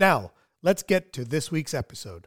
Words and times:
Now, 0.00 0.32
let's 0.62 0.82
get 0.82 1.12
to 1.12 1.26
this 1.26 1.52
week's 1.52 1.74
episode. 1.74 2.26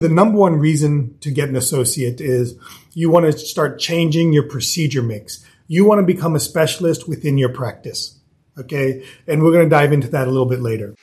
The 0.00 0.10
number 0.10 0.36
one 0.36 0.56
reason 0.56 1.16
to 1.20 1.30
get 1.30 1.48
an 1.48 1.56
associate 1.56 2.20
is 2.20 2.54
you 2.92 3.08
want 3.08 3.24
to 3.24 3.32
start 3.32 3.80
changing 3.80 4.34
your 4.34 4.42
procedure 4.42 5.02
mix. 5.02 5.42
You 5.68 5.86
want 5.86 6.00
to 6.00 6.06
become 6.06 6.36
a 6.36 6.40
specialist 6.40 7.08
within 7.08 7.38
your 7.38 7.48
practice. 7.48 8.20
Okay. 8.58 9.06
And 9.26 9.42
we're 9.42 9.52
going 9.52 9.64
to 9.64 9.70
dive 9.70 9.92
into 9.92 10.08
that 10.08 10.28
a 10.28 10.30
little 10.30 10.48
bit 10.48 10.60
later. 10.60 10.94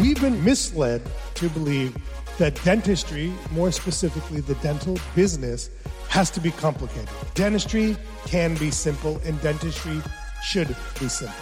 We've 0.00 0.18
been 0.18 0.42
misled 0.42 1.02
to 1.34 1.50
believe 1.50 1.94
that 2.38 2.58
dentistry, 2.64 3.30
more 3.52 3.70
specifically 3.72 4.40
the 4.40 4.54
dental 4.56 4.98
business, 5.14 5.68
has 6.08 6.30
to 6.30 6.40
be 6.40 6.50
complicated. 6.50 7.10
Dentistry 7.34 7.96
can 8.26 8.54
be 8.56 8.70
simple, 8.70 9.20
and 9.24 9.40
dentistry 9.42 10.00
should 10.42 10.68
be 10.98 11.08
simple. 11.08 11.36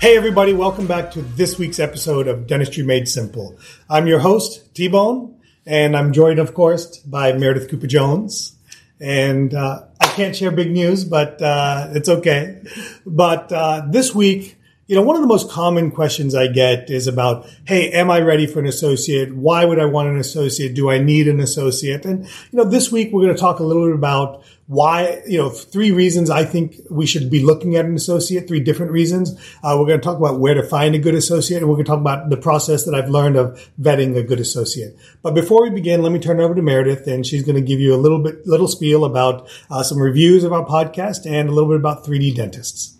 Hey, 0.00 0.16
everybody, 0.16 0.52
welcome 0.52 0.86
back 0.86 1.10
to 1.12 1.22
this 1.22 1.58
week's 1.58 1.80
episode 1.80 2.28
of 2.28 2.46
Dentistry 2.46 2.84
Made 2.84 3.08
Simple. 3.08 3.58
I'm 3.90 4.06
your 4.06 4.20
host, 4.20 4.72
T 4.72 4.86
Bone, 4.86 5.34
and 5.66 5.96
I'm 5.96 6.12
joined, 6.12 6.38
of 6.38 6.54
course, 6.54 6.98
by 6.98 7.32
Meredith 7.32 7.68
Cooper 7.68 7.88
Jones. 7.88 8.54
And 9.00 9.52
uh, 9.52 9.86
I 10.00 10.06
can't 10.06 10.36
share 10.36 10.52
big 10.52 10.70
news, 10.70 11.04
but 11.04 11.42
uh, 11.42 11.88
it's 11.94 12.08
okay. 12.08 12.62
But 13.04 13.50
uh, 13.50 13.86
this 13.90 14.14
week, 14.14 14.56
you 14.88 14.96
know, 14.96 15.02
one 15.02 15.16
of 15.16 15.22
the 15.22 15.28
most 15.28 15.50
common 15.50 15.90
questions 15.90 16.34
I 16.34 16.46
get 16.46 16.88
is 16.88 17.06
about, 17.06 17.46
Hey, 17.66 17.90
am 17.90 18.10
I 18.10 18.20
ready 18.20 18.46
for 18.46 18.58
an 18.58 18.66
associate? 18.66 19.36
Why 19.36 19.66
would 19.66 19.78
I 19.78 19.84
want 19.84 20.08
an 20.08 20.16
associate? 20.16 20.74
Do 20.74 20.90
I 20.90 20.98
need 20.98 21.28
an 21.28 21.40
associate? 21.40 22.06
And, 22.06 22.24
you 22.24 22.56
know, 22.56 22.64
this 22.64 22.90
week 22.90 23.12
we're 23.12 23.22
going 23.22 23.34
to 23.34 23.40
talk 23.40 23.60
a 23.60 23.64
little 23.64 23.86
bit 23.86 23.94
about 23.94 24.44
why, 24.66 25.22
you 25.26 25.36
know, 25.36 25.50
three 25.50 25.92
reasons 25.92 26.30
I 26.30 26.44
think 26.44 26.76
we 26.90 27.04
should 27.04 27.30
be 27.30 27.42
looking 27.42 27.76
at 27.76 27.84
an 27.84 27.94
associate, 27.94 28.48
three 28.48 28.60
different 28.60 28.92
reasons. 28.92 29.32
Uh, 29.62 29.76
we're 29.78 29.86
going 29.86 30.00
to 30.00 30.04
talk 30.04 30.16
about 30.16 30.40
where 30.40 30.54
to 30.54 30.62
find 30.62 30.94
a 30.94 30.98
good 30.98 31.14
associate 31.14 31.58
and 31.58 31.68
we're 31.68 31.76
going 31.76 31.84
to 31.84 31.90
talk 31.90 32.00
about 32.00 32.30
the 32.30 32.36
process 32.38 32.84
that 32.84 32.94
I've 32.94 33.10
learned 33.10 33.36
of 33.36 33.70
vetting 33.80 34.16
a 34.16 34.22
good 34.22 34.40
associate. 34.40 34.96
But 35.22 35.34
before 35.34 35.62
we 35.62 35.70
begin, 35.70 36.02
let 36.02 36.12
me 36.12 36.18
turn 36.18 36.40
it 36.40 36.42
over 36.42 36.54
to 36.54 36.62
Meredith 36.62 37.06
and 37.06 37.26
she's 37.26 37.44
going 37.44 37.56
to 37.56 37.62
give 37.62 37.78
you 37.78 37.94
a 37.94 38.00
little 38.00 38.22
bit, 38.22 38.46
little 38.46 38.68
spiel 38.68 39.04
about 39.04 39.50
uh, 39.70 39.82
some 39.82 40.00
reviews 40.00 40.44
of 40.44 40.52
our 40.54 40.64
podcast 40.64 41.30
and 41.30 41.50
a 41.50 41.52
little 41.52 41.68
bit 41.68 41.78
about 41.78 42.04
3D 42.04 42.34
dentists. 42.34 42.97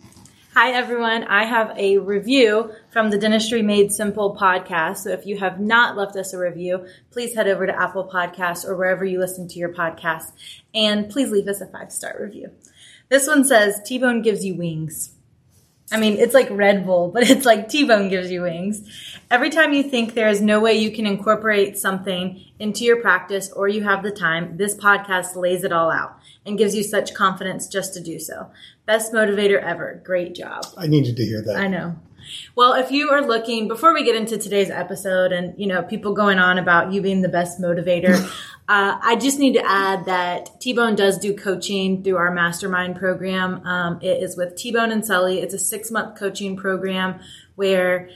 Hi, 0.61 0.73
everyone. 0.73 1.23
I 1.23 1.45
have 1.45 1.73
a 1.79 1.99
review 1.99 2.73
from 2.91 3.11
the 3.11 3.17
Dentistry 3.17 3.63
Made 3.63 3.93
Simple 3.93 4.37
podcast. 4.37 4.97
So 4.97 5.11
if 5.11 5.25
you 5.25 5.39
have 5.39 5.61
not 5.61 5.97
left 5.97 6.17
us 6.17 6.33
a 6.33 6.39
review, 6.39 6.85
please 7.13 7.33
head 7.33 7.47
over 7.47 7.65
to 7.65 7.81
Apple 7.81 8.11
Podcasts 8.13 8.65
or 8.65 8.75
wherever 8.75 9.05
you 9.05 9.21
listen 9.21 9.47
to 9.47 9.59
your 9.61 9.73
podcast 9.73 10.33
and 10.75 11.09
please 11.09 11.31
leave 11.31 11.47
us 11.47 11.61
a 11.61 11.67
five 11.67 11.93
star 11.93 12.17
review. 12.19 12.51
This 13.09 13.29
one 13.29 13.45
says 13.45 13.81
T 13.85 13.99
Bone 13.99 14.21
gives 14.21 14.45
you 14.45 14.57
wings. 14.57 15.13
I 15.91 15.99
mean, 15.99 16.19
it's 16.19 16.35
like 16.35 16.49
Red 16.51 16.85
Bull, 16.85 17.09
but 17.09 17.29
it's 17.31 17.47
like 17.47 17.69
T-Bone 17.69 18.09
gives 18.09 18.31
you 18.31 18.43
wings. 18.43 18.83
Every 19.31 19.51
time 19.51 19.73
you 19.73 19.83
think 19.83 20.15
there 20.15 20.29
is 20.29 20.41
no 20.41 20.61
way 20.61 20.75
you 20.75 20.91
can 20.91 21.07
incorporate 21.07 21.79
something 21.79 22.43
into 22.59 22.85
your 22.85 23.01
practice 23.01 23.51
or 23.53 23.69
you 23.69 23.85
have 23.85 24.03
the 24.03 24.11
time, 24.11 24.57
this 24.57 24.75
podcast 24.75 25.37
lays 25.37 25.65
it 25.65 25.73
all 25.73 25.91
out 25.91 26.19
and 26.45 26.59
gives 26.59 26.75
you 26.75 26.83
such 26.83 27.15
confidence 27.15 27.69
just 27.69 27.95
to 27.95 28.01
do 28.01 28.19
so. 28.19 28.51
Best 28.87 29.13
motivator 29.13 29.63
ever. 29.63 30.01
Great 30.05 30.35
job. 30.35 30.65
I 30.77 30.87
needed 30.87 31.17
to 31.17 31.25
hear 31.25 31.43
that. 31.43 31.57
I 31.57 31.69
know. 31.69 31.97
Well, 32.55 32.75
if 32.75 32.91
you 32.91 33.11
are 33.11 33.23
looking, 33.23 33.69
before 33.69 33.95
we 33.95 34.05
get 34.05 34.17
into 34.17 34.39
today's 34.39 34.71
episode 34.71 35.33
and, 35.33 35.59
you 35.59 35.67
know, 35.67 35.83
people 35.83 36.13
going 36.13 36.39
on 36.39 36.59
about 36.59 36.93
you 36.93 37.01
being 37.01 37.23
the 37.23 37.29
best 37.29 37.61
motivator, 37.61 38.31
uh, 38.69 38.99
I 39.01 39.17
just 39.17 39.39
need 39.39 39.55
to 39.55 39.65
add 39.65 40.05
that 40.05 40.61
T-Bone 40.61 40.95
does 40.95 41.19
do 41.19 41.35
coaching 41.35 42.03
through 42.03 42.17
our 42.17 42.31
mastermind 42.31 42.97
program. 42.97 43.67
Um, 43.67 43.99
it 44.03 44.23
is 44.23 44.37
with 44.37 44.57
T-Bone 44.57 44.93
and 44.93 45.05
Sully. 45.05 45.41
It's 45.41 45.55
a 45.55 45.59
six 45.59 45.91
month 45.91 46.19
coaching 46.19 46.57
program 46.57 47.21
where 47.55 48.11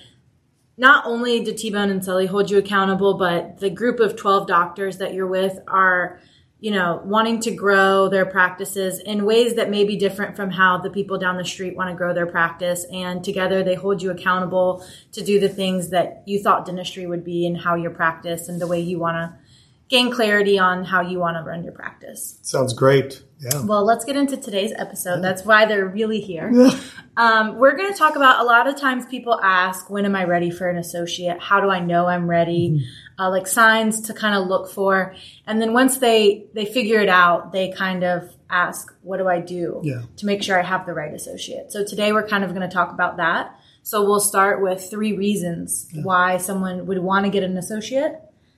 not 0.77 1.07
only 1.07 1.43
do 1.43 1.55
T-Bone 1.55 1.91
and 1.91 2.05
Sully 2.05 2.27
hold 2.27 2.51
you 2.51 2.59
accountable, 2.59 3.15
but 3.15 3.61
the 3.61 3.71
group 3.71 3.99
of 3.99 4.17
12 4.17 4.47
doctors 4.47 4.99
that 4.99 5.15
you're 5.15 5.27
with 5.27 5.59
are– 5.67 6.21
you 6.63 6.71
know, 6.71 7.03
wanting 7.05 7.41
to 7.41 7.51
grow 7.51 8.09
their 8.09 8.25
practices 8.25 9.01
in 9.01 9.25
ways 9.25 9.57
that 9.57 9.69
may 9.69 9.83
be 9.83 9.97
different 9.97 10.37
from 10.37 10.49
how 10.49 10.79
the 10.79 10.91
people 10.91 11.19
down 11.19 11.37
the 11.37 11.45
street 11.45 11.75
want 11.77 11.91
to 11.91 11.97
grow 11.97 12.15
their 12.15 12.25
practice. 12.25 12.87
And 12.93 13.25
together 13.25 13.65
they 13.65 13.75
hold 13.75 14.01
you 14.01 14.13
accountable 14.13 14.87
to 15.11 15.25
do 15.25 15.41
the 15.41 15.49
things 15.49 15.89
that 15.89 16.23
you 16.25 16.41
thought 16.41 16.65
dentistry 16.65 17.05
would 17.05 17.25
be 17.25 17.49
and 17.49 17.59
how 17.59 17.75
your 17.75 17.91
practice 17.91 18.49
and 18.49 18.61
the 18.61 18.69
way 18.69 18.79
you 18.79 19.01
want 19.01 19.17
to 19.17 19.37
gain 19.93 20.11
clarity 20.11 20.59
on 20.59 20.85
how 20.85 21.03
you 21.03 21.19
want 21.19 21.37
to 21.37 21.43
run 21.43 21.63
your 21.63 21.75
practice. 21.75 22.39
Sounds 22.41 22.73
great. 22.73 23.23
Yeah. 23.39 23.63
Well, 23.67 23.85
let's 23.85 24.07
get 24.07 24.17
into 24.17 24.39
today's 24.39 24.73
episode. 24.75 25.21
That's 25.21 25.45
why 25.45 25.67
they're 25.67 25.87
really 25.87 26.21
here. 26.21 26.51
Yeah. 26.51 26.81
Um, 27.19 27.59
we're 27.59 27.77
going 27.77 27.93
to 27.93 27.99
talk 27.99 28.17
about 28.17 28.41
a 28.41 28.45
lot 28.45 28.67
of 28.67 28.81
times 28.81 29.05
people 29.05 29.39
ask, 29.43 29.91
when 29.91 30.07
am 30.07 30.17
I 30.17 30.25
ready 30.25 30.51
for 30.51 30.67
an 30.71 30.79
associate? 30.79 31.43
How 31.43 31.61
do 31.61 31.69
I 31.69 31.81
know 31.81 32.07
I'm 32.07 32.27
ready? 32.27 32.71
Mm-hmm. 32.71 33.23
Uh, 33.23 33.29
like 33.29 33.47
signs 33.47 34.01
to 34.07 34.15
kind 34.15 34.35
of 34.35 34.49
look 34.49 34.71
for. 34.71 35.15
And 35.47 35.61
then 35.61 35.75
once 35.75 35.99
they, 35.99 36.47
they 36.55 36.65
figure 36.65 37.01
it 37.01 37.11
out, 37.11 37.53
they 37.53 37.71
kind 37.73 38.03
of 38.03 38.35
ask, 38.49 38.91
what 39.03 39.19
do 39.19 39.29
I 39.29 39.41
do 39.41 39.83
yeah. 39.85 40.05
to 40.17 40.25
make 40.25 40.43
sure 40.43 40.59
I 40.59 40.63
have 40.63 40.87
the 40.87 40.95
right 40.95 41.13
associate? 41.13 41.71
So 41.71 41.85
today 41.85 42.13
we're 42.13 42.27
kind 42.27 42.45
of 42.45 42.55
going 42.55 42.67
to 42.67 42.75
talk 42.75 42.93
about 42.93 43.19
that. 43.19 43.61
So 43.83 44.05
we'll 44.05 44.21
start 44.21 44.63
with 44.63 44.89
three 44.89 45.13
reasons 45.13 45.91
yeah. 45.93 46.03
why 46.03 46.39
someone 46.39 46.87
would 46.87 46.99
want 46.99 47.27
to 47.27 47.31
get 47.31 47.43
an 47.43 47.59
associate 47.59 48.15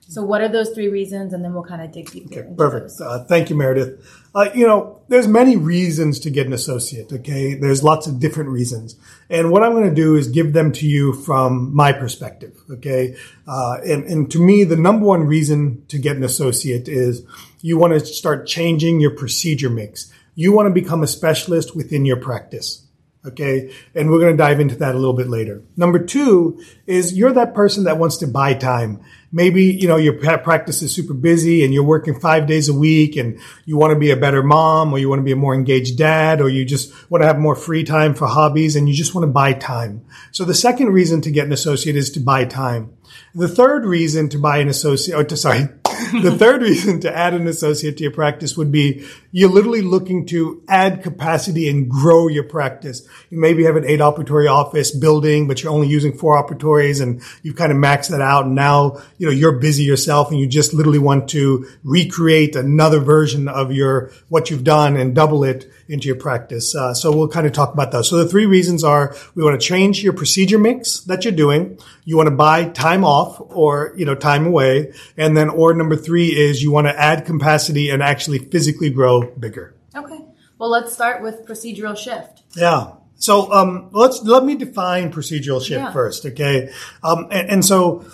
so, 0.07 0.23
what 0.23 0.41
are 0.41 0.47
those 0.47 0.69
three 0.69 0.87
reasons? 0.87 1.33
And 1.33 1.43
then 1.43 1.53
we'll 1.53 1.63
kind 1.63 1.81
of 1.81 1.91
dig 1.91 2.11
deeper. 2.11 2.41
Okay, 2.41 2.55
perfect. 2.55 2.91
Uh, 3.01 3.23
thank 3.23 3.49
you, 3.49 3.55
Meredith. 3.55 4.05
Uh, 4.35 4.49
you 4.53 4.67
know, 4.67 5.01
there's 5.07 5.27
many 5.27 5.57
reasons 5.57 6.19
to 6.19 6.29
get 6.29 6.45
an 6.45 6.53
associate. 6.53 7.11
Okay, 7.11 7.55
there's 7.55 7.83
lots 7.83 8.05
of 8.05 8.19
different 8.19 8.51
reasons, 8.51 8.95
and 9.31 9.51
what 9.51 9.63
I'm 9.63 9.71
going 9.71 9.89
to 9.89 9.95
do 9.95 10.15
is 10.15 10.27
give 10.27 10.53
them 10.53 10.71
to 10.73 10.85
you 10.85 11.13
from 11.13 11.75
my 11.75 11.91
perspective. 11.91 12.55
Okay, 12.69 13.15
uh, 13.47 13.77
and 13.83 14.03
and 14.03 14.29
to 14.31 14.39
me, 14.39 14.63
the 14.63 14.75
number 14.75 15.05
one 15.05 15.23
reason 15.23 15.83
to 15.87 15.97
get 15.97 16.15
an 16.17 16.23
associate 16.23 16.87
is 16.87 17.23
you 17.61 17.79
want 17.79 17.93
to 17.93 17.99
start 18.05 18.45
changing 18.45 18.99
your 18.99 19.11
procedure 19.11 19.71
mix. 19.71 20.11
You 20.35 20.51
want 20.51 20.67
to 20.67 20.73
become 20.73 21.01
a 21.01 21.07
specialist 21.07 21.75
within 21.75 22.05
your 22.05 22.17
practice. 22.17 22.84
Okay. 23.25 23.73
And 23.93 24.09
we're 24.09 24.19
going 24.19 24.33
to 24.33 24.37
dive 24.37 24.59
into 24.59 24.75
that 24.77 24.93
a 24.93 24.97
little 24.97 25.13
bit 25.13 25.27
later. 25.27 25.63
Number 25.75 25.99
two 25.99 26.61
is 26.85 27.17
you're 27.17 27.33
that 27.33 27.53
person 27.53 27.85
that 27.85 27.97
wants 27.97 28.17
to 28.17 28.27
buy 28.27 28.53
time 28.53 29.03
maybe, 29.35 29.65
you 29.65 29.85
know, 29.85 29.97
your 29.97 30.13
practice 30.13 30.81
is 30.81 30.95
super 30.95 31.13
busy 31.13 31.65
and 31.65 31.73
you're 31.73 31.83
working 31.83 32.17
five 32.17 32.47
days 32.47 32.69
a 32.69 32.73
week 32.73 33.17
and 33.17 33.37
you 33.65 33.75
want 33.75 33.91
to 33.91 33.99
be 33.99 34.09
a 34.09 34.15
better 34.15 34.41
mom 34.41 34.93
or 34.93 34.97
you 34.97 35.09
want 35.09 35.19
to 35.19 35.23
be 35.23 35.33
a 35.33 35.35
more 35.35 35.53
engaged 35.53 35.97
dad 35.97 36.39
or 36.39 36.47
you 36.47 36.63
just 36.63 37.11
want 37.11 37.21
to 37.21 37.27
have 37.27 37.37
more 37.37 37.53
free 37.53 37.83
time 37.83 38.15
for 38.15 38.27
hobbies 38.27 38.77
and 38.77 38.87
you 38.87 38.95
just 38.95 39.13
want 39.13 39.23
to 39.23 39.31
buy 39.31 39.51
time. 39.51 40.05
So 40.31 40.45
the 40.45 40.53
second 40.53 40.93
reason 40.93 41.19
to 41.21 41.31
get 41.31 41.45
an 41.45 41.51
associate 41.51 41.97
is 41.97 42.09
to 42.11 42.21
buy 42.21 42.45
time. 42.45 42.93
The 43.35 43.49
third 43.49 43.85
reason 43.85 44.29
to 44.29 44.39
buy 44.39 44.59
an 44.59 44.69
associate, 44.69 45.15
or 45.15 45.25
to, 45.25 45.35
sorry, 45.35 45.67
the 46.21 46.35
third 46.37 46.61
reason 46.61 46.99
to 47.01 47.15
add 47.15 47.33
an 47.33 47.47
associate 47.47 47.97
to 47.97 48.03
your 48.03 48.11
practice 48.11 48.57
would 48.57 48.71
be 48.71 49.05
you're 49.31 49.49
literally 49.49 49.81
looking 49.81 50.25
to 50.27 50.63
add 50.67 51.03
capacity 51.03 51.67
and 51.67 51.89
grow 51.89 52.27
your 52.27 52.43
practice. 52.43 53.07
You 53.29 53.39
maybe 53.39 53.65
have 53.65 53.75
an 53.75 53.85
eight 53.85 53.99
operatory 53.99 54.49
office 54.49 54.91
building, 54.91 55.47
but 55.47 55.61
you're 55.61 55.71
only 55.71 55.87
using 55.87 56.17
four 56.17 56.41
operatories 56.41 57.01
and 57.01 57.21
you've 57.43 57.55
kind 57.55 57.71
of 57.71 57.77
maxed 57.77 58.09
that 58.09 58.21
out. 58.21 58.45
And 58.45 58.55
now, 58.55 59.01
you 59.17 59.25
know, 59.25 59.31
you're 59.31 59.59
busy 59.59 59.83
yourself 59.83 60.31
and 60.31 60.39
you 60.39 60.47
just 60.47 60.73
literally 60.73 60.99
want 60.99 61.29
to 61.31 61.67
recreate 61.83 62.55
another 62.55 62.99
version 62.99 63.47
of 63.47 63.71
your, 63.71 64.11
what 64.29 64.49
you've 64.49 64.63
done 64.63 64.95
and 64.95 65.13
double 65.13 65.43
it 65.43 65.69
into 65.87 66.07
your 66.07 66.15
practice. 66.15 66.75
Uh, 66.75 66.93
so 66.93 67.15
we'll 67.15 67.27
kind 67.27 67.45
of 67.45 67.53
talk 67.53 67.73
about 67.73 67.91
those. 67.91 68.09
So 68.09 68.17
the 68.17 68.27
three 68.27 68.45
reasons 68.45 68.83
are 68.83 69.15
we 69.35 69.43
want 69.43 69.59
to 69.59 69.67
change 69.67 70.03
your 70.03 70.13
procedure 70.13 70.57
mix 70.57 71.01
that 71.01 71.23
you're 71.23 71.33
doing. 71.33 71.77
You 72.05 72.17
want 72.17 72.27
to 72.27 72.35
buy 72.35 72.69
time 72.69 73.03
off 73.03 73.39
or, 73.39 73.93
you 73.95 74.05
know, 74.05 74.15
time 74.15 74.47
away. 74.47 74.93
And 75.17 75.35
then, 75.35 75.49
or 75.49 75.73
number 75.73 75.94
three 75.95 76.27
is 76.27 76.61
you 76.61 76.71
want 76.71 76.87
to 76.87 76.99
add 76.99 77.25
capacity 77.25 77.89
and 77.89 78.01
actually 78.03 78.39
physically 78.39 78.89
grow 78.89 79.21
bigger. 79.39 79.75
Okay. 79.95 80.19
Well, 80.57 80.69
let's 80.69 80.93
start 80.93 81.21
with 81.21 81.45
procedural 81.45 81.97
shift. 81.97 82.43
Yeah. 82.55 82.93
So 83.17 83.51
um, 83.51 83.89
let's 83.91 84.21
let 84.23 84.43
me 84.43 84.55
define 84.55 85.11
procedural 85.11 85.59
shift 85.59 85.81
Yeah. 85.81 85.91
first, 85.91 86.25
okay? 86.25 86.71
Um, 87.03 87.27
and, 87.31 87.49
and 87.49 87.65
so, 87.65 88.05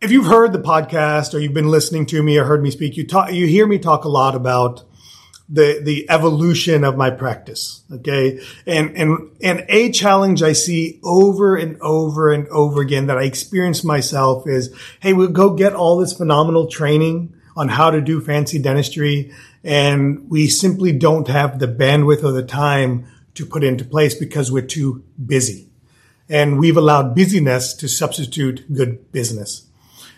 if 0.00 0.10
you've 0.10 0.26
heard 0.26 0.52
the 0.52 0.58
podcast 0.58 1.32
or 1.32 1.38
you've 1.38 1.54
been 1.54 1.68
listening 1.70 2.06
to 2.06 2.22
me 2.22 2.36
or 2.38 2.44
heard 2.44 2.62
me 2.62 2.70
speak, 2.70 2.96
you 2.96 3.06
talk, 3.06 3.32
you 3.32 3.46
hear 3.46 3.66
me 3.66 3.78
talk 3.78 4.04
a 4.04 4.08
lot 4.08 4.34
about 4.34 4.82
the 5.52 5.80
the 5.82 6.08
evolution 6.08 6.82
of 6.82 6.96
my 6.96 7.10
practice, 7.10 7.84
okay? 7.92 8.40
And 8.66 8.96
and 8.96 9.30
and 9.42 9.66
a 9.68 9.92
challenge 9.92 10.42
I 10.42 10.54
see 10.54 10.98
over 11.04 11.56
and 11.56 11.80
over 11.82 12.32
and 12.32 12.48
over 12.48 12.80
again 12.80 13.06
that 13.06 13.18
I 13.18 13.24
experience 13.24 13.84
myself 13.84 14.48
is, 14.48 14.74
hey, 15.00 15.12
we'll 15.12 15.28
go 15.28 15.54
get 15.54 15.74
all 15.74 15.98
this 15.98 16.14
phenomenal 16.14 16.68
training 16.68 17.34
on 17.54 17.68
how 17.68 17.90
to 17.90 18.00
do 18.00 18.22
fancy 18.22 18.58
dentistry, 18.58 19.30
and 19.62 20.30
we 20.30 20.48
simply 20.48 20.90
don't 20.90 21.28
have 21.28 21.58
the 21.58 21.68
bandwidth 21.68 22.24
or 22.24 22.32
the 22.32 22.42
time 22.42 23.06
to 23.34 23.44
put 23.44 23.62
into 23.62 23.84
place 23.84 24.14
because 24.14 24.50
we're 24.50 24.62
too 24.62 25.04
busy. 25.24 25.68
And 26.30 26.58
we've 26.58 26.78
allowed 26.78 27.14
busyness 27.14 27.74
to 27.74 27.88
substitute 27.88 28.72
good 28.72 29.12
business. 29.12 29.66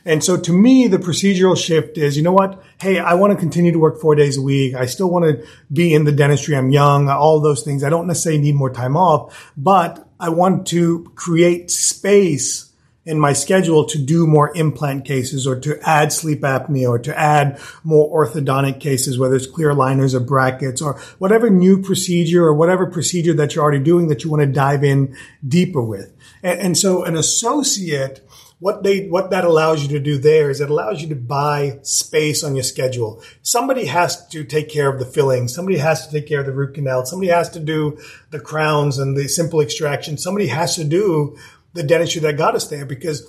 And 0.07 0.23
so 0.23 0.37
to 0.37 0.53
me, 0.53 0.87
the 0.87 0.99
procedural 0.99 1.57
shift 1.57 1.97
is, 1.97 2.17
you 2.17 2.23
know 2.23 2.33
what? 2.33 2.63
Hey, 2.81 2.99
I 2.99 3.15
want 3.15 3.33
to 3.33 3.39
continue 3.39 3.73
to 3.73 3.79
work 3.79 4.01
four 4.01 4.15
days 4.15 4.37
a 4.37 4.43
week. 4.43 4.75
I 4.75 4.87
still 4.87 5.11
want 5.11 5.25
to 5.25 5.47
be 5.73 5.95
in 5.95 6.05
the 6.05 6.13
dentistry. 6.13 6.57
I'm 6.57 6.71
young, 6.71 7.09
all 7.09 7.41
those 7.41 7.63
things. 7.63 7.83
I 7.83 7.91
don't 7.91 8.07
necessarily 8.07 8.43
need 8.43 8.55
more 8.55 8.71
time 8.71 8.97
off, 8.97 9.53
but 9.57 10.07
I 10.21 10.29
want 10.29 10.67
to 10.69 11.11
create 11.15 11.71
space 11.71 12.71
in 13.07 13.19
my 13.19 13.33
schedule 13.33 13.85
to 13.85 13.99
do 13.99 14.27
more 14.27 14.57
implant 14.57 15.05
cases 15.05 15.47
or 15.47 15.59
to 15.61 15.79
add 15.83 16.13
sleep 16.13 16.41
apnea 16.41 16.89
or 16.89 16.99
to 16.99 17.19
add 17.19 17.61
more 17.83 18.27
orthodontic 18.27 18.81
cases, 18.81 19.19
whether 19.19 19.35
it's 19.35 19.47
clear 19.47 19.71
aligners 19.71 20.15
or 20.15 20.21
brackets 20.21 20.81
or 20.81 20.99
whatever 21.19 21.51
new 21.51 21.83
procedure 21.83 22.45
or 22.45 22.55
whatever 22.55 22.87
procedure 22.87 23.35
that 23.35 23.55
you're 23.55 23.63
already 23.63 23.83
doing 23.83 24.09
that 24.09 24.25
you 24.25 24.31
want 24.31 24.41
to 24.41 24.47
dive 24.47 24.83
in 24.83 25.15
deeper 25.47 25.83
with. 25.83 26.15
And, 26.43 26.61
and 26.61 26.79
so 26.79 27.05
an 27.05 27.17
associate 27.17 28.24
what 28.65 28.83
they 28.83 29.09
what 29.09 29.29
that 29.29 29.45
allows 29.45 29.83
you 29.83 29.91
to 29.91 30.01
do 30.01 30.17
there 30.17 30.49
is 30.49 30.59
it 30.59 30.71
allows 30.71 31.03
you 31.03 31.09
to 31.11 31.15
buy 31.15 31.79
space 31.83 32.43
on 32.43 32.57
your 32.57 32.63
schedule. 32.63 33.23
Somebody 33.43 33.85
has 33.85 34.27
to 34.29 34.43
take 34.43 34.71
care 34.71 34.89
of 34.89 34.99
the 34.99 35.05
filling. 35.05 35.49
Somebody 35.49 35.77
has 35.77 36.07
to 36.07 36.11
take 36.11 36.27
care 36.27 36.41
of 36.41 36.47
the 36.47 36.53
root 36.53 36.73
canal. 36.73 37.05
Somebody 37.05 37.31
has 37.31 37.51
to 37.51 37.61
do 37.61 37.99
the 38.31 38.41
crowns 38.41 38.97
and 38.97 39.15
the 39.15 39.29
simple 39.29 39.61
extraction. 39.61 40.17
Somebody 40.17 40.47
has 40.47 40.77
to 40.77 40.85
do 40.85 41.37
the 41.75 41.83
dentistry 41.83 42.23
that 42.23 42.39
got 42.39 42.55
us 42.55 42.67
there 42.69 42.87
because 42.87 43.29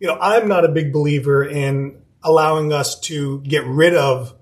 you 0.00 0.08
know 0.08 0.18
I'm 0.20 0.48
not 0.48 0.64
a 0.64 0.68
big 0.68 0.92
believer 0.92 1.44
in 1.44 2.02
allowing 2.24 2.72
us 2.72 2.98
to 3.02 3.40
get 3.42 3.64
rid 3.64 3.94
of 3.94 4.34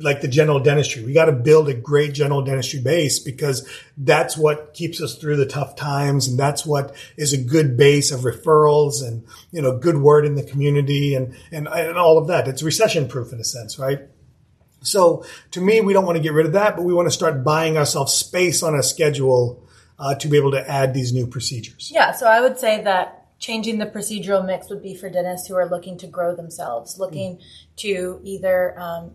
like 0.00 0.20
the 0.20 0.28
general 0.28 0.60
dentistry. 0.60 1.04
We 1.04 1.12
got 1.12 1.26
to 1.26 1.32
build 1.32 1.68
a 1.68 1.74
great 1.74 2.14
general 2.14 2.42
dentistry 2.42 2.80
base 2.80 3.18
because 3.18 3.68
that's 3.96 4.36
what 4.36 4.74
keeps 4.74 5.00
us 5.00 5.16
through 5.16 5.36
the 5.36 5.46
tough 5.46 5.76
times. 5.76 6.28
And 6.28 6.38
that's 6.38 6.64
what 6.64 6.94
is 7.16 7.32
a 7.32 7.38
good 7.38 7.76
base 7.76 8.10
of 8.10 8.20
referrals 8.20 9.06
and, 9.06 9.24
you 9.50 9.62
know, 9.62 9.78
good 9.78 9.98
word 9.98 10.24
in 10.24 10.34
the 10.34 10.42
community 10.42 11.14
and, 11.14 11.34
and, 11.52 11.68
and 11.68 11.96
all 11.96 12.18
of 12.18 12.26
that. 12.28 12.48
It's 12.48 12.62
recession 12.62 13.08
proof 13.08 13.32
in 13.32 13.40
a 13.40 13.44
sense, 13.44 13.78
right? 13.78 14.00
So 14.82 15.24
to 15.52 15.60
me, 15.60 15.80
we 15.80 15.92
don't 15.92 16.04
want 16.04 16.16
to 16.16 16.22
get 16.22 16.32
rid 16.32 16.46
of 16.46 16.52
that, 16.52 16.76
but 16.76 16.84
we 16.84 16.92
want 16.92 17.06
to 17.06 17.14
start 17.14 17.42
buying 17.42 17.76
ourselves 17.76 18.12
space 18.12 18.62
on 18.62 18.74
a 18.74 18.82
schedule 18.82 19.66
uh, 19.98 20.14
to 20.16 20.28
be 20.28 20.36
able 20.36 20.50
to 20.52 20.70
add 20.70 20.92
these 20.92 21.12
new 21.12 21.26
procedures. 21.26 21.90
Yeah, 21.92 22.12
so 22.12 22.26
I 22.26 22.40
would 22.40 22.58
say 22.58 22.82
that 22.82 23.38
changing 23.38 23.78
the 23.78 23.86
procedural 23.86 24.44
mix 24.44 24.70
would 24.70 24.82
be 24.82 24.94
for 24.94 25.08
dentists 25.10 25.48
who 25.48 25.54
are 25.54 25.68
looking 25.68 25.98
to 25.98 26.06
grow 26.06 26.34
themselves, 26.34 26.98
looking 26.98 27.40
to 27.76 28.20
either 28.24 28.78
um, 28.78 29.12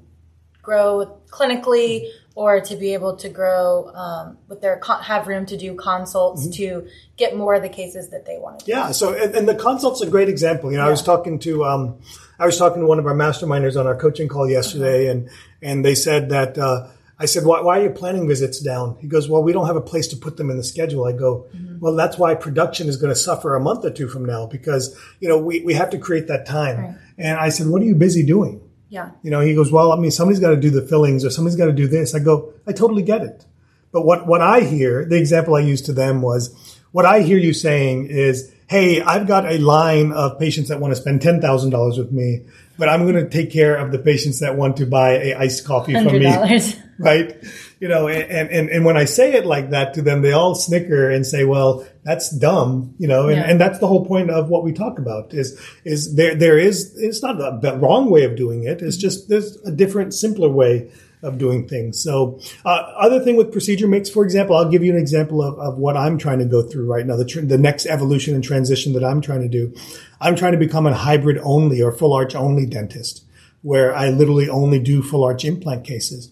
grow 0.70 1.20
clinically 1.30 2.10
or 2.36 2.62
to 2.62 2.76
be 2.76 2.94
able 2.94 3.16
to 3.16 3.28
grow 3.28 3.92
um, 3.96 4.38
with 4.48 4.62
their 4.62 4.78
con- 4.78 5.02
have 5.04 5.28
room 5.28 5.46
to 5.48 5.58
do 5.58 5.76
consults 5.76 6.48
to 6.58 6.88
get 7.18 7.36
more 7.36 7.56
of 7.56 7.64
the 7.64 7.74
cases 7.82 8.10
that 8.10 8.26
they 8.28 8.38
want 8.38 8.60
to 8.60 8.66
do. 8.66 8.72
Yeah. 8.72 8.92
So, 8.92 9.14
and, 9.14 9.36
and 9.36 9.50
the 9.50 9.56
consult's 9.56 10.02
a 10.02 10.10
great 10.16 10.30
example. 10.30 10.72
You 10.72 10.78
know, 10.78 10.86
I 10.86 10.92
was 10.92 11.02
talking 11.02 11.40
to, 11.40 11.66
um, 11.66 11.98
I 12.38 12.46
was 12.46 12.58
talking 12.58 12.82
to 12.82 12.88
one 12.88 13.00
of 13.00 13.06
our 13.08 13.16
masterminders 13.16 13.80
on 13.80 13.88
our 13.88 13.96
coaching 13.96 14.28
call 14.28 14.50
yesterday, 14.50 15.08
and 15.08 15.30
and 15.62 15.84
they 15.84 15.96
said 15.96 16.30
that 16.30 16.58
uh, 16.58 16.88
I 17.22 17.26
said, 17.26 17.44
why, 17.44 17.62
why 17.62 17.80
are 17.80 17.84
your 17.84 17.92
planning 17.92 18.28
visits 18.28 18.62
down? 18.62 18.96
He 19.02 19.08
goes, 19.08 19.28
well, 19.28 19.44
we 19.44 19.52
don't 19.52 19.68
have 19.68 19.76
a 19.76 19.82
place 19.82 20.08
to 20.10 20.16
put 20.16 20.38
them 20.38 20.50
in 20.50 20.56
the 20.56 20.64
schedule. 20.64 21.04
I 21.06 21.12
go, 21.12 21.48
well, 21.80 21.96
that's 21.96 22.18
why 22.18 22.34
production 22.36 22.88
is 22.88 22.96
going 22.96 23.14
to 23.14 23.20
suffer 23.20 23.56
a 23.56 23.60
month 23.60 23.84
or 23.84 23.92
two 23.92 24.08
from 24.08 24.24
now 24.24 24.46
because 24.46 24.98
you 25.20 25.28
know 25.28 25.38
we 25.38 25.62
we 25.62 25.74
have 25.74 25.90
to 25.90 25.98
create 25.98 26.28
that 26.28 26.46
time. 26.46 26.78
Right. 26.80 26.96
And 27.18 27.38
I 27.38 27.50
said, 27.50 27.68
what 27.68 27.82
are 27.82 27.86
you 27.86 27.96
busy 27.96 28.26
doing? 28.26 28.62
Yeah. 28.90 29.12
You 29.22 29.32
know, 29.32 29.40
he 29.40 29.54
goes, 29.54 29.72
well, 29.72 29.92
I 29.92 29.98
mean, 29.98 30.12
somebody's 30.12 30.40
got 30.40 30.50
to 30.50 30.58
do 30.58 30.70
the 30.70 30.82
fillings 30.82 31.24
or 31.24 31.30
somebody's 31.30 31.58
got 31.58 31.68
to 31.68 31.74
do 31.74 31.88
this. 31.88 32.16
I 32.16 32.20
go, 32.20 32.54
I 32.68 32.74
totally 32.74 33.04
get 33.04 33.22
it. 33.22 33.46
But 33.92 34.06
what, 34.06 34.28
what 34.28 34.42
I 34.42 34.62
hear, 34.62 35.06
the 35.06 35.18
example 35.18 35.56
I 35.56 35.62
used 35.62 35.86
to 35.86 35.94
them 35.94 36.22
was 36.22 36.56
what 36.92 37.06
I 37.06 37.22
hear 37.22 37.38
you 37.38 37.54
saying 37.54 38.08
is, 38.08 38.52
Hey, 38.68 39.02
I've 39.02 39.28
got 39.28 39.52
a 39.52 39.58
line 39.58 40.12
of 40.12 40.38
patients 40.38 40.70
that 40.70 40.80
want 40.80 40.94
to 40.94 41.02
spend 41.02 41.22
$10,000 41.22 41.98
with 41.98 42.12
me, 42.12 42.46
but 42.78 42.88
I'm 42.88 43.02
going 43.02 43.16
to 43.16 43.28
take 43.28 43.52
care 43.52 43.76
of 43.76 43.92
the 43.92 43.98
patients 43.98 44.42
that 44.42 44.58
want 44.58 44.78
to 44.78 44.86
buy 44.86 45.14
a 45.14 45.36
iced 45.36 45.66
coffee 45.66 45.94
from 45.94 46.06
Hundred 46.06 46.22
me. 46.22 46.74
right? 47.04 47.36
You 47.80 47.88
know, 47.88 48.08
and, 48.10 48.50
and, 48.50 48.70
and 48.70 48.84
when 48.86 48.98
I 48.98 49.06
say 49.06 49.34
it 49.34 49.46
like 49.46 49.70
that 49.70 49.94
to 49.94 50.02
them, 50.02 50.22
they 50.22 50.34
all 50.34 50.54
snicker 50.54 51.10
and 51.10 51.26
say, 51.26 51.46
well, 51.46 51.88
that's 52.04 52.30
dumb, 52.30 52.94
you 52.98 53.08
know, 53.08 53.30
and, 53.30 53.38
Yeah. 53.38 53.44
and 53.50 53.60
that's 53.60 53.80
the 53.80 53.88
whole 53.88 54.06
point 54.06 54.30
of 54.30 54.50
what 54.50 54.64
we 54.64 54.74
talk 54.74 55.00
about 55.00 55.34
is, 55.34 55.60
is 55.86 56.16
there, 56.16 56.36
there 56.36 56.58
is, 56.58 56.94
it's 56.98 57.22
not 57.24 57.40
a 57.40 57.58
b- 57.62 57.78
wrong 57.78 58.10
way 58.10 58.26
of 58.26 58.36
doing 58.36 58.64
it. 58.66 58.82
It's 58.82 58.98
just, 58.98 59.30
there's 59.30 59.56
a 59.66 59.72
different, 59.72 60.14
simpler 60.14 60.50
way 60.50 60.92
of 61.24 61.38
doing 61.38 61.68
things. 61.68 62.02
So, 62.02 62.40
uh, 62.66 62.70
other 62.98 63.20
thing 63.22 63.36
with 63.36 63.52
procedure 63.52 63.88
mix, 63.88 64.10
for 64.10 64.24
example, 64.24 64.56
I'll 64.56 64.70
give 64.70 64.84
you 64.84 64.94
an 64.94 65.00
example 65.00 65.42
of, 65.42 65.58
of 65.60 65.78
what 65.78 65.98
I'm 65.98 66.18
trying 66.18 66.40
to 66.40 66.46
go 66.46 66.62
through 66.62 66.86
right 66.92 67.06
now, 67.06 67.16
the, 67.18 67.26
tr- 67.26 67.42
the 67.42 67.58
next 67.58 67.86
evolution 67.86 68.36
and 68.36 68.44
transition 68.44 68.94
that 68.94 69.04
I'm 69.04 69.22
trying 69.22 69.42
to 69.42 69.50
do. 69.50 69.74
I'm 70.22 70.36
trying 70.36 70.54
to 70.54 70.58
become 70.58 70.86
a 70.86 70.94
hybrid 70.94 71.38
only 71.44 71.82
or 71.82 71.92
full 71.92 72.14
arch 72.14 72.36
only 72.36 72.66
dentist 72.66 73.26
where 73.62 73.94
I 73.94 74.10
literally 74.10 74.48
only 74.50 74.80
do 74.80 75.02
full 75.02 75.24
arch 75.26 75.44
implant 75.44 75.84
cases. 75.84 76.32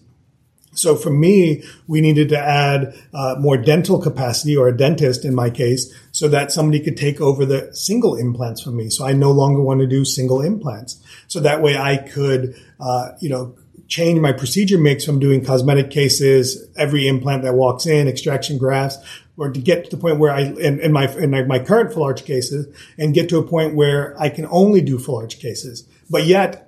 So 0.78 0.94
for 0.96 1.10
me, 1.10 1.64
we 1.86 2.00
needed 2.00 2.28
to 2.30 2.38
add 2.38 2.94
uh, 3.12 3.36
more 3.38 3.56
dental 3.56 4.00
capacity 4.00 4.56
or 4.56 4.68
a 4.68 4.76
dentist 4.76 5.24
in 5.24 5.34
my 5.34 5.50
case 5.50 5.92
so 6.12 6.28
that 6.28 6.52
somebody 6.52 6.80
could 6.80 6.96
take 6.96 7.20
over 7.20 7.44
the 7.44 7.74
single 7.74 8.16
implants 8.16 8.62
from 8.62 8.76
me. 8.76 8.90
So 8.90 9.06
I 9.06 9.12
no 9.12 9.32
longer 9.32 9.60
want 9.60 9.80
to 9.80 9.86
do 9.86 10.04
single 10.04 10.40
implants. 10.40 11.02
So 11.26 11.40
that 11.40 11.62
way 11.62 11.76
I 11.76 11.96
could, 11.96 12.54
uh, 12.80 13.10
you 13.20 13.28
know, 13.28 13.56
change 13.88 14.20
my 14.20 14.32
procedure 14.32 14.78
mix 14.78 15.04
from 15.04 15.18
doing 15.18 15.44
cosmetic 15.44 15.90
cases, 15.90 16.68
every 16.76 17.08
implant 17.08 17.42
that 17.42 17.54
walks 17.54 17.86
in, 17.86 18.06
extraction 18.06 18.58
grafts, 18.58 18.98
or 19.36 19.50
to 19.50 19.60
get 19.60 19.84
to 19.84 19.90
the 19.90 19.96
point 19.96 20.18
where 20.18 20.32
I, 20.32 20.40
in, 20.40 20.80
in 20.80 20.92
my, 20.92 21.10
in 21.16 21.30
my, 21.30 21.42
my 21.44 21.58
current 21.58 21.92
full 21.92 22.02
arch 22.02 22.24
cases 22.24 22.66
and 22.98 23.14
get 23.14 23.28
to 23.30 23.38
a 23.38 23.42
point 23.42 23.74
where 23.74 24.20
I 24.20 24.28
can 24.28 24.46
only 24.50 24.80
do 24.82 24.98
full 24.98 25.16
arch 25.16 25.38
cases. 25.38 25.86
But 26.10 26.26
yet 26.26 26.67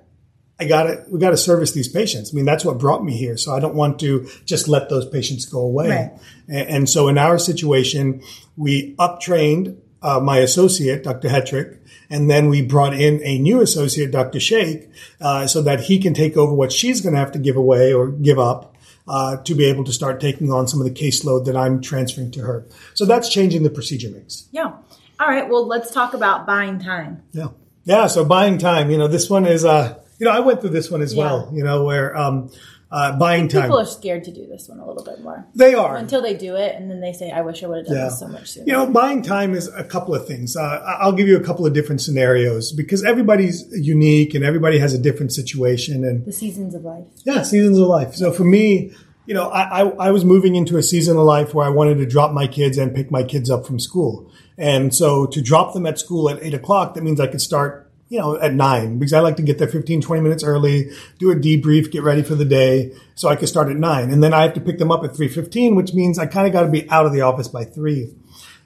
I 0.61 0.65
got 0.65 0.83
to 0.83 1.03
we 1.09 1.19
got 1.19 1.31
to 1.31 1.37
service 1.37 1.71
these 1.71 1.87
patients. 1.87 2.31
I 2.31 2.35
mean, 2.35 2.45
that's 2.45 2.63
what 2.63 2.77
brought 2.77 3.03
me 3.03 3.17
here. 3.17 3.35
So 3.35 3.55
I 3.55 3.59
don't 3.59 3.73
want 3.73 3.99
to 4.01 4.29
just 4.45 4.67
let 4.67 4.89
those 4.89 5.09
patients 5.09 5.45
go 5.45 5.59
away. 5.59 5.89
Right. 5.89 6.11
And, 6.47 6.69
and 6.69 6.89
so 6.89 7.07
in 7.07 7.17
our 7.17 7.39
situation, 7.39 8.21
we 8.55 8.95
uptrained 8.97 9.75
uh, 10.03 10.19
my 10.19 10.37
associate, 10.37 11.03
Dr. 11.03 11.29
Hetrick, 11.29 11.79
and 12.11 12.29
then 12.29 12.49
we 12.49 12.61
brought 12.61 12.93
in 12.93 13.23
a 13.23 13.39
new 13.39 13.59
associate, 13.59 14.11
Dr. 14.11 14.39
Sheikh, 14.39 14.87
uh, 15.19 15.47
so 15.47 15.63
that 15.63 15.81
he 15.81 15.97
can 15.97 16.13
take 16.13 16.37
over 16.37 16.53
what 16.53 16.71
she's 16.71 17.01
going 17.01 17.13
to 17.13 17.19
have 17.19 17.31
to 17.31 17.39
give 17.39 17.55
away 17.55 17.91
or 17.91 18.09
give 18.09 18.37
up. 18.37 18.67
Uh, 19.07 19.35
to 19.43 19.55
be 19.55 19.65
able 19.65 19.83
to 19.83 19.91
start 19.91 20.21
taking 20.21 20.51
on 20.51 20.67
some 20.67 20.79
of 20.79 20.85
the 20.85 20.93
caseload 20.93 21.45
that 21.45 21.57
I'm 21.57 21.81
transferring 21.81 22.29
to 22.29 22.41
her. 22.41 22.63
So 22.93 23.03
that's 23.03 23.27
changing 23.29 23.63
the 23.63 23.71
procedure 23.71 24.09
mix. 24.09 24.47
Yeah. 24.51 24.73
All 25.19 25.27
right. 25.27 25.49
Well, 25.49 25.65
let's 25.65 25.91
talk 25.91 26.13
about 26.13 26.45
buying 26.45 26.77
time. 26.77 27.23
Yeah. 27.31 27.47
Yeah. 27.83 28.05
So 28.05 28.23
buying 28.23 28.59
time, 28.59 28.91
you 28.91 28.99
know, 28.99 29.07
this 29.07 29.27
one 29.27 29.47
is, 29.47 29.65
uh, 29.65 30.00
You 30.21 30.25
know, 30.25 30.33
I 30.33 30.39
went 30.39 30.61
through 30.61 30.69
this 30.69 30.91
one 30.91 31.01
as 31.01 31.15
Yeah. 31.15 31.23
well. 31.23 31.49
You 31.51 31.63
know, 31.63 31.83
where 31.83 32.15
um, 32.15 32.51
uh, 32.91 33.17
buying 33.17 33.47
time. 33.47 33.63
People 33.63 33.79
are 33.79 33.85
scared 33.85 34.23
to 34.25 34.31
do 34.31 34.45
this 34.45 34.69
one 34.69 34.77
a 34.79 34.85
little 34.85 35.03
bit 35.03 35.19
more 35.23 35.47
they 35.55 35.73
are 35.73 35.95
until 35.95 36.21
they 36.21 36.35
do 36.35 36.55
it, 36.55 36.75
and 36.75 36.91
then 36.91 37.01
they 37.01 37.11
say, 37.11 37.31
"I 37.31 37.41
wish 37.41 37.63
I 37.63 37.67
would 37.67 37.77
have 37.79 37.87
done 37.87 37.95
Yeah. 37.97 38.03
this 38.09 38.19
so 38.19 38.27
much 38.27 38.51
sooner." 38.51 38.67
You 38.67 38.73
know, 38.73 38.85
buying 38.85 39.23
time 39.23 39.55
is 39.55 39.67
a 39.75 39.83
couple 39.83 40.13
of 40.13 40.27
things. 40.27 40.55
Uh, 40.55 40.79
I'll 40.99 41.13
give 41.13 41.27
you 41.27 41.37
a 41.37 41.43
couple 41.43 41.65
of 41.65 41.73
different 41.73 42.01
scenarios 42.01 42.71
because 42.71 43.03
everybody's 43.03 43.65
unique 43.71 44.35
and 44.35 44.45
everybody 44.45 44.77
has 44.77 44.93
a 44.93 44.99
different 44.99 45.33
situation. 45.33 46.03
And 46.05 46.23
the 46.23 46.31
seasons 46.31 46.75
of 46.75 46.83
life. 46.83 47.05
yeah, 47.25 47.41
seasons 47.41 47.79
of 47.79 47.87
life. 47.87 48.13
So 48.13 48.31
for 48.31 48.43
me, 48.43 48.91
you 49.25 49.33
know, 49.33 49.49
I, 49.49 49.81
I, 49.81 49.89
I 50.07 50.11
was 50.11 50.23
moving 50.23 50.55
into 50.55 50.77
a 50.77 50.83
season 50.83 51.17
of 51.17 51.23
life 51.23 51.55
where 51.55 51.65
I 51.65 51.69
wanted 51.69 51.97
to 51.97 52.05
drop 52.05 52.31
my 52.31 52.45
kids 52.45 52.77
and 52.77 52.93
pick 52.93 53.09
my 53.09 53.23
kids 53.23 53.49
up 53.49 53.65
from 53.65 53.79
school. 53.79 54.29
And 54.57 54.93
so 54.93 55.25
to 55.25 55.41
drop 55.41 55.73
them 55.73 55.87
at 55.87 55.97
school 55.97 56.29
at 56.29 56.43
eight 56.43 56.53
o'clock, 56.53 56.93
that 56.93 57.03
means 57.03 57.19
I 57.19 57.25
could 57.27 57.41
start, 57.41 57.90
you 58.11 58.19
know, 58.19 58.37
at 58.37 58.53
nine 58.53 58.99
because 58.99 59.13
I 59.13 59.21
like 59.21 59.37
to 59.37 59.41
get 59.41 59.57
there 59.57 59.69
15, 59.69 60.01
20 60.01 60.21
minutes 60.21 60.43
early, 60.43 60.91
do 61.17 61.31
a 61.31 61.35
debrief, 61.35 61.89
get 61.89 62.03
ready 62.03 62.23
for 62.23 62.35
the 62.35 62.43
day. 62.43 62.93
So 63.15 63.29
I 63.29 63.37
could 63.37 63.47
start 63.47 63.69
at 63.69 63.77
nine. 63.77 64.11
And 64.11 64.21
then 64.21 64.33
I 64.33 64.41
have 64.41 64.53
to 64.55 64.59
pick 64.59 64.79
them 64.79 64.91
up 64.91 65.05
at 65.05 65.11
3.15, 65.11 65.77
which 65.77 65.93
means 65.93 66.19
I 66.19 66.25
kind 66.25 66.45
of 66.45 66.51
got 66.51 66.63
to 66.63 66.67
be 66.67 66.89
out 66.89 67.05
of 67.05 67.13
the 67.13 67.21
office 67.21 67.47
by 67.47 67.63
three. 67.63 68.13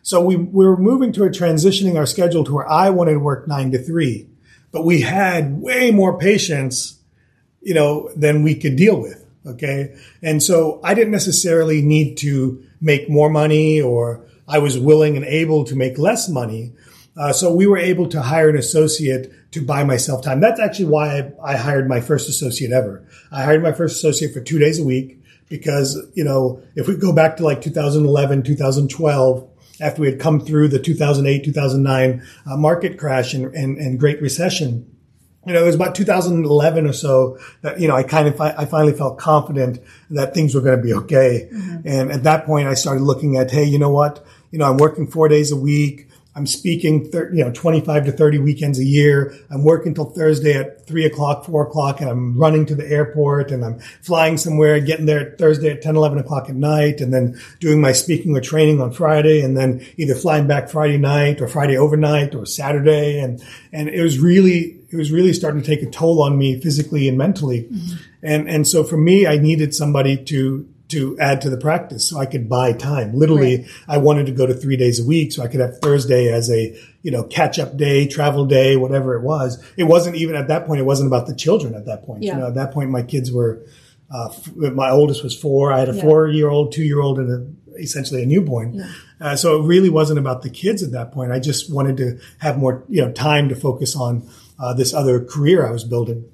So 0.01 0.19
we, 0.19 0.35
we 0.35 0.65
were 0.65 0.75
moving 0.75 1.11
to 1.11 1.25
a 1.25 1.29
transitioning 1.29 1.95
our 1.95 2.07
schedule 2.07 2.43
to 2.43 2.53
where 2.53 2.67
I 2.67 2.89
wanted 2.89 3.13
to 3.13 3.19
work 3.19 3.47
nine 3.47 3.71
to 3.73 3.77
three, 3.77 4.27
but 4.71 4.83
we 4.83 5.01
had 5.01 5.61
way 5.61 5.91
more 5.91 6.17
patients, 6.17 6.99
you 7.61 7.75
know, 7.75 8.09
than 8.15 8.41
we 8.41 8.55
could 8.55 8.75
deal 8.75 8.99
with. 8.99 9.23
Okay. 9.45 9.95
And 10.23 10.41
so 10.41 10.79
I 10.83 10.95
didn't 10.95 11.11
necessarily 11.11 11.83
need 11.83 12.17
to 12.17 12.63
make 12.81 13.11
more 13.11 13.29
money 13.29 13.79
or 13.79 14.25
I 14.47 14.57
was 14.57 14.79
willing 14.79 15.15
and 15.17 15.25
able 15.25 15.65
to 15.65 15.75
make 15.75 15.99
less 15.99 16.27
money. 16.27 16.73
Uh, 17.17 17.31
so 17.31 17.53
we 17.53 17.65
were 17.65 17.77
able 17.77 18.07
to 18.09 18.21
hire 18.21 18.49
an 18.49 18.57
associate 18.57 19.51
to 19.51 19.65
buy 19.65 19.83
myself 19.83 20.21
time. 20.21 20.41
That's 20.41 20.59
actually 20.59 20.85
why 20.85 21.19
I, 21.19 21.53
I 21.53 21.55
hired 21.55 21.87
my 21.87 22.01
first 22.01 22.27
associate 22.27 22.71
ever. 22.71 23.07
I 23.31 23.43
hired 23.43 23.63
my 23.63 23.71
first 23.71 23.97
associate 23.97 24.33
for 24.33 24.41
two 24.41 24.59
days 24.59 24.79
a 24.79 24.83
week 24.83 25.21
because, 25.47 26.01
you 26.13 26.23
know, 26.23 26.61
if 26.75 26.87
we 26.87 26.97
go 26.97 27.13
back 27.13 27.37
to 27.37 27.43
like 27.43 27.61
2011, 27.61 28.43
2012, 28.43 29.49
after 29.81 30.01
we 30.01 30.09
had 30.09 30.19
come 30.19 30.39
through 30.39 30.69
the 30.69 30.79
2008, 30.79 31.43
2009 31.43 32.27
uh, 32.45 32.57
market 32.57 32.97
crash 32.97 33.33
and, 33.33 33.53
and, 33.55 33.77
and 33.77 33.99
Great 33.99 34.21
Recession, 34.21 34.89
you 35.45 35.53
know, 35.53 35.61
it 35.61 35.65
was 35.65 35.75
about 35.75 35.93
2011 35.93 36.87
or 36.87 36.93
so 36.93 37.37
that, 37.61 37.79
you 37.79 37.87
know, 37.87 37.95
I 37.95 38.03
kind 38.03 38.27
of, 38.27 38.41
I 38.41 38.65
finally 38.65 38.93
felt 38.93 39.19
confident 39.19 39.79
that 40.09 40.33
things 40.33 40.55
were 40.55 40.61
going 40.61 40.77
to 40.77 40.83
be 40.83 40.93
okay. 40.93 41.47
And 41.85 42.11
at 42.11 42.23
that 42.23 42.45
point, 42.45 42.67
I 42.67 42.73
started 42.73 43.03
looking 43.03 43.37
at, 43.37 43.51
hey, 43.51 43.63
you 43.63 43.77
know 43.77 43.91
what? 43.91 44.25
You 44.49 44.57
know, 44.57 44.65
I'm 44.65 44.77
working 44.77 45.05
four 45.05 45.27
days 45.27 45.51
a 45.51 45.55
week. 45.55 46.09
I'm 46.37 46.45
speaking, 46.45 47.09
thir- 47.09 47.33
you 47.33 47.45
know, 47.45 47.51
25 47.51 48.05
to 48.07 48.11
30 48.11 48.39
weekends 48.39 48.77
a 48.77 48.83
year. 48.83 49.33
I'm 49.49 49.63
working 49.63 49.93
till 49.93 50.05
Thursday 50.05 50.53
at 50.53 50.85
three 50.85 51.05
o'clock, 51.05 51.45
four 51.45 51.65
o'clock, 51.65 52.01
and 52.01 52.09
I'm 52.09 52.37
running 52.37 52.65
to 52.65 52.75
the 52.75 52.85
airport 52.85 53.51
and 53.51 53.63
I'm 53.63 53.79
flying 54.01 54.35
somewhere, 54.35 54.81
getting 54.81 55.05
there 55.05 55.31
at 55.31 55.37
Thursday 55.37 55.71
at 55.71 55.81
10, 55.81 55.95
11 55.95 56.17
o'clock 56.17 56.49
at 56.49 56.55
night, 56.55 56.99
and 56.99 57.13
then 57.13 57.39
doing 57.61 57.79
my 57.79 57.93
speaking 57.93 58.35
or 58.35 58.41
training 58.41 58.81
on 58.81 58.91
Friday, 58.91 59.41
and 59.41 59.55
then 59.55 59.85
either 59.95 60.13
flying 60.13 60.45
back 60.45 60.69
Friday 60.69 60.97
night 60.97 61.39
or 61.39 61.47
Friday 61.47 61.77
overnight 61.77 62.35
or 62.35 62.45
Saturday. 62.45 63.17
And, 63.19 63.41
and 63.71 63.87
it 63.87 64.01
was 64.01 64.19
really, 64.19 64.81
it 64.89 64.97
was 64.97 65.13
really 65.13 65.31
starting 65.31 65.61
to 65.61 65.65
take 65.65 65.83
a 65.83 65.89
toll 65.89 66.21
on 66.21 66.37
me 66.37 66.59
physically 66.59 67.07
and 67.07 67.17
mentally. 67.17 67.63
Mm-hmm. 67.63 67.95
And, 68.23 68.49
and 68.49 68.67
so 68.67 68.83
for 68.83 68.97
me, 68.97 69.25
I 69.25 69.37
needed 69.37 69.73
somebody 69.73 70.17
to, 70.25 70.67
to 70.89 71.17
add 71.19 71.41
to 71.41 71.49
the 71.49 71.57
practice 71.57 72.07
so 72.09 72.19
I 72.19 72.25
could 72.27 72.47
buy 72.47 72.71
time. 72.73 73.15
Literally, 73.15 73.57
Right. 73.57 73.67
I 73.87 73.97
wanted 73.97 74.27
to 74.27 74.31
go 74.31 74.45
to 74.45 74.53
three 74.53 74.77
days 74.77 74.99
a 74.99 75.05
week 75.05 75.31
so 75.31 75.41
I 75.41 75.47
could 75.47 75.59
have 75.59 75.79
Thursday 75.79 76.31
as 76.31 76.49
a, 76.51 76.77
you 77.01 77.09
know, 77.11 77.23
catch 77.23 77.57
up 77.57 77.75
day, 77.75 78.05
travel 78.07 78.45
day, 78.45 78.75
whatever 78.75 79.15
it 79.15 79.23
was. 79.23 79.63
It 79.77 79.85
wasn't 79.85 80.15
even 80.17 80.35
at 80.35 80.47
that 80.49 80.67
point, 80.67 80.79
it 80.79 80.83
wasn't 80.85 81.07
about 81.07 81.25
the 81.27 81.35
children 81.35 81.73
at 81.73 81.85
that 81.87 82.05
point. 82.05 82.21
Yeah. 82.23 82.33
You 82.35 82.39
know, 82.41 82.47
at 82.47 82.55
that 82.55 82.71
point, 82.71 82.91
my 82.91 83.01
kids 83.01 83.31
were, 83.31 83.65
uh, 84.11 84.29
my 84.55 84.91
oldest 84.91 85.23
was 85.23 85.35
four. 85.35 85.73
I 85.73 85.79
had 85.79 85.89
a 85.89 85.95
Yeah. 85.95 86.01
four 86.03 86.27
year 86.27 86.49
old, 86.49 86.71
two 86.71 86.83
year 86.83 87.01
old, 87.01 87.17
and 87.17 87.31
a, 87.31 87.81
essentially 87.81 88.21
a 88.21 88.25
newborn. 88.27 88.85
Uh, 89.19 89.35
so 89.35 89.59
it 89.61 89.65
really 89.65 89.89
wasn't 89.89 90.19
about 90.19 90.43
the 90.43 90.49
kids 90.49 90.83
at 90.83 90.91
that 90.91 91.11
point. 91.11 91.31
I 91.31 91.39
just 91.39 91.73
wanted 91.73 91.97
to 91.97 92.19
have 92.37 92.57
more, 92.59 92.83
you 92.89 93.01
know, 93.01 93.11
time 93.11 93.49
to 93.49 93.55
focus 93.55 93.95
on 93.95 94.23
uh, 94.59 94.73
this 94.73 94.93
other 94.93 95.19
career 95.19 95.67
I 95.67 95.71
was 95.71 95.83
building. 95.83 96.25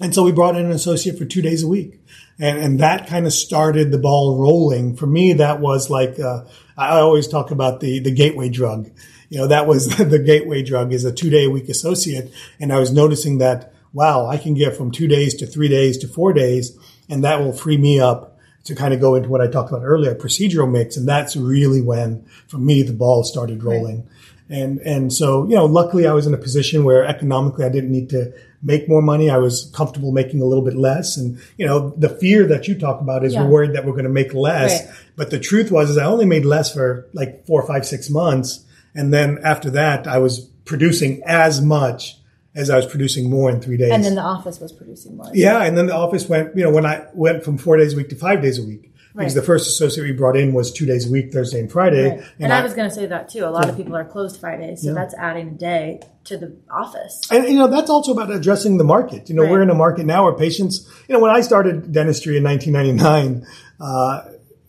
And 0.00 0.14
so 0.14 0.24
we 0.24 0.32
brought 0.32 0.56
in 0.56 0.64
an 0.66 0.72
associate 0.72 1.16
for 1.18 1.24
two 1.24 1.40
days 1.42 1.62
a 1.62 1.68
week. 1.68 2.00
And, 2.38 2.58
and 2.58 2.80
that 2.80 3.06
kind 3.06 3.26
of 3.26 3.32
started 3.32 3.90
the 3.90 3.98
ball 3.98 4.38
rolling. 4.38 4.96
For 4.96 5.06
me, 5.06 5.34
that 5.34 5.60
was 5.60 5.88
like, 5.88 6.18
uh, 6.20 6.44
I 6.76 7.00
always 7.00 7.28
talk 7.28 7.50
about 7.50 7.80
the, 7.80 8.00
the 8.00 8.10
gateway 8.10 8.48
drug. 8.48 8.90
You 9.28 9.38
know, 9.38 9.46
that 9.48 9.66
was 9.66 9.88
the 9.96 10.18
gateway 10.18 10.62
drug 10.62 10.92
is 10.92 11.04
a 11.04 11.12
two 11.12 11.30
day 11.30 11.44
a 11.44 11.50
week 11.50 11.68
associate. 11.68 12.32
And 12.60 12.72
I 12.72 12.78
was 12.78 12.92
noticing 12.92 13.38
that, 13.38 13.72
wow, 13.92 14.26
I 14.26 14.36
can 14.36 14.54
get 14.54 14.76
from 14.76 14.90
two 14.90 15.08
days 15.08 15.34
to 15.36 15.46
three 15.46 15.68
days 15.68 15.96
to 15.98 16.08
four 16.08 16.32
days. 16.32 16.78
And 17.08 17.24
that 17.24 17.40
will 17.40 17.52
free 17.52 17.78
me 17.78 18.00
up 18.00 18.38
to 18.64 18.74
kind 18.74 18.92
of 18.92 19.00
go 19.00 19.14
into 19.14 19.28
what 19.28 19.40
I 19.40 19.46
talked 19.46 19.70
about 19.70 19.84
earlier, 19.84 20.14
procedural 20.14 20.70
mix. 20.70 20.96
And 20.96 21.08
that's 21.08 21.36
really 21.36 21.80
when, 21.80 22.26
for 22.48 22.58
me, 22.58 22.82
the 22.82 22.92
ball 22.92 23.22
started 23.22 23.62
rolling. 23.62 24.08
And, 24.48 24.78
and 24.80 25.12
so, 25.12 25.44
you 25.44 25.54
know, 25.54 25.66
luckily 25.66 26.06
I 26.06 26.12
was 26.12 26.26
in 26.26 26.34
a 26.34 26.38
position 26.38 26.84
where 26.84 27.04
economically 27.04 27.64
I 27.64 27.68
didn't 27.68 27.90
need 27.90 28.10
to 28.10 28.32
make 28.66 28.88
more 28.88 29.00
money. 29.00 29.30
I 29.30 29.38
was 29.38 29.70
comfortable 29.74 30.10
making 30.10 30.40
a 30.42 30.44
little 30.44 30.64
bit 30.64 30.76
less. 30.76 31.16
And, 31.16 31.38
you 31.56 31.64
know, 31.64 31.94
the 31.96 32.08
fear 32.08 32.46
that 32.48 32.66
you 32.66 32.76
talk 32.78 33.00
about 33.00 33.24
is 33.24 33.32
Yeah. 33.32 33.44
we're 33.44 33.50
worried 33.50 33.74
that 33.74 33.86
we're 33.86 33.92
going 33.92 34.04
to 34.04 34.10
make 34.10 34.34
less. 34.34 34.84
Right. 34.84 34.94
But 35.14 35.30
the 35.30 35.38
truth 35.38 35.70
was 35.70 35.88
is 35.90 35.96
I 35.96 36.04
only 36.04 36.26
made 36.26 36.44
less 36.44 36.74
for 36.74 37.06
like 37.12 37.46
four, 37.46 37.64
five, 37.66 37.86
six 37.86 38.10
months. 38.10 38.64
And 38.94 39.14
then 39.14 39.38
after 39.44 39.70
that, 39.70 40.08
I 40.08 40.18
was 40.18 40.40
producing 40.64 41.22
as 41.24 41.62
much 41.62 42.18
as 42.56 42.70
I 42.70 42.76
was 42.76 42.86
producing 42.86 43.30
more 43.30 43.50
in 43.50 43.60
three 43.60 43.76
days. 43.76 43.92
And 43.92 44.02
then 44.02 44.16
the 44.16 44.22
office 44.22 44.58
was 44.58 44.72
producing 44.72 45.16
more. 45.16 45.30
Yeah, 45.32 45.62
and 45.62 45.76
then 45.76 45.86
the 45.86 45.94
office 45.94 46.28
went, 46.28 46.56
you 46.56 46.64
know, 46.64 46.70
when 46.70 46.86
I 46.86 47.04
went 47.14 47.44
from 47.44 47.58
four 47.58 47.76
days 47.76 47.92
a 47.92 47.96
week 47.96 48.08
to 48.08 48.16
five 48.16 48.42
days 48.42 48.58
a 48.58 48.64
week. 48.64 48.92
Because 49.16 49.34
the 49.34 49.42
first 49.42 49.66
associate 49.66 50.04
we 50.04 50.12
brought 50.12 50.36
in 50.36 50.52
was 50.52 50.72
two 50.72 50.84
days 50.86 51.08
a 51.08 51.10
week, 51.10 51.32
Thursday 51.32 51.60
and 51.60 51.70
Friday. 51.72 52.10
Right. 52.10 52.24
And, 52.38 52.52
I, 52.52 52.62
was 52.62 52.74
going 52.74 52.88
to 52.88 52.94
say 52.94 53.06
that 53.06 53.28
too. 53.28 53.44
A 53.44 53.50
lot 53.50 53.68
of 53.68 53.76
people 53.76 53.96
are 53.96 54.04
closed 54.04 54.38
Fridays, 54.40 54.82
so 54.82 54.92
that's 54.94 55.14
adding 55.14 55.48
a 55.48 55.52
day 55.52 56.00
to 56.24 56.36
the 56.36 56.56
office. 56.70 57.20
And 57.30 57.44
you 57.48 57.56
know 57.56 57.68
that's 57.68 57.88
also 57.88 58.12
about 58.12 58.30
addressing 58.30 58.76
the 58.78 58.84
market. 58.84 59.28
You 59.28 59.36
know, 59.36 59.42
Right. 59.42 59.50
we're 59.52 59.62
in 59.62 59.70
a 59.70 59.74
market 59.74 60.06
now 60.06 60.24
where 60.24 60.32
patients. 60.34 60.86
You 61.08 61.14
know, 61.14 61.20
when 61.20 61.30
I 61.30 61.40
started 61.40 61.92
dentistry 61.92 62.36
in 62.36 62.42
1999, 62.44 63.46
uh, 63.80 64.22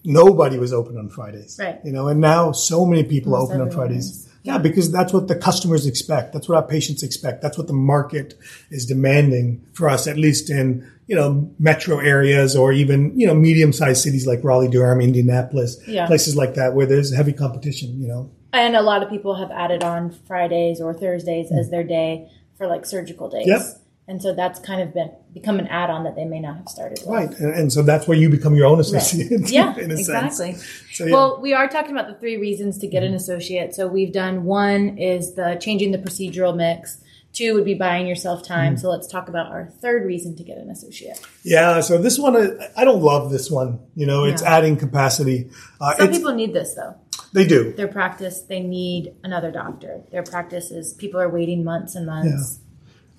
nobody 0.03 0.57
was 0.57 0.71
open 0.73 0.97
on 0.97 1.09
Fridays. 1.09 1.57
Right. 1.59 1.79
You 1.83 1.91
know, 1.91 2.07
and 2.07 2.21
now 2.21 2.51
so 2.51 2.85
many 2.85 3.03
people 3.03 3.33
are 3.35 3.39
Almost 3.39 3.51
open 3.53 3.61
on 3.67 3.71
Fridays. 3.71 4.05
is. 4.05 4.26
Yeah, 4.47 4.57
because 4.57 4.91
that's 4.91 5.11
what 5.11 5.27
the 5.27 5.35
customers 5.35 5.85
expect. 5.85 6.31
That's 6.33 6.47
what 6.47 6.55
our 6.55 6.67
patients 6.67 7.03
expect. 7.03 7.41
That's 7.41 7.57
what 7.57 7.67
the 7.67 7.73
market 7.73 8.33
is 8.71 8.85
demanding 8.85 9.65
for 9.73 9.89
us, 9.89 10.07
at 10.07 10.17
least 10.17 10.49
in 10.49 10.89
you 11.07 11.15
know 11.15 11.49
metro 11.59 11.99
areas 11.99 12.55
or 12.55 12.71
even 12.71 13.17
you 13.19 13.27
know 13.27 13.33
medium 13.35 13.73
sized 13.73 14.01
cities 14.03 14.25
like 14.25 14.43
Raleigh, 14.43 14.69
Durham, 14.69 15.01
Indianapolis, 15.01 15.77
Yeah. 15.87 16.07
places 16.07 16.35
like 16.35 16.53
that 16.55 16.73
where 16.75 16.85
there's 16.85 17.13
heavy 17.13 17.33
competition. 17.33 18.01
You 18.01 18.07
know. 18.07 18.31
And 18.53 18.75
a 18.75 18.81
lot 18.81 19.03
of 19.03 19.09
people 19.09 19.35
have 19.35 19.51
added 19.51 19.83
on 19.83 20.11
Fridays 20.27 20.79
or 20.81 20.93
Thursdays 20.93 21.51
as 21.51 21.69
their 21.69 21.83
day 21.83 22.29
for 22.57 22.67
like 22.67 22.85
surgical 22.85 23.29
days. 23.29 23.47
Yep. 23.47 23.61
And 24.09 24.21
so 24.21 24.33
that's 24.33 24.57
kind 24.61 24.81
of 24.81 24.93
been 24.93 25.11
become 25.33 25.59
an 25.59 25.67
add 25.67 25.89
on 25.89 26.05
that 26.05 26.15
they 26.15 26.23
may 26.23 26.39
not 26.39 26.55
have 26.57 26.69
started 26.69 26.99
with. 27.05 27.09
Right, 27.09 27.29
and, 27.39 27.53
and 27.53 27.73
so 27.73 27.81
that's 27.81 28.07
where 28.07 28.17
you 28.17 28.29
become 28.29 28.55
your 28.55 28.65
own 28.65 28.79
associate. 28.79 29.49
Yeah, 29.49 29.75
in 29.77 29.91
a 29.91 29.95
exactly. 29.95 30.53
So, 30.93 31.05
yeah. 31.05 31.13
Well, 31.13 31.41
we 31.41 31.53
are 31.53 31.67
talking 31.67 31.91
about 31.91 32.07
the 32.07 32.15
three 32.15 32.37
reasons 32.37 32.77
to 32.79 32.87
get 32.87 33.03
an 33.03 33.13
associate. 33.13 33.75
So 33.75 33.87
we've 33.87 34.13
done 34.13 34.45
one 34.45 34.97
is 34.97 35.33
the 35.35 35.57
changing 35.59 35.91
the 35.91 35.97
procedural 35.97 36.55
mix. 36.55 37.01
Two 37.33 37.53
would 37.53 37.65
be 37.65 37.73
buying 37.75 38.07
yourself 38.07 38.43
time. 38.47 38.73
Mm-hmm. 38.75 38.81
So 38.81 38.89
let's 38.89 39.07
talk 39.07 39.27
about 39.27 39.51
our 39.51 39.67
third 39.81 40.05
reason 40.05 40.35
to 40.37 40.43
get 40.43 40.57
an 40.57 40.69
associate. 40.71 41.19
Yeah, 41.43 41.81
so 41.81 41.97
this 41.97 42.17
one, 42.17 42.35
uh, 42.35 42.67
I 42.77 42.85
don't 42.85 43.01
love 43.03 43.29
this 43.29 43.51
one. 43.51 43.79
You 43.95 44.07
know, 44.07 44.23
it's 44.23 44.41
Yeah. 44.41 44.55
adding 44.55 44.77
capacity. 44.77 45.49
Uh, 45.81 45.93
Some 45.97 46.11
people 46.11 46.33
need 46.33 46.53
this 46.53 46.73
though. 46.75 46.95
they 47.33 47.45
do. 47.45 47.73
Their 47.73 47.89
practice, 47.89 48.41
they 48.41 48.61
need 48.61 49.13
another 49.23 49.51
doctor. 49.51 50.01
Their 50.11 50.23
practice 50.23 50.71
is 50.71 50.93
people 50.93 51.19
are 51.19 51.29
waiting 51.29 51.63
months 51.65 51.93
and 51.93 52.05
months. 52.07 52.59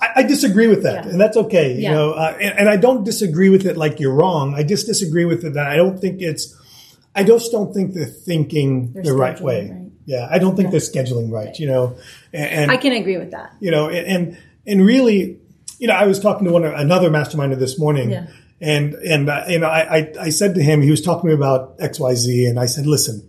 I, 0.01 0.09
I 0.17 0.23
disagree 0.23 0.67
with 0.69 0.83
that, 0.85 1.05
Yeah. 1.05 1.11
and 1.11 1.21
that's 1.21 1.37
okay. 1.37 1.75
You 1.77 1.91
know, 1.91 2.13
uh, 2.13 2.37
and, 2.41 2.61
and 2.61 2.69
I 2.69 2.77
don't 2.77 3.05
disagree 3.05 3.49
with 3.51 3.67
it 3.67 3.77
like 3.77 3.99
you're 4.01 4.15
wrong. 4.15 4.55
I 4.55 4.63
just 4.63 4.87
disagree 4.87 5.25
with 5.25 5.45
it 5.45 5.55
that 5.55 5.67
I 5.67 5.77
don't 5.77 5.99
think 5.99 6.21
it's. 6.23 6.55
I 7.15 7.25
just 7.25 7.51
don't 7.51 7.73
think 7.75 7.95
they're 7.95 8.07
thinking 8.07 8.93
They're 8.93 9.03
the 9.03 9.13
right 9.15 9.41
way. 9.41 9.71
right. 9.71 9.91
Yeah, 10.07 10.29
I 10.31 10.39
don't 10.39 10.55
think 10.57 10.71
they're 10.71 10.81
scheduling 10.81 11.31
right. 11.33 11.59
You 11.59 11.67
know, 11.67 11.97
and, 12.33 12.51
and 12.51 12.71
I 12.71 12.77
can 12.77 12.93
agree 12.93 13.17
with 13.19 13.33
that. 13.33 13.53
you 13.61 13.71
know, 13.71 13.91
and 13.91 14.39
and, 14.67 14.85
really, 14.87 15.39
you 15.79 15.87
know, 15.89 15.95
I 15.95 16.07
was 16.07 16.21
talking 16.21 16.47
to 16.47 16.53
one 16.53 16.65
another 16.65 17.11
masterminder 17.11 17.59
this 17.59 17.79
morning, 17.79 18.11
Yeah. 18.13 18.27
and 18.61 18.95
and 18.95 19.29
uh, 19.29 19.45
you 19.49 19.59
know, 19.59 19.67
I, 19.67 19.97
I 19.99 20.13
I 20.21 20.29
said 20.31 20.55
to 20.55 20.63
him, 20.63 20.81
he 20.81 20.91
was 20.91 21.03
talking 21.03 21.23
to 21.23 21.27
me 21.29 21.33
about 21.35 21.75
X 21.81 21.99
Y 21.99 22.15
Z, 22.15 22.47
and 22.47 22.59
I 22.61 22.67
said, 22.67 22.87
listen, 22.87 23.29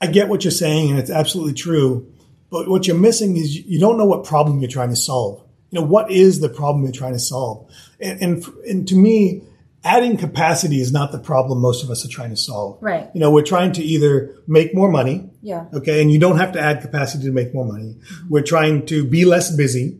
I 0.00 0.06
get 0.08 0.28
what 0.28 0.44
you're 0.44 0.50
saying, 0.50 0.90
and 0.90 0.98
it's 0.98 1.10
absolutely 1.10 1.54
true, 1.54 2.12
but 2.54 2.68
what 2.68 2.86
you're 2.86 2.96
missing 2.96 3.36
is 3.36 3.56
you 3.56 3.80
don't 3.80 3.98
know 3.98 4.04
what 4.04 4.22
problem 4.22 4.60
you're 4.60 4.70
trying 4.70 4.90
to 4.90 4.96
solve. 4.96 5.42
You 5.70 5.80
know, 5.80 5.86
what 5.86 6.12
is 6.12 6.38
the 6.38 6.48
problem 6.48 6.84
you're 6.84 6.92
trying 6.92 7.14
to 7.14 7.18
solve? 7.18 7.68
And 7.98 8.22
and, 8.22 8.44
and 8.64 8.88
to 8.88 8.94
me. 8.94 9.42
Adding 9.86 10.16
capacity 10.16 10.80
is 10.80 10.92
not 10.92 11.12
the 11.12 11.18
problem 11.18 11.60
most 11.60 11.84
of 11.84 11.90
us 11.90 12.06
are 12.06 12.08
trying 12.08 12.30
to 12.30 12.38
solve. 12.38 12.78
Right. 12.80 13.10
You 13.12 13.20
know, 13.20 13.30
we're 13.30 13.42
trying 13.42 13.72
to 13.72 13.82
either 13.82 14.34
make 14.46 14.74
more 14.74 14.90
money, 14.90 15.28
Yeah. 15.42 15.66
Okay. 15.74 16.00
And 16.00 16.10
you 16.10 16.18
don't 16.18 16.38
have 16.38 16.52
to 16.52 16.58
add 16.58 16.80
capacity 16.80 17.24
to 17.24 17.32
make 17.32 17.52
more 17.52 17.66
money. 17.66 17.98
We're 18.30 18.48
trying 18.54 18.86
to 18.86 19.04
be 19.04 19.26
less 19.26 19.54
busy 19.54 19.98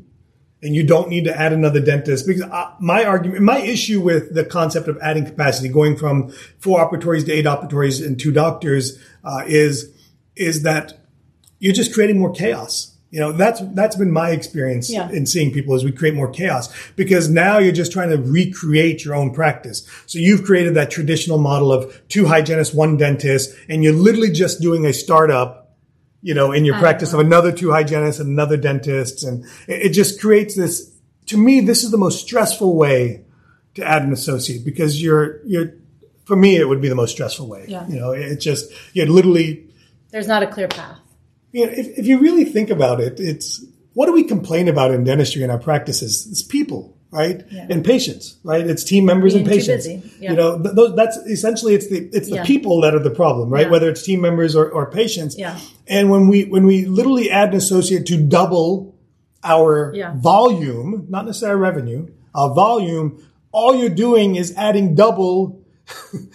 and 0.62 0.74
you 0.74 0.84
don't 0.84 1.10
need 1.10 1.24
to 1.24 1.38
add 1.38 1.52
another 1.52 1.80
dentist 1.80 2.26
because 2.26 2.40
uh, 2.44 2.72
my 2.80 3.04
argument, 3.04 3.42
my 3.42 3.58
issue 3.58 4.00
with 4.00 4.34
the 4.34 4.46
concept 4.46 4.88
of 4.88 4.96
adding 5.02 5.26
capacity, 5.26 5.68
going 5.68 5.98
from 5.98 6.30
four 6.58 6.78
operatories 6.80 7.26
to 7.26 7.32
eight 7.32 7.44
operatories 7.44 8.02
and 8.04 8.18
two 8.18 8.32
doctors, 8.32 8.98
uh, 9.22 9.44
is 9.46 9.92
is 10.34 10.62
that 10.62 11.03
you're 11.64 11.72
just 11.72 11.94
creating 11.94 12.18
more 12.18 12.30
chaos. 12.30 12.94
You 13.10 13.20
know, 13.20 13.32
that's 13.32 13.60
that's 13.72 13.96
been 13.96 14.10
my 14.10 14.30
experience 14.32 14.90
Yeah. 14.92 15.08
in 15.08 15.24
seeing 15.24 15.50
people 15.50 15.74
as 15.74 15.82
we 15.82 15.92
create 15.92 16.14
more 16.14 16.28
chaos 16.28 16.68
because 16.94 17.30
now 17.30 17.58
you're 17.58 17.72
just 17.72 17.90
trying 17.90 18.10
to 18.10 18.18
recreate 18.18 19.02
your 19.04 19.14
own 19.14 19.32
practice. 19.32 19.86
So 20.04 20.18
you've 20.18 20.44
created 20.44 20.74
that 20.74 20.90
traditional 20.90 21.38
model 21.38 21.72
of 21.72 21.80
two 22.08 22.26
hygienists, 22.26 22.74
one 22.74 22.96
dentist, 22.98 23.54
and 23.68 23.82
you're 23.82 23.94
literally 23.94 24.30
just 24.30 24.60
doing 24.60 24.84
a 24.84 24.92
startup, 24.92 25.74
you 26.20 26.34
know, 26.34 26.52
in 26.52 26.66
your 26.66 26.78
practice 26.78 27.14
of 27.14 27.20
another 27.20 27.50
two 27.52 27.70
hygienists 27.70 28.20
and 28.20 28.28
another 28.28 28.58
dentist. 28.58 29.24
And 29.24 29.44
it, 29.68 29.86
it 29.86 29.90
just 29.90 30.20
creates 30.20 30.54
this, 30.54 30.92
to 31.26 31.38
me, 31.38 31.60
this 31.60 31.82
is 31.84 31.90
the 31.92 31.98
most 32.06 32.20
stressful 32.20 32.76
way 32.76 33.24
to 33.76 33.82
add 33.86 34.02
an 34.02 34.12
associate 34.12 34.64
because 34.66 35.00
you're, 35.00 35.40
you're, 35.46 35.72
for 36.26 36.36
me, 36.36 36.56
it 36.56 36.68
would 36.68 36.82
be 36.82 36.88
the 36.88 36.94
most 36.94 37.12
stressful 37.12 37.48
way. 37.48 37.64
Yeah. 37.68 37.86
You 37.88 38.00
know, 38.00 38.10
it 38.10 38.36
just, 38.36 38.70
you're 38.92 39.06
literally, 39.06 39.68
There's 40.10 40.28
not 40.28 40.42
a 40.42 40.46
clear 40.48 40.68
path. 40.68 40.98
You 41.54 41.64
know, 41.66 41.72
if, 41.72 41.98
if 42.00 42.06
you 42.06 42.18
really 42.18 42.44
think 42.44 42.68
about 42.68 43.00
it, 43.00 43.20
it's 43.20 43.64
what 43.92 44.06
do 44.06 44.12
we 44.12 44.24
complain 44.24 44.66
about 44.68 44.90
in 44.90 45.04
dentistry 45.04 45.44
in 45.44 45.50
our 45.50 45.58
practices? 45.58 46.26
It's 46.28 46.42
people, 46.42 46.98
right? 47.12 47.44
Yeah. 47.48 47.68
And 47.70 47.84
patients, 47.84 48.36
right? 48.42 48.66
It's 48.66 48.82
team 48.82 49.04
members 49.04 49.34
Being 49.34 49.46
and 49.46 49.54
patients. 49.54 49.86
Yeah. 49.86 50.30
You 50.30 50.36
know, 50.36 50.60
th- 50.60 50.74
those, 50.74 50.96
that's 50.96 51.16
essentially 51.16 51.74
it's 51.74 51.88
the 51.88 52.10
it's 52.12 52.28
the 52.28 52.36
Yeah. 52.36 52.44
people 52.44 52.80
that 52.80 52.92
are 52.92 52.98
the 52.98 53.10
problem, 53.10 53.50
right? 53.50 53.70
Whether 53.70 53.88
it's 53.88 54.02
team 54.02 54.20
members 54.20 54.56
or, 54.56 54.68
or 54.68 54.90
patients. 54.90 55.38
Yeah. 55.38 55.58
And 55.86 56.10
when 56.10 56.26
we 56.26 56.44
when 56.46 56.66
we 56.66 56.86
literally 56.86 57.30
add 57.30 57.50
an 57.50 57.56
associate 57.56 58.04
to 58.06 58.16
double 58.20 58.96
our 59.44 59.94
volume, 60.16 61.06
not 61.08 61.24
necessarily 61.24 61.60
revenue, 61.60 62.08
our 62.34 62.52
volume, 62.52 63.24
all 63.52 63.76
you're 63.76 63.90
doing 63.90 64.34
is 64.34 64.52
adding 64.56 64.96
double 64.96 65.63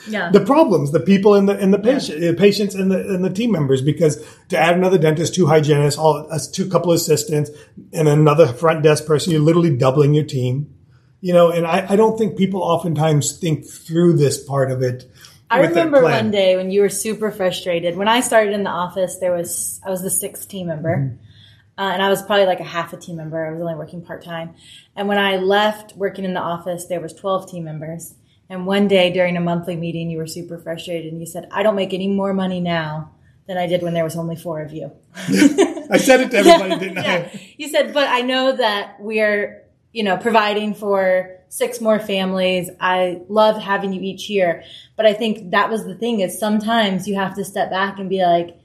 Yeah. 0.08 0.29
the 0.32 0.41
problems, 0.41 0.91
the 0.91 1.00
people 1.00 1.34
and 1.34 1.50
the 1.50 1.58
and 1.58 1.74
the 1.74 1.79
patient, 1.79 2.24
uh, 2.24 2.34
patients 2.38 2.75
and 2.75 2.91
the 2.91 3.00
and 3.00 3.24
the 3.25 3.29
team 3.29 3.51
members. 3.51 3.82
Because 3.82 4.24
to 4.50 4.58
add 4.58 4.75
another 4.75 4.98
dentist, 4.98 5.34
two 5.34 5.48
hygienists, 5.48 5.98
all 5.98 6.27
uh, 6.32 6.39
two 6.51 6.70
couple 6.70 6.91
assistants, 6.91 7.50
and 7.91 8.08
another 8.08 8.48
front 8.48 8.84
desk 8.84 9.06
person, 9.06 9.32
you're 9.32 9.41
literally 9.41 9.75
doubling 9.75 10.13
your 10.13 10.25
team. 10.25 10.75
You 11.22 11.34
know, 11.34 11.50
and 11.50 11.65
I, 11.65 11.86
I 11.89 11.96
don't 11.96 12.18
think 12.18 12.38
people 12.38 12.62
oftentimes 12.62 13.38
think 13.38 13.68
through 13.68 14.13
this 14.18 14.41
part 14.44 14.72
of 14.72 14.82
it. 14.82 15.12
I 15.50 15.62
remember 15.62 16.03
one 16.03 16.29
day 16.29 16.56
when 16.56 16.70
you 16.70 16.82
were 16.82 16.89
super 16.89 17.32
frustrated. 17.32 17.98
When 17.98 18.08
I 18.08 18.20
started 18.22 18.53
in 18.53 18.63
the 18.63 18.70
office, 18.70 19.18
there 19.18 19.34
was 19.34 19.82
I 19.86 19.89
was 19.89 20.03
the 20.03 20.12
sixth 20.12 20.48
team 20.48 20.68
member, 20.68 20.96
Mm-hmm. 20.96 21.82
uh, 21.82 21.91
and 21.91 22.03
I 22.03 22.10
was 22.10 22.22
probably 22.22 22.46
like 22.46 22.60
a 22.60 22.63
half 22.65 22.94
a 22.94 22.98
team 22.98 23.15
member. 23.18 23.46
I 23.48 23.51
was 23.51 23.60
only 23.60 23.74
working 23.75 24.03
part 24.03 24.24
time. 24.24 24.53
And 24.96 25.08
when 25.08 25.18
I 25.18 25.38
left 25.38 25.96
working 25.98 26.24
in 26.24 26.36
the 26.36 26.39
office, 26.39 26.86
there 26.86 27.01
was 27.01 27.13
twelve 27.13 27.50
team 27.50 27.63
members. 27.63 28.13
And 28.50 28.65
one 28.65 28.88
day 28.88 29.12
during 29.13 29.38
a 29.38 29.41
monthly 29.41 29.75
meeting, 29.75 30.10
you 30.10 30.18
were 30.18 30.27
super 30.27 30.58
frustrated, 30.58 31.12
and 31.12 31.22
you 31.22 31.27
said, 31.27 31.48
"I 31.51 31.62
don't 31.63 31.75
make 31.75 31.94
any 31.94 32.08
more 32.08 32.34
money 32.34 32.60
now 32.60 33.12
than 33.48 33.58
I 33.58 33.68
did 33.68 33.84
when 33.84 33.94
there 33.94 34.03
was 34.03 34.15
only 34.15 34.36
four 34.36 34.62
of 34.62 34.74
you." 34.74 34.91
I 35.15 35.98
said 35.98 36.22
it 36.22 36.32
to 36.32 36.38
everybody, 36.38 36.79
didn't 36.86 37.03
yeah. 37.03 37.29
I? 37.32 37.53
You 37.58 37.68
said, 37.68 37.94
but 37.94 38.08
I 38.08 38.22
know 38.22 38.56
that 38.56 38.96
we're, 39.00 39.63
you 39.91 40.03
know, 40.03 40.18
providing 40.18 40.74
for 40.74 41.39
six 41.50 41.82
more 41.82 42.00
families. 42.00 42.70
I 42.79 43.22
love 43.27 43.62
having 43.62 43.91
you 43.94 44.01
each 44.01 44.29
year. 44.29 44.63
But 44.96 45.06
I 45.06 45.13
think 45.13 45.51
that 45.51 45.70
was 45.70 45.86
the 45.86 45.96
thing 45.96 46.20
is 46.22 46.39
sometimes 46.39 47.08
you 47.08 47.15
have 47.15 47.36
to 47.36 47.44
step 47.44 47.70
back 47.70 48.00
and 48.00 48.10
be 48.10 48.24
like, 48.24 48.59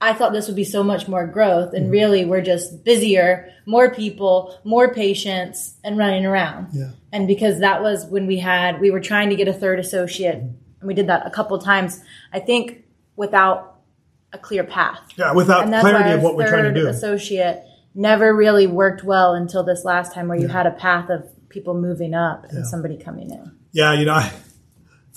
I 0.00 0.12
thought 0.12 0.32
this 0.32 0.46
would 0.46 0.56
be 0.56 0.64
so 0.64 0.82
much 0.82 1.08
more 1.08 1.26
growth. 1.26 1.68
Mm-hmm. 1.68 1.76
And 1.76 1.90
really 1.90 2.24
we're 2.24 2.42
just 2.42 2.84
busier, 2.84 3.52
more 3.66 3.92
people, 3.92 4.58
more 4.64 4.92
patients 4.92 5.76
and 5.82 5.98
running 5.98 6.24
around. 6.24 6.68
Yeah. 6.72 6.90
And 7.12 7.26
because 7.26 7.60
that 7.60 7.82
was 7.82 8.06
when 8.06 8.26
we 8.26 8.38
had, 8.38 8.80
we 8.80 8.90
were 8.90 9.00
trying 9.00 9.30
to 9.30 9.36
get 9.36 9.48
a 9.48 9.52
third 9.52 9.78
associate 9.78 10.36
and 10.36 10.54
we 10.82 10.94
did 10.94 11.08
that 11.08 11.26
a 11.26 11.30
couple 11.30 11.58
times. 11.58 12.00
I 12.32 12.38
think 12.38 12.84
without 13.16 13.80
a 14.32 14.38
clear 14.38 14.62
path 14.62 15.00
Yeah, 15.16 15.32
without 15.32 15.66
clarity 15.66 16.10
of 16.12 16.22
what 16.22 16.36
we're 16.36 16.48
trying 16.48 16.72
to 16.72 16.74
do. 16.74 16.86
associate 16.86 17.62
never 17.94 18.34
really 18.34 18.66
worked 18.66 19.02
well 19.02 19.34
until 19.34 19.64
this 19.64 19.84
last 19.84 20.14
time 20.14 20.28
where 20.28 20.38
you 20.38 20.46
had 20.46 20.66
a 20.66 20.70
path 20.70 21.08
of 21.10 21.26
people 21.48 21.74
moving 21.74 22.14
up 22.14 22.44
and 22.50 22.66
somebody 22.66 22.96
coming 22.96 23.30
in. 23.30 23.50
Yeah, 23.72 23.94
you 23.94 24.04
know, 24.04 24.12
I, 24.12 24.32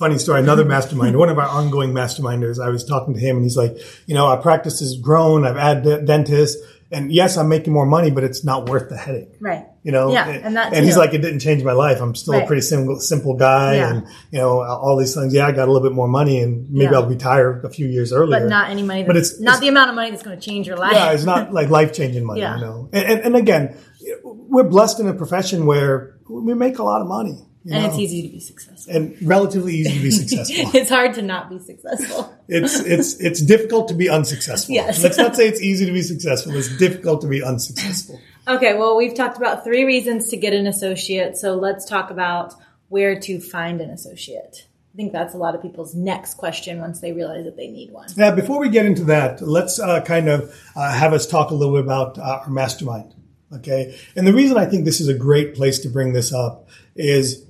funny 0.02 0.18
story. 0.18 0.40
Another 0.40 0.66
mastermind, 0.66 1.16
one 1.18 1.30
of 1.30 1.38
our 1.38 1.48
ongoing 1.48 1.92
masterminders. 1.94 2.58
I 2.60 2.70
was 2.70 2.84
talking 2.84 3.14
to 3.14 3.20
him, 3.20 3.36
and 3.38 3.46
he's 3.46 3.56
like, 3.56 3.78
you 4.08 4.16
know, 4.16 4.26
our 4.26 4.42
practice 4.42 4.80
has 4.80 4.98
grown. 4.98 5.46
I've 5.46 5.58
added 5.58 6.06
dentists, 6.08 6.58
and 6.92 7.12
yes, 7.14 7.38
I'm 7.38 7.48
making 7.50 7.72
more 7.72 7.86
money, 7.86 8.10
but 8.10 8.24
it's 8.24 8.44
not 8.44 8.68
worth 8.68 8.90
the 8.90 8.98
headache. 8.98 9.30
Right. 9.40 9.66
You 9.84 9.92
know, 9.92 10.12
Yeah, 10.12 10.28
and 10.28 10.56
that 10.58 10.74
he's 10.74 10.98
like, 10.98 11.14
it 11.14 11.20
didn't 11.22 11.40
change 11.40 11.64
my 11.64 11.72
life. 11.74 12.02
I'm 12.02 12.14
still 12.16 12.34
a 12.36 12.46
pretty 12.46 12.62
simple, 12.64 13.00
simple 13.00 13.36
guy, 13.36 13.76
Yeah. 13.76 13.90
and 13.92 14.08
you 14.32 14.40
know, 14.40 14.62
all 14.64 14.98
these 14.98 15.14
things. 15.16 15.34
Yeah, 15.34 15.46
I 15.48 15.52
got 15.52 15.68
a 15.68 15.72
little 15.72 15.88
bit 15.88 15.96
more 15.96 16.08
money, 16.08 16.40
and 16.40 16.70
maybe 16.72 16.92
Yeah. 16.92 17.00
I'll 17.00 17.08
retire 17.08 17.62
a 17.64 17.70
few 17.70 17.88
years 17.88 18.12
earlier. 18.12 18.40
But 18.42 18.50
not 18.50 18.70
any 18.72 18.84
money. 18.84 19.04
But 19.04 19.18
it's- 19.18 19.40
not 19.40 19.52
it's- 19.52 19.60
the 19.62 19.68
amount 19.70 19.90
of 19.92 19.96
money 19.96 20.10
that's 20.12 20.24
going 20.24 20.38
to 20.40 20.44
change 20.50 20.66
your 20.68 20.78
life. 20.78 20.94
yeah, 20.94 21.12
it's 21.14 21.26
not 21.26 21.54
like 21.60 21.70
life 21.70 21.94
changing 21.94 22.26
money, 22.26 22.42
Yeah. 22.42 22.56
you 22.58 22.62
know. 22.66 22.90
And, 22.92 23.06
and, 23.12 23.20
and 23.28 23.36
again, 23.36 23.76
we're 24.24 24.64
blessed 24.76 25.00
in 25.00 25.08
a 25.08 25.14
profession 25.14 25.66
where 25.68 26.16
we 26.30 26.54
make 26.56 26.78
a 26.80 26.84
lot 26.84 27.02
of 27.02 27.08
money, 27.08 27.38
you 27.64 27.74
and 27.74 27.84
know, 27.84 27.90
it's 27.90 28.00
easy 28.00 28.24
to 28.24 28.30
be 28.30 28.40
successful. 28.40 28.96
and 28.96 29.16
relatively 29.22 29.76
easy 29.76 29.94
to 29.98 30.02
be 30.02 30.12
successful. 30.12 30.72
it's 30.74 30.90
hard 30.90 31.14
to 31.14 31.22
not 31.22 31.50
be 31.50 31.60
successful. 31.60 32.34
it's 32.48 32.80
it's 32.80 33.20
it's 33.20 33.42
difficult 33.42 33.88
to 33.90 33.94
be 33.94 34.10
unsuccessful. 34.10 34.74
Yes. 34.74 35.04
Let's 35.04 35.18
not 35.18 35.36
say 35.36 35.48
it's 35.48 35.62
easy 35.62 35.86
to 35.86 35.92
be 35.92 36.02
successful. 36.02 36.56
It's 36.56 36.76
difficult 36.78 37.22
to 37.22 37.28
be 37.28 37.44
unsuccessful. 37.44 38.20
Okay, 38.48 38.76
well, 38.76 38.98
we've 38.98 39.14
talked 39.14 39.38
about 39.38 39.64
three 39.64 39.84
reasons 39.84 40.30
to 40.30 40.38
get 40.38 40.54
an 40.54 40.66
associate. 40.66 41.38
So 41.38 41.56
let's 41.56 41.86
talk 41.86 42.10
about 42.10 42.56
where 42.90 43.20
to 43.20 43.40
find 43.40 43.80
an 43.80 43.92
associate. 43.92 44.68
I 44.94 44.98
think 44.98 45.14
that's 45.14 45.34
a 45.34 45.38
lot 45.38 45.56
of 45.56 45.62
people's 45.62 45.96
next 45.96 46.34
question 46.34 46.80
once 46.80 47.00
they 47.00 47.14
realize 47.14 47.46
that 47.46 47.56
they 47.56 47.68
need 47.68 47.92
one. 47.92 48.10
Now, 48.18 48.36
before 48.36 48.60
we 48.60 48.70
get 48.70 48.86
into 48.86 49.06
that, 49.06 49.40
let's 49.42 49.80
uh, 49.80 50.02
kind 50.02 50.28
of 50.28 50.54
uh, 50.76 50.92
have 50.92 51.14
us 51.14 51.26
talk 51.28 51.52
a 51.52 51.54
little 51.54 51.76
bit 51.76 51.86
about 51.86 52.18
uh, 52.18 52.42
our 52.44 52.50
mastermind. 52.50 53.14
Okay, 53.54 53.98
and 54.16 54.26
the 54.26 54.34
reason 54.34 54.58
I 54.58 54.66
think 54.66 54.86
this 54.86 55.02
is 55.02 55.08
a 55.10 55.14
great 55.14 55.56
place 55.56 55.80
to 55.80 55.90
bring 55.90 56.14
this 56.14 56.34
up 56.34 56.70
is 56.96 57.46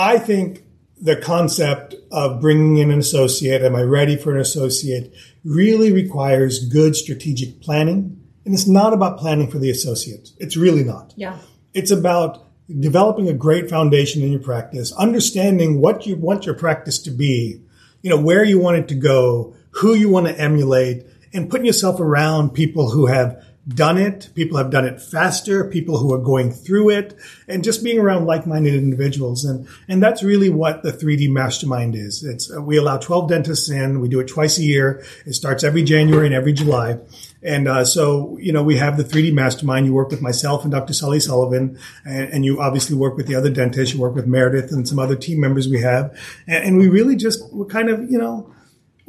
I 0.00 0.18
think 0.18 0.64
the 0.98 1.16
concept 1.16 1.94
of 2.10 2.40
bringing 2.40 2.78
in 2.78 2.90
an 2.90 2.98
associate, 2.98 3.62
am 3.62 3.76
I 3.76 3.82
ready 3.82 4.16
for 4.16 4.34
an 4.34 4.40
associate, 4.40 5.14
really 5.44 5.92
requires 5.92 6.66
good 6.68 6.96
strategic 6.96 7.60
planning. 7.60 8.18
And 8.46 8.54
it's 8.54 8.66
not 8.66 8.94
about 8.94 9.18
planning 9.18 9.50
for 9.50 9.58
the 9.58 9.70
associate. 9.70 10.30
It's 10.38 10.56
really 10.56 10.84
not. 10.84 11.12
Yeah. 11.16 11.38
It's 11.74 11.90
about 11.90 12.46
developing 12.78 13.28
a 13.28 13.34
great 13.34 13.68
foundation 13.68 14.22
in 14.22 14.32
your 14.32 14.40
practice, 14.40 14.90
understanding 14.94 15.80
what 15.80 16.06
you 16.06 16.16
want 16.16 16.46
your 16.46 16.54
practice 16.54 16.98
to 17.00 17.10
be, 17.10 17.60
you 18.00 18.08
know, 18.08 18.20
where 18.20 18.42
you 18.42 18.58
want 18.58 18.78
it 18.78 18.88
to 18.88 18.94
go, 18.94 19.54
who 19.72 19.94
you 19.94 20.08
want 20.08 20.28
to 20.28 20.40
emulate, 20.40 21.04
and 21.34 21.50
putting 21.50 21.66
yourself 21.66 22.00
around 22.00 22.54
people 22.54 22.90
who 22.90 23.06
have 23.06 23.44
done 23.74 23.98
it, 23.98 24.30
people 24.34 24.58
have 24.58 24.70
done 24.70 24.84
it 24.84 25.00
faster, 25.00 25.64
people 25.64 25.98
who 25.98 26.12
are 26.12 26.18
going 26.18 26.50
through 26.50 26.90
it, 26.90 27.16
and 27.48 27.64
just 27.64 27.84
being 27.84 27.98
around 27.98 28.26
like-minded 28.26 28.74
individuals. 28.74 29.44
And, 29.44 29.66
and 29.88 30.02
that's 30.02 30.22
really 30.22 30.48
what 30.48 30.82
the 30.82 30.92
3D 30.92 31.30
mastermind 31.30 31.94
is. 31.94 32.24
It's, 32.24 32.54
uh, 32.54 32.60
we 32.60 32.76
allow 32.76 32.98
12 32.98 33.28
dentists 33.28 33.70
in. 33.70 34.00
We 34.00 34.08
do 34.08 34.20
it 34.20 34.28
twice 34.28 34.58
a 34.58 34.62
year. 34.62 35.04
It 35.26 35.34
starts 35.34 35.64
every 35.64 35.82
January 35.82 36.26
and 36.26 36.34
every 36.34 36.52
July. 36.52 36.98
And 37.42 37.68
uh, 37.68 37.84
so, 37.84 38.36
you 38.38 38.52
know, 38.52 38.62
we 38.62 38.76
have 38.76 38.96
the 38.96 39.04
3D 39.04 39.32
mastermind. 39.32 39.86
You 39.86 39.94
work 39.94 40.10
with 40.10 40.22
myself 40.22 40.64
and 40.64 40.72
Dr. 40.72 40.92
Sully 40.92 41.20
Sullivan, 41.20 41.78
and, 42.04 42.28
and 42.32 42.44
you 42.44 42.60
obviously 42.60 42.96
work 42.96 43.16
with 43.16 43.26
the 43.26 43.34
other 43.34 43.50
dentists. 43.50 43.94
You 43.94 44.00
work 44.00 44.14
with 44.14 44.26
Meredith 44.26 44.72
and 44.72 44.86
some 44.86 44.98
other 44.98 45.16
team 45.16 45.40
members 45.40 45.68
we 45.68 45.80
have. 45.80 46.18
And, 46.46 46.64
and 46.64 46.78
we 46.78 46.88
really 46.88 47.16
just, 47.16 47.52
we're 47.52 47.66
kind 47.66 47.88
of, 47.88 48.10
you 48.10 48.18
know, 48.18 48.54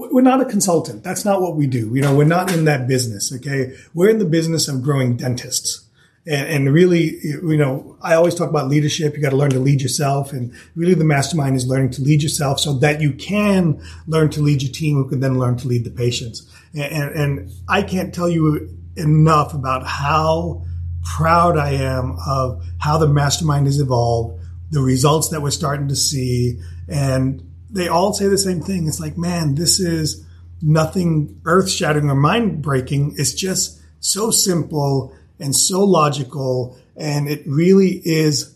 we're 0.10 0.22
not 0.22 0.42
a 0.42 0.46
consultant. 0.46 1.04
That's 1.04 1.26
not 1.26 1.42
what 1.42 1.56
we 1.56 1.68
do. 1.68 1.94
You 1.94 2.02
know, 2.02 2.16
we're 2.16 2.24
not 2.24 2.52
in 2.54 2.66
that 2.66 2.88
business. 2.88 3.32
Okay. 3.34 3.76
We're 3.94 4.10
in 4.10 4.20
the 4.20 4.26
business 4.26 4.68
of 4.68 4.82
growing 4.82 5.18
dentists. 5.18 5.88
And, 6.26 6.48
and 6.48 6.74
really, 6.74 7.20
you 7.24 7.58
know, 7.58 7.98
I 8.02 8.14
always 8.16 8.36
talk 8.36 8.50
about 8.50 8.68
leadership. 8.68 9.16
You 9.16 9.22
got 9.22 9.32
to 9.32 9.36
learn 9.36 9.52
to 9.52 9.60
lead 9.60 9.82
yourself. 9.82 10.34
And 10.34 10.54
really 10.76 10.94
the 10.94 11.04
mastermind 11.04 11.56
is 11.56 11.68
learning 11.68 11.92
to 11.92 12.02
lead 12.02 12.24
yourself 12.24 12.60
so 12.60 12.74
that 12.80 13.02
you 13.02 13.14
can 13.14 13.82
learn 14.08 14.30
to 14.32 14.42
lead 14.42 14.62
your 14.62 14.72
team 14.72 14.96
who 14.96 15.10
can 15.10 15.20
then 15.20 15.40
learn 15.40 15.58
to 15.58 15.68
lead 15.68 15.84
the 15.84 15.92
patients. 15.92 16.50
And, 16.74 16.84
and, 16.84 17.16
and 17.16 17.52
I 17.68 17.84
can't 17.84 18.14
tell 18.14 18.30
you 18.30 18.70
enough 18.96 19.54
about 19.54 19.86
how 19.86 20.64
proud 21.04 21.58
I 21.58 21.72
am 21.72 22.18
of 22.28 22.64
how 22.80 22.98
the 22.98 23.08
mastermind 23.08 23.66
has 23.66 23.80
evolved, 23.80 24.40
the 24.70 24.82
results 24.82 25.30
that 25.30 25.42
we're 25.42 25.52
starting 25.52 25.88
to 25.88 25.96
see. 25.96 26.60
And 26.88 27.51
they 27.71 27.88
all 27.88 28.13
say 28.13 28.27
the 28.27 28.38
same 28.38 28.62
thing. 28.62 28.88
It's 28.88 28.99
like, 28.99 29.17
man, 29.17 29.55
this 29.55 29.79
is 29.79 30.25
nothing 30.62 31.41
earth 31.45 31.69
shattering 31.69 32.10
or 32.10 32.15
mind 32.15 32.62
breaking. 32.62 33.15
It's 33.17 33.34
just 33.34 33.81
so 33.99 34.31
simple 34.31 35.13
and 35.39 35.55
so 35.55 35.84
logical. 35.84 36.77
And 36.95 37.27
it 37.27 37.43
really 37.47 38.01
is 38.03 38.51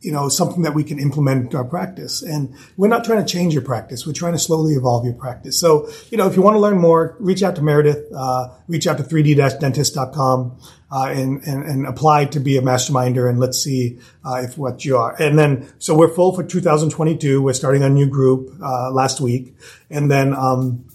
you 0.00 0.12
know, 0.12 0.28
something 0.28 0.62
that 0.62 0.74
we 0.74 0.82
can 0.82 0.98
implement 0.98 1.44
into 1.44 1.56
our 1.58 1.64
practice. 1.64 2.22
And 2.22 2.54
we're 2.76 2.88
not 2.88 3.04
trying 3.04 3.24
to 3.24 3.30
change 3.30 3.52
your 3.52 3.62
practice. 3.62 4.06
We're 4.06 4.14
trying 4.14 4.32
to 4.32 4.38
slowly 4.38 4.74
evolve 4.74 5.04
your 5.04 5.14
practice. 5.14 5.60
So, 5.60 5.90
you 6.10 6.16
know, 6.16 6.26
if 6.26 6.36
you 6.36 6.42
want 6.42 6.54
to 6.54 6.60
learn 6.60 6.78
more, 6.78 7.16
reach 7.20 7.42
out 7.42 7.56
to 7.56 7.62
Meredith, 7.62 8.06
uh, 8.14 8.48
reach 8.66 8.86
out 8.86 8.96
to 8.96 9.04
3d-dentist.com, 9.04 10.58
uh, 10.90 11.06
and, 11.08 11.42
and, 11.44 11.64
and 11.64 11.86
apply 11.86 12.24
to 12.26 12.40
be 12.40 12.56
a 12.56 12.62
masterminder 12.62 13.28
and 13.28 13.38
let's 13.38 13.62
see, 13.62 13.98
uh, 14.24 14.42
if 14.42 14.56
what 14.56 14.84
you 14.84 14.96
are. 14.96 15.14
And 15.20 15.38
then, 15.38 15.70
so 15.78 15.94
we're 15.94 16.12
full 16.12 16.34
for 16.34 16.44
2022. 16.44 17.42
We're 17.42 17.52
starting 17.52 17.82
a 17.82 17.90
new 17.90 18.08
group, 18.08 18.50
uh, 18.62 18.90
last 18.90 19.20
week. 19.20 19.54
And 19.90 20.10
then, 20.10 20.34
um, 20.34 20.86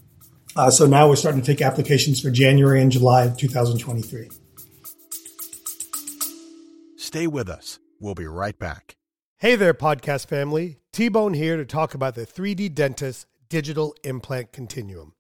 uh, 0.56 0.72
so 0.72 0.88
now 0.88 1.08
we're 1.08 1.16
starting 1.16 1.42
to 1.42 1.48
take 1.48 1.62
applications 1.62 2.22
for 2.22 2.32
January 2.32 2.82
and 2.82 2.92
July 2.92 3.26
of 3.26 3.38
2023. 3.38 4.30
Stay 6.98 7.28
with 7.28 7.50
us. 7.50 7.80
We'll 8.00 8.16
be 8.16 8.28
right 8.28 8.58
back. 8.58 8.95
Hey 9.46 9.56
there, 9.56 9.76
podcast 9.76 10.26
family. 10.26 10.80
T 10.92 11.08
Bone 11.08 11.36
here 11.36 11.56
to 11.56 11.66
talk 11.66 11.94
about 11.94 12.16
the 12.16 12.26
3D 12.26 12.74
Dentist 12.74 13.28
Digital 13.48 13.96
Implant 14.04 14.52
Continuum. 14.52 15.14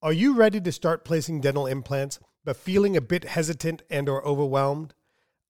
Are 0.00 0.12
you 0.12 0.36
ready 0.36 0.60
to 0.60 0.70
start 0.70 1.04
placing 1.04 1.40
dental 1.40 1.66
implants 1.66 2.20
but 2.44 2.56
feeling 2.56 2.96
a 2.96 3.00
bit 3.00 3.24
hesitant 3.24 3.82
and 3.90 4.08
or 4.08 4.24
overwhelmed? 4.24 4.94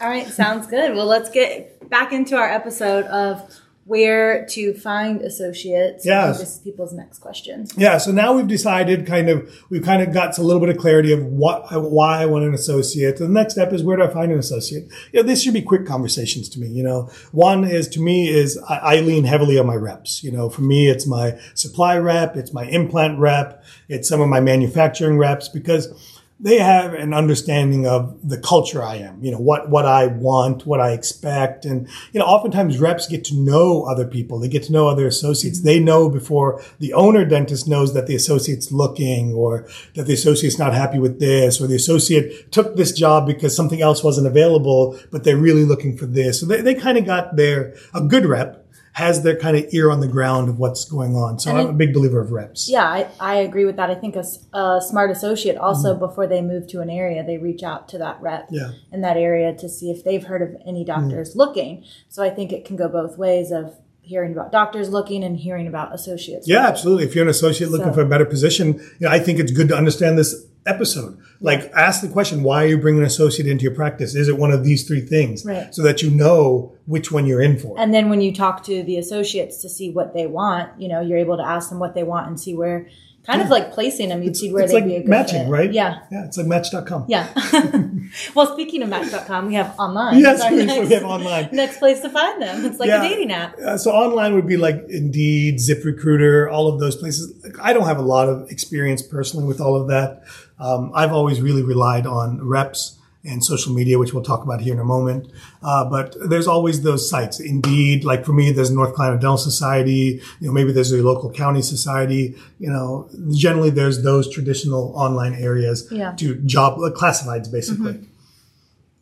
All 0.01 0.09
right, 0.09 0.27
sounds 0.27 0.67
good. 0.67 0.95
Well, 0.95 1.07
let's 1.07 1.29
get 1.29 1.89
back 1.91 2.13
into 2.13 2.35
our 2.35 2.49
episode 2.49 3.05
of 3.05 3.61
where 3.85 4.47
to 4.47 4.73
find 4.75 5.21
associates. 5.23 6.07
Yes. 6.07 6.39
This 6.39 6.57
is 6.57 6.59
people's 6.59 6.93
next 6.93 7.19
question. 7.19 7.67
Yeah. 7.77 7.99
So 7.99 8.13
now 8.13 8.33
we've 8.33 8.47
decided 8.47 9.07
kind 9.07 9.29
of, 9.29 9.53
we've 9.71 9.83
kind 9.83 10.03
of 10.03 10.15
got 10.15 10.39
a 10.39 10.43
little 10.43 10.61
bit 10.61 10.69
of 10.69 10.79
clarity 10.79 11.13
of 11.13 11.25
what, 11.25 11.65
why 11.91 12.23
I 12.23 12.27
want 12.27 12.45
an 12.45 12.55
associate. 12.55 13.17
The 13.17 13.29
next 13.29 13.55
step 13.55 13.73
is 13.73 13.83
where 13.83 13.97
do 13.97 14.05
I 14.05 14.09
find 14.09 14.31
an 14.31 14.39
associate? 14.39 14.85
You 15.13 15.21
know, 15.21 15.27
this 15.27 15.43
should 15.43 15.55
be 15.55 15.63
quick 15.63 15.85
conversations 15.85 16.49
to 16.51 16.61
me. 16.61 16.69
You 16.69 16.85
know, 16.85 17.11
one 17.33 17.65
is 17.65 17.89
to 17.89 18.01
me 18.01 18.29
is 18.29 18.57
I, 18.69 18.77
I 18.77 19.01
lean 19.01 19.25
heavily 19.25 19.59
on 19.59 19.67
my 19.67 19.75
reps. 19.77 20.23
You 20.23 20.31
know, 20.31 20.49
for 20.49 20.63
me, 20.63 20.89
it's 20.89 21.07
my 21.07 21.39
supply 21.55 21.99
rep, 21.99 22.37
it's 22.37 22.53
my 22.53 22.65
implant 22.67 23.19
rep, 23.19 23.65
it's 23.89 24.09
some 24.09 24.21
of 24.21 24.29
my 24.29 24.41
manufacturing 24.41 25.19
reps 25.19 25.49
because 25.49 26.21
they 26.41 26.59
have 26.59 26.93
an 26.95 27.15
understanding 27.15 27.87
of 27.87 28.19
the 28.29 28.37
culture 28.37 28.83
I 28.83 28.97
am, 28.97 29.23
you 29.23 29.31
know, 29.31 29.39
what, 29.39 29.71
what 29.71 29.87
I 29.87 30.07
want, 30.07 30.67
what 30.67 30.81
I 30.81 30.91
expect. 30.91 31.65
And, 31.65 31.89
you 32.13 32.19
know, 32.19 32.27
oftentimes 32.27 32.79
reps 32.79 33.07
get 33.07 33.25
to 33.27 33.37
know 33.37 33.85
other 33.85 34.07
people. 34.07 34.41
They 34.41 34.49
get 34.49 34.65
to 34.65 34.73
know 34.73 34.89
other 34.89 35.07
associates. 35.07 35.59
Mm-hmm. 35.59 35.67
They 35.67 35.79
know 35.79 36.09
before 36.09 36.61
the 36.81 36.95
owner 36.95 37.25
dentist 37.25 37.69
knows 37.69 37.95
that 37.95 38.09
the 38.09 38.17
associate's 38.17 38.73
looking 38.73 39.33
or 39.35 39.69
that 39.95 40.07
the 40.07 40.15
associate's 40.15 40.59
not 40.59 40.75
happy 40.75 40.99
with 40.99 41.21
this 41.21 41.61
or 41.61 41.69
the 41.69 41.77
associate 41.77 42.51
took 42.51 42.75
this 42.75 42.93
job 42.93 43.27
because 43.27 43.55
something 43.55 43.81
else 43.81 44.03
wasn't 44.03 44.27
available, 44.27 44.99
but 45.13 45.23
they're 45.23 45.37
really 45.37 45.65
looking 45.65 45.97
for 45.97 46.07
this. 46.07 46.41
So 46.41 46.47
they, 46.47 46.61
they 46.61 46.75
kind 46.75 46.99
of 46.99 47.07
got 47.07 47.37
their, 47.37 47.77
a 47.95 48.01
good 48.01 48.27
rep 48.27 48.62
has 48.95 49.23
their 49.23 49.37
kind 49.37 49.57
of 49.57 49.65
ear 49.73 49.91
on 49.91 50.01
the 50.01 50.07
ground 50.09 50.49
of 50.51 50.59
what's 50.59 50.85
going 50.85 51.15
on. 51.15 51.39
So 51.39 51.49
And 51.51 51.59
I'm 51.59 51.67
it- 51.69 51.71
a 51.71 51.73
big 51.73 51.95
believer 51.95 52.21
of 52.21 52.31
reps. 52.31 52.69
Yeah, 52.69 52.85
I, 52.85 53.07
I 53.19 53.35
agree 53.37 53.65
with 53.65 53.77
that. 53.77 53.89
I 53.91 53.95
think 53.95 54.17
a 54.17 54.81
smart 54.83 55.11
associate 55.11 55.57
also, 55.57 55.93
Mm-hmm. 55.93 55.99
before 56.01 56.27
they 56.27 56.43
move 56.43 56.67
to 56.69 56.81
an 56.81 56.91
area, 56.91 57.25
they 57.25 57.39
reach 57.39 57.63
out 57.63 57.89
to 57.91 57.99
that 57.99 58.21
rep 58.21 58.49
Yeah. 58.51 58.73
in 58.93 59.01
that 59.01 59.17
area 59.17 59.55
to 59.55 59.69
see 59.69 59.91
if 59.91 60.05
they've 60.05 60.23
heard 60.25 60.43
of 60.43 60.61
any 60.67 60.85
doctors 60.85 61.35
looking. 61.35 61.85
So 62.11 62.23
I 62.23 62.29
think 62.31 62.53
it 62.53 62.65
can 62.67 62.77
go 62.77 62.89
both 62.89 63.17
ways 63.17 63.51
of 63.51 63.75
hearing 64.05 64.33
about 64.33 64.53
doctors 64.53 64.91
looking 64.91 65.23
and 65.25 65.37
hearing 65.39 65.67
about 65.69 65.95
associates. 65.95 66.47
Yeah, 66.49 66.67
absolutely. 66.67 67.05
If 67.05 67.15
you're 67.15 67.25
an 67.25 67.31
associate 67.31 67.71
looking 67.71 67.87
So- 67.89 67.93
for 67.95 68.01
a 68.03 68.07
better 68.09 68.25
position, 68.27 68.75
you 68.99 69.07
know, 69.07 69.11
I 69.11 69.21
think 69.21 69.39
it's 69.39 69.53
good 69.53 69.69
to 69.69 69.77
understand 69.77 70.19
this 70.19 70.45
episode. 70.67 71.19
Like, 71.41 71.71
ask 71.73 72.03
the 72.03 72.09
question, 72.09 72.43
why 72.43 72.65
are 72.65 72.67
you 72.69 72.79
bringing 72.79 73.01
an 73.01 73.07
associate 73.07 73.49
into 73.49 73.65
your 73.65 73.75
practice? 73.75 74.15
Is 74.15 74.29
it 74.29 74.39
one 74.39 74.53
of 74.53 74.65
these 74.65 74.87
three 74.87 75.01
things? 75.01 75.45
Right. 75.45 75.75
So 75.75 75.83
that 75.83 76.03
you 76.03 76.11
know 76.11 76.73
which 76.87 77.11
one 77.11 77.27
you're 77.27 77.43
in 77.43 77.59
for. 77.59 77.79
And 77.79 77.93
then 77.93 78.11
when 78.11 78.21
you 78.21 78.33
talk 78.33 78.63
to 78.65 78.83
the 78.83 78.99
associates 78.99 79.61
to 79.63 79.69
see 79.69 79.91
what 79.91 80.15
they 80.15 80.27
want, 80.27 80.81
you 80.81 80.89
know, 80.89 81.01
you're 81.01 81.19
able 81.19 81.37
to 81.37 81.45
ask 81.45 81.69
them 81.69 81.79
what 81.79 81.95
they 81.95 82.03
want 82.03 82.29
and 82.29 82.39
see 82.39 82.55
where, 82.55 82.89
kind 83.27 83.41
of 83.41 83.49
like 83.49 83.73
placing 83.73 84.09
them, 84.09 84.23
you'd 84.23 84.37
see 84.37 84.53
where 84.53 84.67
they'd 84.67 84.75
like 84.75 84.85
be 84.85 84.97
a 84.97 85.01
good 85.01 85.09
matching, 85.09 85.43
fit. 85.45 85.51
right? 85.51 85.73
Yeah. 85.73 86.01
Yeah, 86.11 86.25
it's 86.25 86.37
like 86.37 86.47
match.com. 86.47 87.05
Yeah. 87.09 87.29
well, 88.35 88.53
speaking 88.53 88.83
of 88.83 88.89
Match.com, 88.89 89.47
we 89.47 89.55
have 89.55 89.75
online. 89.79 90.19
Yes, 90.19 90.37
It's 90.41 90.45
our 90.45 90.51
we- 90.51 90.57
we 90.59 90.65
next- 90.67 90.93
have 90.93 91.05
online. 91.05 91.49
Next 91.53 91.79
place 91.79 92.01
to 92.01 92.11
find 92.11 92.43
them. 92.43 92.65
It's 92.67 92.79
like 92.81 92.89
Yeah. 92.89 93.05
a 93.05 93.09
dating 93.09 93.31
app. 93.33 93.57
Uh, 93.59 93.79
so 93.79 93.91
online 93.93 94.35
would 94.35 94.47
be 94.47 94.57
like 94.57 94.85
Indeed, 94.89 95.59
ZipRecruiter, 95.59 96.51
all 96.53 96.69
of 96.69 96.81
those 96.81 96.97
places. 96.97 97.33
I 97.63 97.73
don't 97.73 97.87
have 97.87 97.99
a 97.99 98.03
lot 98.03 98.29
of 98.29 98.51
experience 98.51 99.03
personally 99.03 99.47
with 99.47 99.61
all 99.61 99.81
of 99.81 99.89
that. 99.89 100.23
Um, 100.59 100.91
I've 100.95 101.13
always 101.13 101.41
really 101.41 101.63
relied 101.63 102.07
on 102.07 102.41
reps 102.47 102.99
and 103.25 103.45
social 103.45 103.73
media, 103.73 103.99
which 103.99 104.13
we'll 104.13 104.23
talk 104.25 104.43
about 104.43 104.61
here 104.61 104.75
in 104.75 104.81
a 104.81 104.85
moment. 104.85 105.31
Uh, 105.63 105.89
but 105.89 106.17
there's 106.29 106.49
always 106.49 106.83
those 106.83 107.09
sites. 107.09 107.39
Indeed, 107.39 108.05
like 108.05 108.25
for 108.25 108.33
me, 108.33 108.51
there's 108.51 108.71
North 108.71 108.97
Carolina 108.97 109.21
Dental 109.21 109.37
Society. 109.37 110.21
You 110.41 110.49
know, 110.49 110.53
maybe 110.53 110.73
there's 110.73 110.91
a 110.93 111.03
local 111.03 111.31
county 111.31 111.63
society. 111.63 112.35
You 112.59 112.71
know, 112.71 113.09
generally 113.33 113.71
there's 113.71 114.03
those 114.03 114.29
traditional 114.33 114.93
online 114.97 115.35
areas 115.35 115.87
Yeah. 115.91 116.13
to 116.17 116.35
job 116.47 116.79
classifieds, 116.97 117.51
basically. 117.51 118.01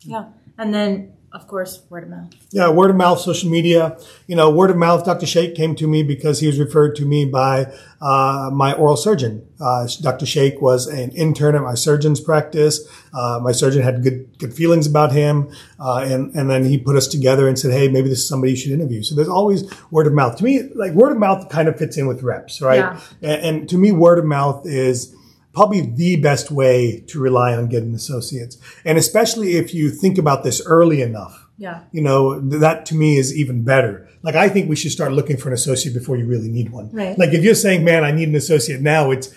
Yeah. 0.01 0.25
And 0.57 0.73
then, 0.73 1.13
of 1.33 1.47
course, 1.47 1.81
word 1.89 2.03
of 2.03 2.09
mouth. 2.09 2.29
Yeah, 2.51 2.69
word 2.69 2.89
of 2.89 2.97
mouth, 2.97 3.19
social 3.21 3.49
media. 3.49 3.97
You 4.27 4.35
know, 4.35 4.49
word 4.49 4.69
of 4.69 4.75
mouth. 4.75 5.05
Dr. 5.05 5.25
Sheikh 5.25 5.55
came 5.55 5.75
to 5.75 5.87
me 5.87 6.03
because 6.03 6.41
he 6.41 6.47
was 6.47 6.59
referred 6.59 6.93
to 6.97 7.05
me 7.05 7.23
by 7.23 7.71
uh, 8.01 8.49
my 8.51 8.73
oral 8.73 8.97
surgeon. 8.97 9.47
Uh, 9.57 9.87
Dr. 10.01 10.25
Sheikh 10.25 10.61
was 10.61 10.87
an 10.87 11.11
intern 11.11 11.55
at 11.55 11.61
my 11.61 11.75
surgeon's 11.75 12.19
practice. 12.19 12.85
Uh, 13.13 13.39
my 13.41 13.53
surgeon 13.53 13.81
had 13.81 14.03
good 14.03 14.37
good 14.39 14.53
feelings 14.53 14.87
about 14.87 15.13
him, 15.13 15.49
uh, 15.79 15.99
and 16.05 16.35
and 16.35 16.49
then 16.49 16.65
he 16.65 16.77
put 16.77 16.97
us 16.97 17.07
together 17.07 17.47
and 17.47 17.57
said, 17.57 17.71
"Hey, 17.71 17.87
maybe 17.87 18.09
this 18.09 18.19
is 18.19 18.27
somebody 18.27 18.51
you 18.51 18.57
should 18.57 18.71
interview." 18.71 19.01
So 19.01 19.15
there's 19.15 19.29
always 19.29 19.71
word 19.89 20.07
of 20.07 20.13
mouth. 20.13 20.35
To 20.37 20.43
me, 20.43 20.63
like 20.75 20.91
word 20.91 21.13
of 21.13 21.17
mouth 21.17 21.47
kind 21.47 21.69
of 21.69 21.77
fits 21.77 21.95
in 21.95 22.07
with 22.07 22.23
reps, 22.23 22.61
right? 22.61 22.79
Yeah. 22.79 22.99
And, 23.21 23.45
and 23.45 23.69
to 23.69 23.77
me, 23.77 23.93
word 23.93 24.19
of 24.19 24.25
mouth 24.25 24.65
is 24.65 25.15
probably 25.53 25.81
the 25.81 26.15
best 26.15 26.51
way 26.51 27.03
to 27.07 27.19
rely 27.19 27.53
on 27.55 27.67
getting 27.67 27.93
associates, 27.93 28.57
and 28.85 28.97
especially 28.97 29.55
if 29.57 29.73
you 29.73 29.89
think 29.89 30.17
about 30.17 30.43
this 30.43 30.61
early 30.65 31.01
enough 31.01 31.47
Yeah. 31.57 31.81
you 31.91 32.01
know, 32.01 32.39
that 32.59 32.85
to 32.87 32.95
me 32.95 33.17
is 33.17 33.35
even 33.35 33.63
better. 33.63 34.07
Like, 34.23 34.35
I 34.35 34.49
think 34.49 34.69
we 34.69 34.75
should 34.75 34.91
start 34.91 35.11
looking 35.13 35.37
for 35.37 35.49
an 35.49 35.53
associate 35.53 35.93
before 35.93 36.15
you 36.17 36.25
really 36.25 36.49
need 36.49 36.69
one. 36.71 36.89
Right. 36.91 37.17
Like, 37.17 37.33
if 37.33 37.43
you're 37.43 37.55
saying, 37.55 37.83
man, 37.83 38.03
I 38.03 38.11
need 38.11 38.29
an 38.29 38.35
associate 38.35 38.81
now, 38.81 39.11
it's, 39.11 39.29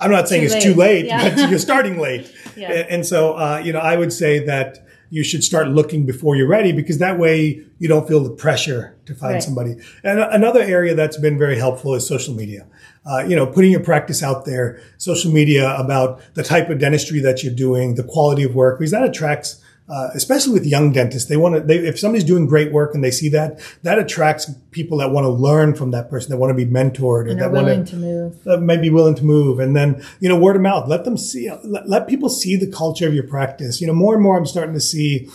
I'm 0.00 0.10
not 0.10 0.28
saying 0.28 0.48
Too 0.48 0.54
it's 0.54 0.64
too 0.64 0.74
late. 0.74 1.04
late, 1.04 1.06
Yeah. 1.06 1.34
but 1.36 1.50
you're 1.50 1.58
starting 1.58 1.98
late. 1.98 2.30
Yeah. 2.56 2.70
And, 2.72 2.90
and 2.90 3.06
so, 3.06 3.32
uh, 3.34 3.62
you 3.64 3.72
know, 3.72 3.78
I 3.78 3.96
would 3.96 4.12
say 4.12 4.44
that 4.44 4.84
you 5.12 5.22
should 5.22 5.44
start 5.44 5.68
looking 5.68 6.06
before 6.06 6.36
you're 6.36 6.48
ready 6.48 6.72
because 6.72 6.96
that 6.96 7.18
way 7.18 7.60
you 7.78 7.86
don't 7.86 8.08
feel 8.08 8.20
the 8.20 8.30
pressure 8.30 8.96
to 9.04 9.14
find 9.14 9.34
Right. 9.34 9.42
somebody. 9.42 9.76
And 10.02 10.18
another 10.18 10.62
area 10.62 10.94
that's 10.94 11.18
been 11.18 11.36
very 11.38 11.58
helpful 11.58 11.94
is 11.94 12.06
social 12.06 12.34
media. 12.34 12.64
Uh, 13.04 13.22
you 13.28 13.36
know, 13.36 13.46
putting 13.46 13.70
your 13.70 13.80
practice 13.80 14.22
out 14.22 14.46
there, 14.46 14.80
social 14.96 15.30
media 15.30 15.76
about 15.76 16.22
the 16.32 16.42
type 16.42 16.70
of 16.70 16.78
dentistry 16.78 17.20
that 17.20 17.44
you're 17.44 17.52
doing, 17.54 17.96
the 17.96 18.02
quality 18.04 18.42
of 18.42 18.54
work, 18.54 18.78
because 18.78 18.90
that 18.92 19.02
attracts, 19.04 19.61
uh, 19.92 20.08
especially 20.14 20.54
with 20.54 20.64
young 20.64 20.90
dentists, 20.90 21.28
they 21.28 21.36
want 21.36 21.54
to, 21.54 21.60
they, 21.60 21.76
if 21.76 21.98
somebody's 21.98 22.24
doing 22.24 22.46
great 22.46 22.72
work 22.72 22.94
and 22.94 23.04
they 23.04 23.10
see 23.10 23.28
that, 23.28 23.60
that 23.82 23.98
attracts 23.98 24.50
people 24.70 24.96
that 24.96 25.10
want 25.10 25.24
to 25.24 25.28
learn 25.28 25.74
from 25.74 25.90
that 25.90 26.08
person, 26.08 26.30
that 26.30 26.38
want 26.38 26.50
to 26.50 26.54
be 26.54 26.64
mentored 26.64 27.30
And 27.30 27.38
are 27.38 27.50
that 27.50 27.52
want 27.52 27.88
to 27.88 27.96
move. 27.96 28.42
that 28.44 28.62
might 28.62 28.80
be 28.80 28.88
willing 28.88 29.14
to 29.16 29.24
move. 29.24 29.58
And 29.60 29.76
then, 29.76 30.02
you 30.18 30.30
know, 30.30 30.38
word 30.38 30.56
of 30.56 30.62
mouth, 30.62 30.88
let 30.88 31.04
them 31.04 31.18
see, 31.18 31.50
let, 31.64 31.86
let 31.90 32.08
people 32.08 32.30
see 32.30 32.56
the 32.56 32.66
culture 32.72 33.06
of 33.06 33.12
your 33.12 33.26
practice. 33.26 33.82
You 33.82 33.86
know, 33.86 33.92
more 33.92 34.14
and 34.14 34.22
more 34.22 34.38
I'm 34.38 34.46
starting 34.46 34.72
to 34.72 34.80
see 34.80 35.28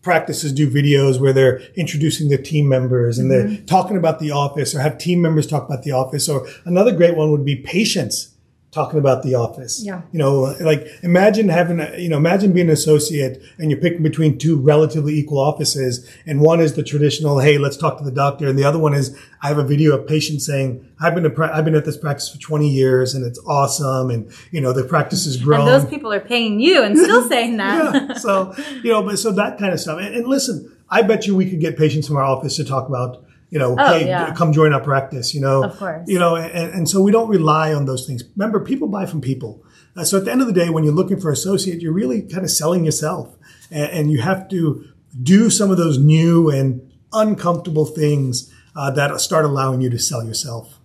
practices 0.00 0.52
do 0.52 0.70
videos 0.70 1.18
where 1.18 1.32
they're 1.32 1.58
introducing 1.74 2.28
their 2.28 2.38
team 2.38 2.68
members 2.68 3.18
and 3.18 3.30
they're 3.30 3.56
talking 3.66 3.96
about 3.96 4.20
the 4.20 4.30
office 4.30 4.76
or 4.76 4.80
have 4.80 4.96
team 4.96 5.20
members 5.22 5.46
talk 5.46 5.64
about 5.64 5.82
the 5.82 5.90
office. 5.90 6.28
Or 6.28 6.46
another 6.64 6.92
great 6.92 7.16
one 7.16 7.32
would 7.32 7.44
be 7.44 7.56
patients 7.56 8.33
talking 8.74 8.98
about 8.98 9.22
the 9.22 9.36
office. 9.36 9.82
Yeah. 9.82 10.02
You 10.12 10.18
know, 10.18 10.54
like 10.60 10.86
imagine 11.02 11.48
having, 11.48 11.80
a, 11.80 11.96
you 11.96 12.08
know, 12.08 12.16
imagine 12.16 12.52
being 12.52 12.66
an 12.66 12.72
associate 12.72 13.42
and 13.56 13.70
you're 13.70 13.80
picking 13.80 14.02
between 14.02 14.36
two 14.36 14.60
relatively 14.60 15.14
equal 15.14 15.38
offices. 15.38 16.10
And 16.26 16.40
one 16.40 16.60
is 16.60 16.74
the 16.74 16.82
traditional, 16.82 17.38
hey, 17.38 17.56
let's 17.56 17.76
talk 17.76 17.98
to 17.98 18.04
the 18.04 18.10
doctor. 18.10 18.48
And 18.48 18.58
the 18.58 18.64
other 18.64 18.78
one 18.78 18.92
is, 18.92 19.16
I 19.42 19.48
have 19.48 19.58
a 19.58 19.64
video 19.64 19.96
of 19.96 20.06
patients 20.06 20.44
saying, 20.44 20.86
I've 21.00 21.14
been, 21.14 21.30
pra- 21.32 21.56
I've 21.56 21.64
been 21.64 21.74
at 21.76 21.84
this 21.84 21.96
practice 21.96 22.28
for 22.28 22.40
20 22.40 22.68
years 22.68 23.14
and 23.14 23.24
it's 23.24 23.38
awesome. 23.46 24.10
And, 24.10 24.30
you 24.50 24.60
know, 24.60 24.72
the 24.72 24.84
practice 24.84 25.24
is 25.24 25.36
grown. 25.36 25.60
And 25.60 25.68
those 25.68 25.88
people 25.88 26.12
are 26.12 26.20
paying 26.20 26.60
you 26.60 26.82
and 26.82 26.98
still 26.98 27.26
saying 27.28 27.56
that. 27.58 27.94
yeah. 27.94 28.14
So, 28.14 28.54
you 28.82 28.90
know, 28.90 29.02
but 29.02 29.18
so 29.18 29.30
that 29.32 29.58
kind 29.58 29.72
of 29.72 29.80
stuff. 29.80 30.00
And, 30.00 30.14
and 30.14 30.26
listen, 30.26 30.70
I 30.90 31.02
bet 31.02 31.26
you 31.26 31.34
we 31.34 31.48
could 31.48 31.60
get 31.60 31.76
patients 31.76 32.06
from 32.06 32.16
our 32.16 32.24
office 32.24 32.56
to 32.56 32.64
talk 32.64 32.88
about, 32.88 33.23
you 33.54 33.60
know, 33.60 33.76
Oh, 33.78 33.86
hey, 33.98 34.06
yeah. 34.08 34.34
come 34.34 34.52
join 34.52 34.72
our 34.74 34.80
practice, 34.82 35.32
you 35.32 35.40
know. 35.40 35.62
Of 35.64 35.78
course. 35.78 36.08
You 36.08 36.18
know, 36.18 36.34
and, 36.34 36.74
and 36.74 36.88
so 36.90 37.00
we 37.00 37.12
don't 37.12 37.28
rely 37.28 37.72
on 37.72 37.84
those 37.86 38.04
things. 38.04 38.24
Remember, 38.36 38.58
people 38.58 38.88
buy 38.88 39.06
from 39.06 39.20
people. 39.20 39.62
Uh, 39.96 40.02
so 40.02 40.18
at 40.18 40.24
the 40.24 40.32
end 40.32 40.40
of 40.40 40.48
the 40.48 40.52
day, 40.52 40.68
when 40.70 40.82
you're 40.82 40.92
looking 41.00 41.20
for 41.20 41.30
associate, 41.30 41.80
you're 41.80 41.92
really 41.92 42.22
kind 42.22 42.42
of 42.42 42.50
selling 42.50 42.84
yourself. 42.84 43.36
And, 43.70 43.90
and 43.92 44.10
you 44.10 44.20
have 44.22 44.48
to 44.48 44.84
do 45.22 45.50
some 45.50 45.70
of 45.70 45.76
those 45.76 45.98
new 45.98 46.50
and 46.50 46.92
uncomfortable 47.12 47.86
things 47.86 48.52
uh, 48.74 48.90
that 48.90 49.20
start 49.20 49.44
allowing 49.44 49.80
you 49.80 49.88
to 49.90 49.98
sell 50.00 50.24
yourself. 50.24 50.80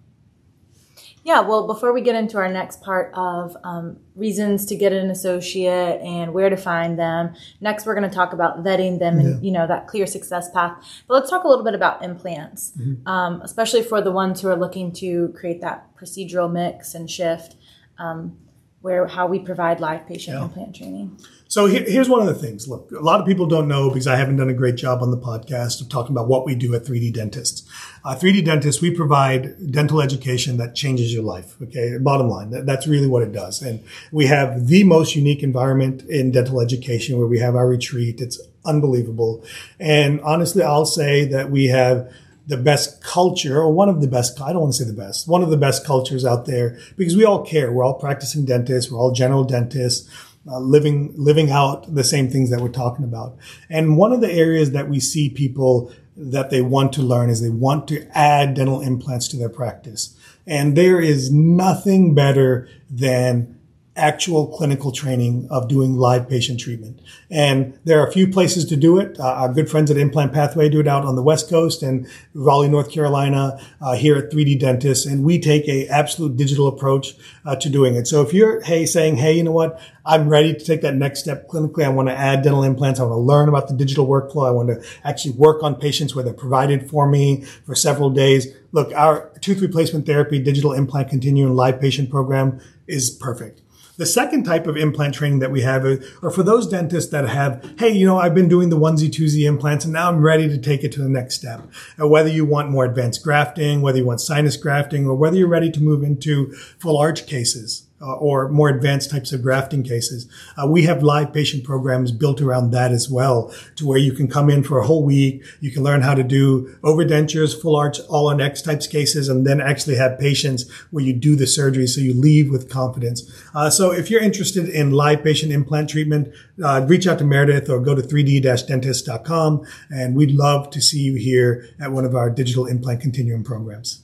Yeah, 1.29 1.41
well, 1.41 1.67
before 1.67 1.93
we 1.93 2.01
get 2.01 2.15
into 2.15 2.39
our 2.39 2.51
next 2.51 2.81
part 2.81 3.13
of 3.13 3.55
um, 3.63 3.97
reasons 4.15 4.65
to 4.65 4.75
get 4.75 4.93
an 4.93 5.11
associate 5.11 6.01
and 6.01 6.33
where 6.33 6.49
to 6.49 6.57
find 6.57 6.97
them, 6.97 7.35
next 7.61 7.85
we're 7.85 7.93
going 7.93 8.09
to 8.09 8.15
talk 8.15 8.33
about 8.33 8.63
vetting 8.63 8.97
them 8.97 9.19
and 9.19 9.45
you 9.45 9.51
know 9.51 9.67
that 9.67 9.85
clear 9.85 10.07
success 10.07 10.49
path. 10.49 10.83
But 11.07 11.13
let's 11.13 11.29
talk 11.29 11.43
a 11.43 11.47
little 11.47 11.63
bit 11.63 11.75
about 11.75 12.03
implants, 12.03 12.73
um, 13.05 13.41
especially 13.43 13.83
for 13.83 14.01
the 14.01 14.09
ones 14.11 14.41
who 14.41 14.47
are 14.47 14.55
looking 14.55 14.91
to 14.93 15.31
create 15.37 15.61
that 15.61 15.95
procedural 15.95 16.51
mix 16.51 16.95
and 16.95 17.07
shift. 17.07 17.57
Um, 17.99 18.35
where 18.81 19.05
how 19.05 19.27
we 19.27 19.37
provide 19.37 19.79
live 19.79 20.07
patient 20.07 20.35
implant 20.45 20.75
training. 20.75 21.19
So 21.49 21.65
here, 21.65 21.83
here's 21.83 22.07
one 22.07 22.21
of 22.21 22.27
the 22.27 22.35
things. 22.35 22.67
Look, 22.67 22.91
a 22.91 22.99
lot 22.99 23.19
of 23.19 23.25
people 23.25 23.47
don't 23.47 23.67
know 23.67 23.89
because 23.89 24.05
I 24.05 24.17
haven't 24.17 24.37
done 24.37 24.49
a 24.49 24.53
great 24.53 24.75
job 24.75 25.01
on 25.01 25.09
the 25.09 25.17
podcast 25.17 25.81
of 25.81 25.89
talking 25.89 26.15
about 26.15 26.27
what 26.27 26.45
we 26.45 26.53
do 26.53 26.75
at 26.75 26.83
3D 26.83 27.11
Dentists. 27.11 27.67
Uh, 28.05 28.15
3D 28.15 28.45
Dentists, 28.45 28.83
we 28.83 28.91
provide 28.91 29.71
dental 29.71 29.99
education 29.99 30.57
that 30.57 30.75
changes 30.75 31.11
your 31.11 31.23
life. 31.23 31.59
Okay, 31.59 31.97
bottom 31.97 32.29
line, 32.29 32.51
that, 32.51 32.67
that's 32.67 32.85
really 32.85 33.07
what 33.07 33.23
it 33.23 33.31
does. 33.31 33.63
And 33.63 33.83
we 34.11 34.27
have 34.27 34.67
the 34.67 34.83
most 34.83 35.15
unique 35.15 35.41
environment 35.41 36.03
in 36.03 36.29
dental 36.29 36.61
education 36.61 37.17
where 37.17 37.27
we 37.27 37.39
have 37.39 37.55
our 37.55 37.67
retreat. 37.67 38.21
It's 38.21 38.39
unbelievable. 38.63 39.43
And 39.79 40.21
honestly, 40.21 40.61
I'll 40.61 40.85
say 40.85 41.25
that 41.25 41.49
we 41.49 41.65
have 41.69 42.13
the 42.45 42.57
best 42.57 43.03
culture 43.03 43.59
or 43.59 43.71
one 43.71 43.89
of 43.89 44.01
the 44.01 44.07
best, 44.07 44.39
I 44.41 44.53
don't 44.53 44.61
want 44.61 44.73
to 44.73 44.83
say 44.83 44.89
the 44.89 44.95
best, 44.95 45.27
one 45.27 45.43
of 45.43 45.49
the 45.49 45.57
best 45.57 45.85
cultures 45.85 46.25
out 46.25 46.47
there 46.47 46.79
because 46.95 47.15
we 47.15 47.23
all 47.23 47.45
care. 47.45 47.71
We're 47.71 47.83
all 47.83 47.93
practicing 47.93 48.43
dentists. 48.43 48.91
We're 48.91 48.99
all 48.99 49.11
general 49.11 49.43
dentists. 49.43 50.09
Uh, 50.47 50.57
living 50.57 51.13
living 51.17 51.51
out 51.51 51.93
the 51.93 52.03
same 52.03 52.29
things 52.29 52.49
that 52.49 52.61
we're 52.61 52.69
talking 52.69 53.03
about. 53.03 53.37
And 53.69 53.97
one 53.97 54.13
of 54.13 54.21
the 54.21 54.31
areas 54.31 54.71
that 54.71 54.87
we 54.87 54.99
see 54.99 55.29
people 55.29 55.91
that 56.15 56.49
they 56.49 56.61
want 56.61 56.93
to 56.93 57.01
learn 57.01 57.29
is 57.29 57.41
they 57.41 57.49
want 57.49 57.87
to 57.89 58.07
add 58.17 58.53
dental 58.53 58.81
implants 58.81 59.27
to 59.27 59.37
their 59.37 59.49
practice. 59.49 60.17
And 60.47 60.75
there 60.75 60.99
is 60.99 61.29
nothing 61.31 62.15
better 62.15 62.69
than 62.89 63.58
actual 63.95 64.47
clinical 64.47 64.91
training 64.91 65.47
of 65.51 65.67
doing 65.67 65.95
live 65.95 66.29
patient 66.29 66.59
treatment. 66.59 66.99
And 67.29 67.77
there 67.83 67.99
are 67.99 68.07
a 68.07 68.11
few 68.11 68.27
places 68.27 68.65
to 68.65 68.77
do 68.77 68.97
it. 68.97 69.19
Uh, 69.19 69.23
our 69.25 69.53
good 69.53 69.69
friends 69.69 69.91
at 69.91 69.97
Implant 69.97 70.31
Pathway 70.31 70.69
do 70.69 70.79
it 70.79 70.87
out 70.87 71.03
on 71.03 71.15
the 71.15 71.21
West 71.21 71.49
Coast 71.49 71.83
and 71.83 72.07
Raleigh, 72.33 72.69
North 72.69 72.91
Carolina, 72.91 73.59
uh, 73.81 73.95
here 73.95 74.15
at 74.15 74.31
3D 74.31 74.59
Dentists. 74.59 75.05
And 75.05 75.23
we 75.23 75.39
take 75.39 75.67
a 75.67 75.87
absolute 75.87 76.37
digital 76.37 76.67
approach 76.67 77.15
uh, 77.45 77.55
to 77.57 77.69
doing 77.69 77.95
it. 77.95 78.07
So 78.07 78.21
if 78.21 78.33
you're, 78.33 78.61
hey, 78.61 78.85
saying, 78.85 79.17
hey, 79.17 79.33
you 79.33 79.43
know 79.43 79.51
what? 79.51 79.81
I'm 80.05 80.29
ready 80.29 80.53
to 80.53 80.63
take 80.63 80.81
that 80.81 80.95
next 80.95 81.19
step 81.19 81.47
clinically. 81.47 81.83
I 81.83 81.89
want 81.89 82.09
to 82.09 82.15
add 82.15 82.41
dental 82.41 82.63
implants. 82.63 82.99
I 82.99 83.03
want 83.03 83.13
to 83.13 83.19
learn 83.19 83.49
about 83.49 83.67
the 83.67 83.75
digital 83.75 84.07
workflow. 84.07 84.47
I 84.47 84.51
want 84.51 84.69
to 84.69 84.83
actually 85.03 85.33
work 85.33 85.61
on 85.61 85.75
patients 85.75 86.15
where 86.15 86.23
they're 86.23 86.33
provided 86.33 86.89
for 86.89 87.07
me 87.07 87.43
for 87.65 87.75
several 87.75 88.09
days. 88.09 88.47
Look, 88.71 88.93
our 88.93 89.29
tooth 89.41 89.61
replacement 89.61 90.05
therapy, 90.05 90.39
digital 90.39 90.73
implant 90.73 91.09
continuum 91.09 91.55
live 91.55 91.81
patient 91.81 92.09
program 92.09 92.59
is 92.87 93.09
perfect. 93.09 93.61
The 93.99 94.05
second 94.05 94.45
type 94.45 94.65
of 94.65 94.77
implant 94.77 95.13
training 95.13 95.39
that 95.39 95.51
we 95.51 95.59
have 95.63 95.83
are 95.83 96.31
for 96.31 96.41
those 96.41 96.65
dentists 96.65 97.11
that 97.11 97.27
have, 97.27 97.73
hey, 97.77 97.89
you 97.89 98.05
know, 98.05 98.17
I've 98.17 98.33
been 98.33 98.47
doing 98.47 98.69
the 98.69 98.77
onesie 98.77 99.09
twosie 99.09 99.45
implants 99.45 99.83
and 99.83 99.93
now 99.93 100.07
I'm 100.07 100.21
ready 100.21 100.47
to 100.47 100.57
take 100.57 100.85
it 100.85 100.93
to 100.93 101.01
the 101.01 101.09
next 101.09 101.35
step. 101.35 101.67
Uh, 102.01 102.07
whether 102.07 102.29
you 102.29 102.45
want 102.45 102.69
more 102.69 102.85
advanced 102.85 103.21
grafting, 103.25 103.81
whether 103.81 103.97
you 103.97 104.05
want 104.05 104.21
sinus 104.21 104.55
grafting, 104.55 105.05
or 105.05 105.15
whether 105.15 105.35
you're 105.35 105.49
ready 105.49 105.69
to 105.69 105.81
move 105.81 106.01
into 106.01 106.53
full 106.79 106.97
arch 106.97 107.27
cases. 107.27 107.88
Uh, 108.01 108.15
or 108.15 108.47
more 108.47 108.69
advanced 108.69 109.11
types 109.11 109.33
of 109.33 109.41
grafting 109.41 109.83
cases. 109.83 110.25
Uh, 110.57 110.65
we 110.65 110.83
have 110.83 111.03
live 111.03 111.33
patient 111.33 111.65
programs 111.65 112.13
built 112.13 112.39
around 112.39 112.71
that 112.71 112.93
as 112.93 113.09
well, 113.09 113.53
to 113.75 113.85
where 113.85 113.97
you 113.97 114.13
can 114.13 114.25
come 114.25 114.49
in 114.49 114.63
for 114.63 114.79
a 114.79 114.85
whole 114.85 115.03
week. 115.03 115.43
You 115.59 115.69
can 115.69 115.83
learn 115.83 115.99
how 115.99 116.13
to 116.13 116.23
do 116.23 116.73
overdentures, 116.81 117.61
full 117.61 117.75
arch, 117.75 117.99
all 118.07 118.29
on 118.29 118.39
X 118.39 118.61
types 118.61 118.87
cases, 118.87 119.27
and 119.27 119.45
then 119.45 119.59
actually 119.59 119.97
have 119.97 120.17
patients 120.17 120.71
where 120.91 121.03
you 121.03 121.11
do 121.11 121.35
the 121.35 121.45
surgery 121.45 121.87
so 121.87 121.99
you 121.99 122.13
leave 122.13 122.49
with 122.49 122.69
confidence. 122.69 123.29
Uh, 123.53 123.69
so 123.69 123.91
if 123.91 124.09
you're 124.09 124.23
interested 124.23 124.69
in 124.69 124.91
live 124.91 125.21
patient 125.21 125.51
implant 125.51 125.89
treatment, 125.89 126.33
uh, 126.63 126.85
reach 126.87 127.05
out 127.05 127.17
to 127.19 127.25
Meredith 127.25 127.69
or 127.69 127.81
go 127.81 127.95
to 127.95 128.01
3d-dentist.com, 128.01 129.65
and 129.89 130.15
we'd 130.15 130.31
love 130.31 130.69
to 130.69 130.81
see 130.81 130.99
you 130.99 131.15
here 131.15 131.67
at 131.81 131.91
one 131.91 132.05
of 132.05 132.15
our 132.15 132.29
digital 132.29 132.65
implant 132.65 133.01
continuum 133.01 133.43
programs. 133.43 134.03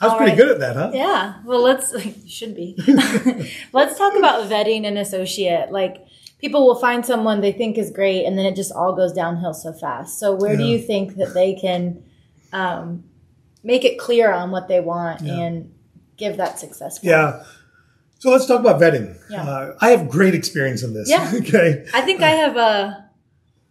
I 0.00 0.06
was 0.06 0.12
All 0.12 0.16
pretty 0.18 0.32
right. 0.32 0.38
good 0.38 0.48
at 0.52 0.60
that, 0.60 0.76
huh? 0.76 0.90
Yeah. 0.94 1.34
Well, 1.44 1.62
let's 1.62 1.92
you 2.04 2.28
should 2.28 2.54
be. 2.54 2.74
let's 3.72 3.98
talk 3.98 4.16
about 4.16 4.48
vetting 4.48 4.86
an 4.86 4.96
associate. 4.96 5.70
Like 5.70 6.06
people 6.38 6.66
will 6.66 6.76
find 6.76 7.04
someone 7.04 7.42
they 7.42 7.52
think 7.52 7.76
is 7.76 7.90
great, 7.90 8.24
and 8.24 8.38
then 8.38 8.46
it 8.46 8.56
just 8.56 8.72
all 8.72 8.94
goes 8.94 9.12
downhill 9.12 9.52
so 9.52 9.72
fast. 9.74 10.18
So 10.18 10.34
where 10.34 10.56
do 10.56 10.64
you 10.64 10.78
think 10.78 11.16
that 11.16 11.34
they 11.34 11.54
can 11.54 12.02
um, 12.52 13.04
make 13.62 13.84
it 13.84 13.98
clear 13.98 14.32
on 14.32 14.50
what 14.50 14.68
they 14.68 14.80
want 14.80 15.20
and 15.22 15.72
give 16.16 16.38
that 16.38 16.58
success? 16.58 16.98
path? 16.98 17.04
Yeah. 17.04 17.44
So 18.20 18.30
let's 18.30 18.46
talk 18.46 18.60
about 18.60 18.80
vetting. 18.80 19.18
Yeah. 19.30 19.42
Uh, 19.44 19.76
I 19.80 19.90
have 19.90 20.08
great 20.08 20.34
experience 20.34 20.82
in 20.82 20.94
this. 20.94 21.10
Yeah. 21.10 21.30
okay. 21.40 21.86
I 21.92 22.00
think 22.02 22.22
I 22.22 22.30
have 22.30 22.56
a. 22.56 23.06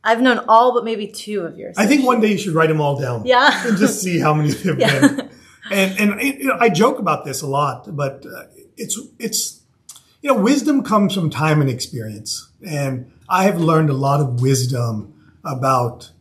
I've 0.04 0.22
known 0.22 0.40
all 0.48 0.74
but 0.74 0.86
maybe 0.86 1.08
two 1.08 1.42
of 1.42 1.58
yours. 1.58 1.76
I 1.78 1.86
think 1.88 2.06
one 2.06 2.22
day 2.22 2.32
you 2.32 2.38
should 2.38 2.54
write 2.54 2.70
them 2.70 2.80
all 2.82 3.00
down. 3.00 3.26
Yeah. 3.26 3.68
And 3.68 3.78
just 3.78 4.02
see 4.02 4.20
how 4.20 4.34
many 4.34 4.52
there 4.52 4.74
have 4.76 4.80
Yeah. 4.80 5.08
been. 5.08 5.30
And 5.72 6.00
and 6.00 6.22
you 6.22 6.46
know, 6.46 6.58
I 6.60 6.70
joke 6.70 7.00
about 7.00 7.26
this 7.26 7.42
a 7.42 7.48
lot, 7.48 7.96
but 7.96 8.26
uh, 8.26 8.44
it's 8.78 9.00
it's 9.20 9.62
you 10.22 10.34
know 10.34 10.40
wisdom 10.40 10.84
comes 10.84 11.14
from 11.14 11.30
time 11.30 11.62
and 11.62 11.70
experience, 11.70 12.50
and 12.66 13.12
I 13.28 13.44
have 13.44 13.60
learned 13.60 13.90
a 13.90 13.94
lot 13.94 14.20
of 14.20 14.42
wisdom 14.42 15.14
about 15.44 16.12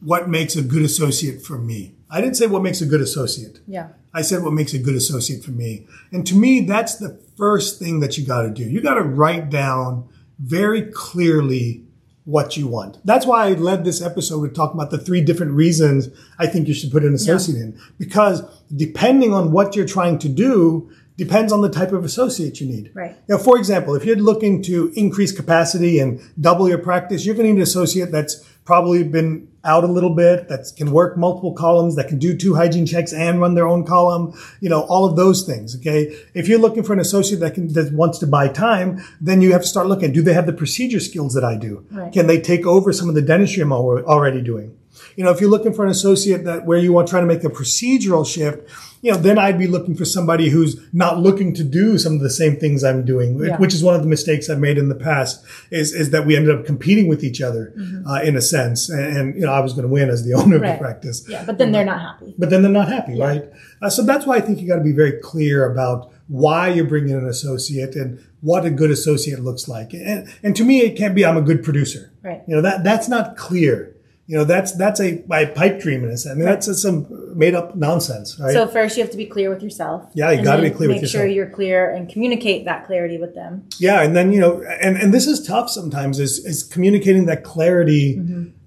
what 0.00 0.28
makes 0.28 0.56
a 0.56 0.62
good 0.62 0.82
associate 0.82 1.42
for 1.42 1.58
me. 1.58 1.94
I 2.10 2.20
didn't 2.20 2.36
say 2.36 2.46
what 2.46 2.62
makes 2.62 2.80
a 2.80 2.86
good 2.86 3.00
associate. 3.00 3.60
Yeah. 3.66 3.88
I 4.14 4.22
said 4.22 4.42
what 4.42 4.52
makes 4.52 4.72
a 4.72 4.78
good 4.78 4.94
associate 4.94 5.44
for 5.44 5.50
me. 5.50 5.86
And 6.12 6.26
to 6.26 6.34
me, 6.34 6.60
that's 6.60 6.96
the 6.96 7.20
first 7.36 7.78
thing 7.78 8.00
that 8.00 8.16
you 8.16 8.26
got 8.26 8.42
to 8.42 8.50
do. 8.50 8.64
You 8.64 8.80
got 8.80 8.94
to 8.94 9.02
write 9.02 9.50
down 9.50 10.08
very 10.38 10.82
clearly 10.82 11.84
what 12.28 12.58
you 12.58 12.66
want. 12.66 12.98
That's 13.06 13.24
why 13.24 13.46
I 13.46 13.52
led 13.52 13.84
this 13.84 14.02
episode 14.02 14.42
with 14.42 14.54
talking 14.54 14.78
about 14.78 14.90
the 14.90 14.98
three 14.98 15.22
different 15.22 15.52
reasons 15.52 16.10
I 16.38 16.46
think 16.46 16.68
you 16.68 16.74
should 16.74 16.92
put 16.92 17.02
an 17.02 17.14
associate 17.14 17.56
in. 17.56 17.80
Because 17.98 18.42
depending 18.76 19.32
on 19.32 19.50
what 19.50 19.74
you're 19.74 19.86
trying 19.86 20.18
to 20.18 20.28
do, 20.28 20.90
depends 21.18 21.52
on 21.52 21.60
the 21.60 21.68
type 21.68 21.92
of 21.92 22.04
associate 22.04 22.60
you 22.60 22.66
need. 22.66 22.92
Right. 22.94 23.16
Now, 23.28 23.38
for 23.38 23.58
example, 23.58 23.94
if 23.96 24.04
you're 24.04 24.16
looking 24.16 24.62
to 24.62 24.92
increase 24.94 25.32
capacity 25.32 25.98
and 25.98 26.20
double 26.40 26.68
your 26.68 26.78
practice, 26.78 27.26
you're 27.26 27.34
going 27.34 27.48
to 27.48 27.52
need 27.52 27.58
an 27.58 27.62
associate 27.62 28.12
that's 28.12 28.48
probably 28.64 29.02
been 29.02 29.48
out 29.64 29.82
a 29.82 29.86
little 29.86 30.14
bit, 30.14 30.48
that 30.48 30.70
can 30.76 30.92
work 30.92 31.16
multiple 31.16 31.52
columns, 31.52 31.96
that 31.96 32.06
can 32.06 32.18
do 32.18 32.36
two 32.36 32.54
hygiene 32.54 32.86
checks 32.86 33.12
and 33.12 33.40
run 33.40 33.54
their 33.54 33.66
own 33.66 33.84
column, 33.84 34.32
you 34.60 34.68
know, 34.68 34.82
all 34.82 35.04
of 35.04 35.16
those 35.16 35.44
things. 35.44 35.74
Okay. 35.76 36.16
If 36.34 36.46
you're 36.46 36.60
looking 36.60 36.84
for 36.84 36.92
an 36.92 37.00
associate 37.00 37.40
that 37.40 37.54
can, 37.54 37.72
that 37.72 37.92
wants 37.92 38.18
to 38.20 38.26
buy 38.26 38.48
time, 38.48 39.02
then 39.20 39.42
you 39.42 39.52
have 39.52 39.62
to 39.62 39.66
start 39.66 39.88
looking, 39.88 40.12
do 40.12 40.22
they 40.22 40.34
have 40.34 40.46
the 40.46 40.52
procedure 40.52 41.00
skills 41.00 41.34
that 41.34 41.44
I 41.44 41.56
do? 41.56 41.84
Right. 41.90 42.12
Can 42.12 42.28
they 42.28 42.40
take 42.40 42.64
over 42.64 42.92
some 42.92 43.08
of 43.08 43.16
the 43.16 43.22
dentistry 43.22 43.62
I'm 43.62 43.72
already 43.72 44.40
doing? 44.40 44.76
You 45.16 45.24
know, 45.24 45.30
if 45.30 45.40
you're 45.40 45.50
looking 45.50 45.72
for 45.72 45.84
an 45.84 45.90
associate 45.90 46.44
that 46.44 46.64
where 46.64 46.78
you 46.78 46.92
want 46.92 47.08
trying 47.08 47.26
to 47.26 47.34
make 47.34 47.42
a 47.44 47.48
procedural 47.48 48.26
shift, 48.26 48.70
you 49.02 49.12
know, 49.12 49.18
then 49.18 49.38
I'd 49.38 49.58
be 49.58 49.66
looking 49.66 49.94
for 49.94 50.04
somebody 50.04 50.48
who's 50.50 50.78
not 50.92 51.18
looking 51.20 51.54
to 51.54 51.64
do 51.64 51.98
some 51.98 52.14
of 52.14 52.20
the 52.20 52.30
same 52.30 52.56
things 52.56 52.82
I'm 52.84 53.04
doing, 53.04 53.38
Yeah. 53.38 53.56
which 53.58 53.74
is 53.74 53.82
one 53.84 53.94
of 53.94 54.02
the 54.02 54.08
mistakes 54.08 54.48
I've 54.50 54.58
made 54.58 54.78
in 54.78 54.88
the 54.88 54.94
past 54.94 55.44
is, 55.70 55.92
is 55.94 56.10
that 56.10 56.26
we 56.26 56.36
ended 56.36 56.54
up 56.58 56.66
competing 56.66 57.06
with 57.08 57.22
each 57.22 57.40
other, 57.40 57.72
uh, 58.08 58.20
in 58.22 58.36
a 58.36 58.40
sense. 58.40 58.88
And, 58.88 59.16
and, 59.16 59.34
you 59.34 59.42
know, 59.42 59.52
I 59.52 59.60
was 59.60 59.72
going 59.72 59.82
to 59.86 59.92
win 59.92 60.08
as 60.10 60.24
the 60.24 60.34
owner 60.40 60.56
of 60.56 60.62
Mm-hmm. 60.62 60.72
The 60.72 60.78
practice 60.78 61.24
Yeah, 61.28 61.44
but 61.44 61.58
then 61.58 61.72
they're 61.72 61.84
not 61.84 62.00
happy. 62.00 62.34
but 62.38 62.50
then 62.50 62.62
they're 62.62 62.70
not 62.72 62.88
happy, 62.88 63.18
right? 63.18 63.44
Uh, 63.80 63.90
so 63.90 64.02
that's 64.02 64.26
why 64.26 64.36
I 64.36 64.40
think 64.40 64.60
you 64.60 64.66
got 64.68 64.76
to 64.76 64.84
be 64.84 64.92
very 64.92 65.20
clear 65.20 65.70
about 65.70 66.12
why 66.28 66.68
you're 66.68 66.84
bringing 66.84 67.14
an 67.14 67.26
associate 67.26 67.94
and 67.96 68.18
what 68.40 68.64
a 68.66 68.70
good 68.70 68.90
associate 68.90 69.40
looks 69.40 69.66
like. 69.68 69.92
And, 69.94 70.28
and 70.42 70.54
to 70.56 70.64
me, 70.64 70.80
it 70.82 70.96
can't 70.96 71.14
be 71.14 71.24
I'm 71.24 71.36
a 71.36 71.42
good 71.42 71.62
producer. 71.64 72.12
Right. 72.22 72.42
You 72.46 72.56
know 72.56 72.62
that 72.62 72.84
that's 72.84 73.08
not 73.08 73.36
clear. 73.36 73.94
You 74.28 74.36
know 74.36 74.44
that's 74.44 74.72
that's 74.72 75.00
a, 75.00 75.24
a 75.32 75.46
pipe 75.46 75.80
dream 75.80 76.04
in 76.04 76.10
a 76.10 76.16
sense. 76.18 76.32
I 76.32 76.36
mean 76.36 76.44
that's 76.44 76.66
just 76.66 76.82
some 76.82 77.06
made 77.36 77.54
up 77.54 77.74
nonsense, 77.74 78.38
right? 78.38 78.52
So 78.52 78.68
first, 78.68 78.98
you 78.98 79.02
have 79.02 79.10
to 79.12 79.16
be 79.16 79.24
clear 79.24 79.48
with 79.48 79.62
yourself. 79.62 80.04
Yeah, 80.12 80.30
you 80.30 80.44
gotta 80.44 80.60
be 80.60 80.70
clear 80.70 80.90
with 80.90 81.00
Make 81.00 81.10
sure 81.10 81.26
you're 81.26 81.48
clear 81.48 81.90
and 81.90 82.10
communicate 82.10 82.66
that 82.66 82.86
clarity 82.86 83.16
with 83.16 83.34
them. 83.34 83.66
Yeah, 83.78 84.02
and 84.02 84.14
then 84.14 84.30
you 84.30 84.38
know, 84.38 84.62
and 84.82 84.98
and 84.98 85.14
this 85.14 85.26
is 85.26 85.46
tough 85.46 85.70
sometimes 85.70 86.20
is 86.20 86.44
is 86.44 86.62
communicating 86.62 87.24
that 87.24 87.42
clarity 87.42 88.20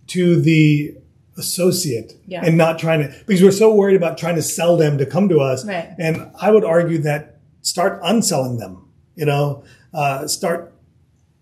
to 0.08 0.42
the 0.42 0.96
associate 1.38 2.14
Yeah. 2.26 2.42
and 2.44 2.58
not 2.58 2.80
trying 2.80 3.02
to 3.02 3.16
because 3.28 3.44
we're 3.44 3.52
so 3.52 3.72
worried 3.72 3.96
about 3.96 4.18
trying 4.18 4.36
to 4.38 4.42
sell 4.42 4.78
them 4.78 4.98
to 4.98 5.06
come 5.06 5.30
to 5.30 5.42
us. 5.42 5.64
Right. 5.64 5.94
And 6.00 6.32
I 6.42 6.50
would 6.50 6.66
argue 6.66 6.98
that 7.04 7.38
start 7.62 8.00
unselling 8.04 8.58
them. 8.58 8.88
You 9.16 9.26
know, 9.28 9.64
uh, 9.94 10.26
start. 10.26 10.74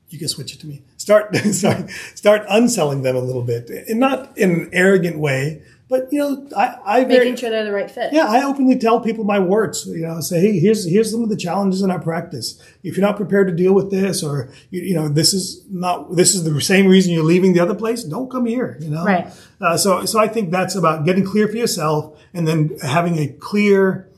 You 0.10 0.20
can 0.20 0.28
switch 0.28 0.54
it 0.54 0.60
to 0.60 0.68
me. 0.68 0.84
Start 1.10 1.36
start 1.54 1.90
start 2.14 2.46
unselling 2.48 3.02
them 3.02 3.16
a 3.16 3.20
little 3.20 3.42
bit, 3.42 3.68
and 3.90 4.00
not 4.00 4.38
in 4.38 4.52
an 4.52 4.70
arrogant 4.72 5.18
way, 5.18 5.64
but 5.88 6.08
you 6.14 6.20
know, 6.20 6.48
I 6.56 6.78
I 6.86 7.04
very, 7.04 7.26
Making 7.26 7.36
sure 7.38 7.50
they're 7.50 7.66
the 7.66 7.72
right 7.72 7.90
fit. 7.90 8.14
yeah, 8.14 8.28
I 8.28 8.44
openly 8.44 8.78
tell 8.78 9.02
people 9.02 9.24
my 9.24 9.40
works. 9.40 9.88
You 9.88 10.06
know, 10.06 10.22
say, 10.22 10.40
hey, 10.40 10.60
here's 10.60 10.88
here's 10.88 11.10
some 11.12 11.24
of 11.24 11.30
the 11.30 11.36
challenges 11.36 11.82
in 11.82 11.90
our 11.90 12.00
practice. 12.00 12.62
If 12.84 12.96
you're 12.96 13.08
not 13.08 13.16
prepared 13.18 13.48
to 13.48 13.56
deal 13.56 13.74
with 13.74 13.90
this, 13.90 14.22
or 14.22 14.52
you, 14.70 14.82
you 14.82 14.94
know, 14.94 15.10
this 15.10 15.34
is 15.34 15.66
not 15.72 16.16
this 16.16 16.36
is 16.36 16.44
the 16.44 16.62
same 16.62 16.86
reason 16.86 17.12
you're 17.12 17.24
leaving 17.24 17.54
the 17.54 17.60
other 17.60 17.74
place. 17.74 18.04
Don't 18.04 18.30
come 18.30 18.46
here. 18.46 18.78
You 18.80 18.90
know, 18.90 19.04
Right. 19.04 19.34
Uh, 19.60 19.78
so 19.78 20.06
so 20.06 20.20
I 20.20 20.28
think 20.28 20.52
that's 20.52 20.76
about 20.76 21.06
getting 21.06 21.26
clear 21.26 21.48
for 21.48 21.58
yourself, 21.58 22.22
and 22.36 22.48
then 22.48 22.78
having 22.84 23.18
a 23.18 23.30
clear, 23.30 24.12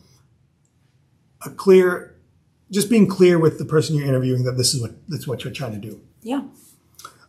a 1.45 1.51
clear, 1.51 2.17
just 2.69 2.89
being 2.89 3.07
clear 3.07 3.39
with 3.39 3.59
the 3.59 3.65
person 3.65 3.95
you're 3.95 4.09
interviewing 4.09 4.43
that 4.43 4.57
this 4.57 4.73
is 4.73 4.81
what 4.81 4.91
that's 5.07 5.25
what 5.25 5.45
you're 5.45 5.53
trying 5.53 5.71
to 5.71 5.89
do. 5.89 6.01
Yeah. 6.21 6.41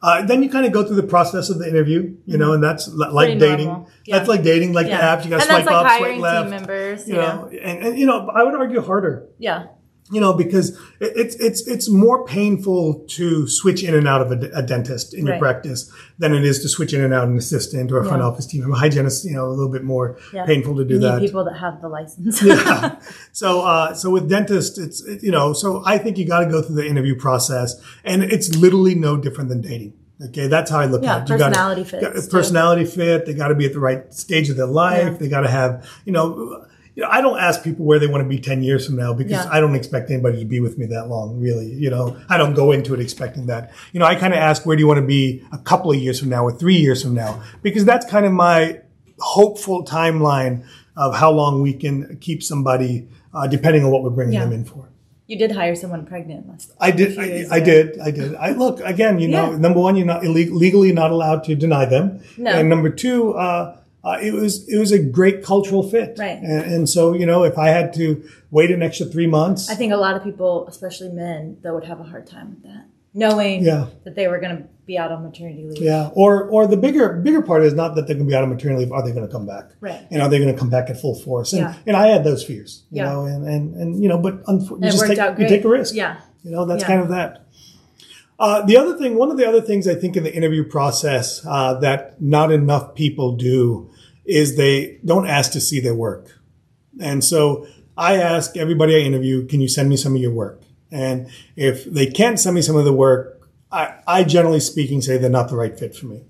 Uh, 0.02 0.24
then 0.24 0.42
you 0.42 0.50
kind 0.50 0.66
of 0.66 0.72
go 0.72 0.82
through 0.84 0.96
the 0.96 1.02
process 1.04 1.48
of 1.48 1.58
the 1.60 1.68
interview, 1.68 2.16
you 2.26 2.36
know, 2.36 2.52
and 2.54 2.62
that's 2.62 2.88
li- 2.88 3.08
like 3.10 3.38
dating. 3.38 3.68
Yeah. 4.04 4.16
That's 4.18 4.28
like 4.28 4.42
dating, 4.42 4.72
like 4.72 4.88
Yeah. 4.88 4.96
the 5.16 5.22
apps. 5.22 5.24
You 5.24 5.30
got 5.30 5.40
to 5.42 5.46
swipe 5.46 5.66
like 5.66 5.74
up, 5.74 5.86
swipe 5.86 6.00
hiring 6.00 6.20
left 6.20 6.42
team 6.42 6.50
members. 6.50 7.08
you 7.08 7.14
yeah. 7.14 7.20
know, 7.34 7.46
and, 7.48 7.86
and 7.86 7.98
you 7.98 8.06
know, 8.06 8.28
I 8.28 8.42
would 8.42 8.54
argue 8.54 8.80
harder, 8.80 9.28
Yeah. 9.38 9.66
You 10.10 10.20
know, 10.20 10.32
because 10.34 10.78
it's 11.00 11.36
it's 11.36 11.66
it's 11.66 11.88
more 11.88 12.26
painful 12.26 13.04
to 13.08 13.48
switch 13.48 13.82
in 13.82 13.94
and 13.94 14.06
out 14.06 14.20
of 14.20 14.30
a 14.32 14.60
dentist 14.62 15.14
in 15.14 15.26
your 15.26 15.38
practice 15.38 15.90
than 16.18 16.34
it 16.34 16.44
is 16.44 16.60
to 16.60 16.68
switch 16.68 16.92
in 16.92 17.02
and 17.02 17.14
out 17.14 17.26
an 17.28 17.36
assistant 17.38 17.90
or 17.90 17.98
a 18.00 18.04
front 18.04 18.20
office 18.22 18.44
team. 18.46 18.70
A 18.70 18.76
hygienist, 18.76 19.24
you 19.24 19.32
know, 19.34 19.46
a 19.46 19.48
little 19.54 19.72
bit 19.72 19.84
more 19.84 20.18
Yeah. 20.34 20.44
painful 20.44 20.76
to 20.76 20.84
do 20.84 20.94
You 20.94 21.00
need 21.00 21.06
that. 21.06 21.20
people 21.20 21.44
that 21.44 21.56
have 21.58 21.80
the 21.80 21.88
license. 21.88 22.42
Yeah. 22.42 22.96
So, 23.32 23.62
uh, 23.62 23.94
so 23.94 24.10
with 24.10 24.28
dentists, 24.28 24.76
it's, 24.76 25.02
it, 25.02 25.22
you 25.22 25.30
know, 25.30 25.54
so 25.54 25.82
I 25.86 25.96
think 25.96 26.18
you 26.18 26.26
got 26.26 26.40
to 26.40 26.46
go 26.50 26.60
through 26.60 26.74
the 26.76 26.86
interview 26.86 27.16
process 27.16 27.80
and 28.04 28.22
it's 28.22 28.54
literally 28.54 28.94
no 28.94 29.16
different 29.16 29.48
than 29.48 29.62
dating. 29.62 29.94
Okay. 30.26 30.46
That's 30.48 30.70
how 30.70 30.78
I 30.80 30.84
look 30.86 31.02
Yeah, 31.02 31.16
at 31.16 31.22
it. 31.22 31.32
You 31.32 31.38
gotta- 31.38 31.50
personality 31.54 31.84
fits, 31.84 32.26
too. 32.26 32.30
personality 32.30 32.84
fit. 32.84 33.24
They 33.26 33.32
got 33.34 33.48
to 33.48 33.54
be 33.54 33.64
at 33.64 33.72
the 33.72 33.80
right 33.80 34.12
stage 34.12 34.50
of 34.50 34.56
their 34.56 34.66
life. 34.66 35.12
Yeah. 35.12 35.18
They 35.18 35.28
got 35.28 35.40
to 35.40 35.48
have, 35.50 35.88
you 36.04 36.12
know, 36.12 36.66
you 36.94 37.02
know, 37.02 37.08
I 37.10 37.20
don't 37.22 37.38
ask 37.38 37.62
people 37.64 37.84
where 37.86 37.98
they 37.98 38.06
want 38.06 38.22
to 38.22 38.28
be 38.28 38.38
10 38.38 38.62
years 38.62 38.86
from 38.86 38.96
now 38.96 39.14
because 39.14 39.32
Yeah. 39.32 39.48
I 39.50 39.60
don't 39.60 39.74
expect 39.74 40.10
anybody 40.10 40.40
to 40.40 40.44
be 40.44 40.60
with 40.60 40.76
me 40.76 40.86
that 40.86 41.08
long, 41.08 41.40
really. 41.40 41.72
You 41.72 41.88
know, 41.90 42.16
I 42.28 42.36
don't 42.36 42.54
go 42.54 42.70
into 42.72 42.92
it 42.94 43.00
expecting 43.00 43.46
that. 43.46 43.72
You 43.92 44.00
know, 44.00 44.06
I 44.06 44.14
kind 44.14 44.34
of 44.34 44.38
ask, 44.38 44.66
where 44.66 44.76
do 44.76 44.80
you 44.80 44.86
want 44.86 45.00
to 45.00 45.06
be 45.06 45.42
a 45.52 45.58
couple 45.58 45.90
of 45.90 45.96
years 45.98 46.20
from 46.20 46.28
now 46.28 46.44
or 46.44 46.52
three 46.52 46.76
years 46.76 47.02
from 47.02 47.14
now? 47.14 47.42
Because 47.62 47.84
that's 47.86 48.04
kind 48.10 48.26
of 48.26 48.32
my 48.32 48.80
hopeful 49.20 49.84
timeline 49.84 50.64
of 50.96 51.14
how 51.16 51.30
long 51.30 51.62
we 51.62 51.72
can 51.72 52.18
keep 52.20 52.42
somebody, 52.42 53.08
uh, 53.34 53.46
depending 53.46 53.84
on 53.84 53.90
what 53.90 54.02
we're 54.02 54.10
bringing 54.10 54.34
Yeah. 54.34 54.44
them 54.44 54.52
in 54.52 54.64
for. 54.64 54.88
you 55.28 55.38
did 55.38 55.52
hire 55.52 55.74
someone 55.74 56.04
pregnant 56.04 56.46
last. 56.46 56.72
I 56.78 56.90
did. 56.90 57.18
I, 57.18 57.46
I 57.50 57.60
did. 57.60 57.98
I 58.00 58.10
did. 58.10 58.34
I 58.34 58.50
look 58.50 58.80
again. 58.80 59.18
You 59.18 59.28
know, 59.28 59.52
Yeah. 59.52 59.56
number 59.56 59.80
one, 59.80 59.96
you're 59.96 60.04
not 60.04 60.22
legally 60.26 60.92
not 60.92 61.10
allowed 61.10 61.44
to 61.44 61.54
deny 61.54 61.86
them, 61.86 62.20
No. 62.36 62.50
and 62.50 62.68
number 62.68 62.90
two, 62.90 63.32
uh, 63.32 63.76
uh, 64.04 64.18
it 64.20 64.32
was 64.32 64.68
it 64.68 64.78
was 64.78 64.90
a 64.92 64.98
great 64.98 65.42
cultural 65.44 65.82
fit, 65.88 66.16
Right. 66.18 66.38
And, 66.38 66.62
and 66.74 66.88
so 66.88 67.12
you 67.14 67.26
know, 67.26 67.44
if 67.44 67.56
I 67.58 67.68
had 67.68 67.92
to 67.94 68.22
wait 68.50 68.70
an 68.70 68.82
extra 68.82 69.06
three 69.06 69.26
months, 69.26 69.70
I 69.70 69.74
think 69.74 69.92
a 69.92 69.96
lot 69.96 70.16
of 70.16 70.24
people, 70.24 70.66
especially 70.68 71.08
men, 71.10 71.58
that 71.62 71.72
would 71.72 71.84
have 71.84 72.00
a 72.00 72.04
hard 72.04 72.26
time 72.26 72.50
with 72.50 72.62
that, 72.64 72.84
knowing 73.14 73.62
Yeah. 73.64 73.86
that 74.04 74.14
they 74.16 74.26
were 74.28 74.38
going 74.40 74.56
to 74.56 74.62
be 74.84 74.98
out 74.98 75.12
on 75.12 75.22
maternity 75.22 75.64
leave. 75.64 75.80
yeah, 75.80 76.10
or 76.14 76.48
or 76.48 76.66
the 76.66 76.76
bigger 76.76 77.12
bigger 77.12 77.40
part 77.42 77.62
is 77.62 77.72
not 77.74 77.94
that 77.94 78.06
they're 78.08 78.16
going 78.16 78.26
to 78.26 78.30
be 78.30 78.34
out 78.34 78.42
on 78.42 78.48
maternity 78.50 78.80
leave. 78.84 78.92
Are 78.92 79.04
they 79.04 79.12
going 79.12 79.24
to 79.26 79.32
come 79.32 79.46
back? 79.46 79.66
Right. 79.80 80.04
And 80.10 80.20
are 80.20 80.28
they 80.28 80.38
going 80.40 80.52
to 80.52 80.58
come 80.58 80.70
back 80.70 80.90
at 80.90 81.00
full 81.00 81.14
force? 81.14 81.52
And 81.52 81.62
Yeah. 81.62 81.74
and 81.86 81.96
I 81.96 82.08
had 82.08 82.24
those 82.24 82.42
fears, 82.42 82.82
you 82.90 82.96
Yeah. 83.02 83.10
know, 83.12 83.24
and 83.26 83.46
and 83.46 83.74
and 83.76 84.02
you 84.02 84.08
know, 84.08 84.18
but 84.18 84.42
unfor- 84.46 84.82
you 84.84 84.90
just 84.90 85.06
take, 85.06 85.38
you 85.38 85.46
take 85.46 85.64
a 85.64 85.68
risk. 85.68 85.94
Yeah. 85.94 86.16
You 86.42 86.50
know, 86.50 86.64
that's 86.64 86.82
Yeah. 86.82 86.88
kind 86.88 87.00
of 87.02 87.08
that. 87.10 87.38
Uh, 88.38 88.60
the 88.66 88.76
other 88.76 88.98
thing, 88.98 89.14
one 89.16 89.30
of 89.30 89.36
the 89.36 89.46
other 89.46 89.60
things 89.60 89.86
I 89.86 89.94
think 89.94 90.16
in 90.16 90.24
the 90.24 90.34
interview 90.34 90.64
process 90.64 91.46
uh, 91.46 91.74
that 91.74 92.20
not 92.20 92.50
enough 92.50 92.96
people 92.96 93.36
do 93.36 93.88
is 94.24 94.56
they 94.56 94.98
don't 95.04 95.26
ask 95.26 95.52
to 95.52 95.60
see 95.60 95.80
their 95.80 95.94
work. 95.94 96.38
And 97.00 97.24
so 97.24 97.66
I 97.96 98.16
ask 98.16 98.56
everybody 98.56 98.96
I 98.96 99.00
interview, 99.00 99.46
can 99.46 99.60
you 99.60 99.68
send 99.68 99.88
me 99.88 99.96
some 99.96 100.14
of 100.14 100.20
your 100.20 100.32
work? 100.32 100.62
And 100.90 101.30
if 101.56 101.84
they 101.84 102.06
can't 102.06 102.38
send 102.38 102.54
me 102.54 102.62
some 102.62 102.76
of 102.76 102.84
the 102.84 102.92
work, 102.92 103.48
I, 103.70 103.94
I 104.06 104.24
generally 104.24 104.60
speaking 104.60 105.00
say 105.00 105.16
they're 105.16 105.30
not 105.30 105.48
the 105.48 105.56
right 105.56 105.76
fit 105.78 105.96
for 105.96 106.06
me. 106.06 106.24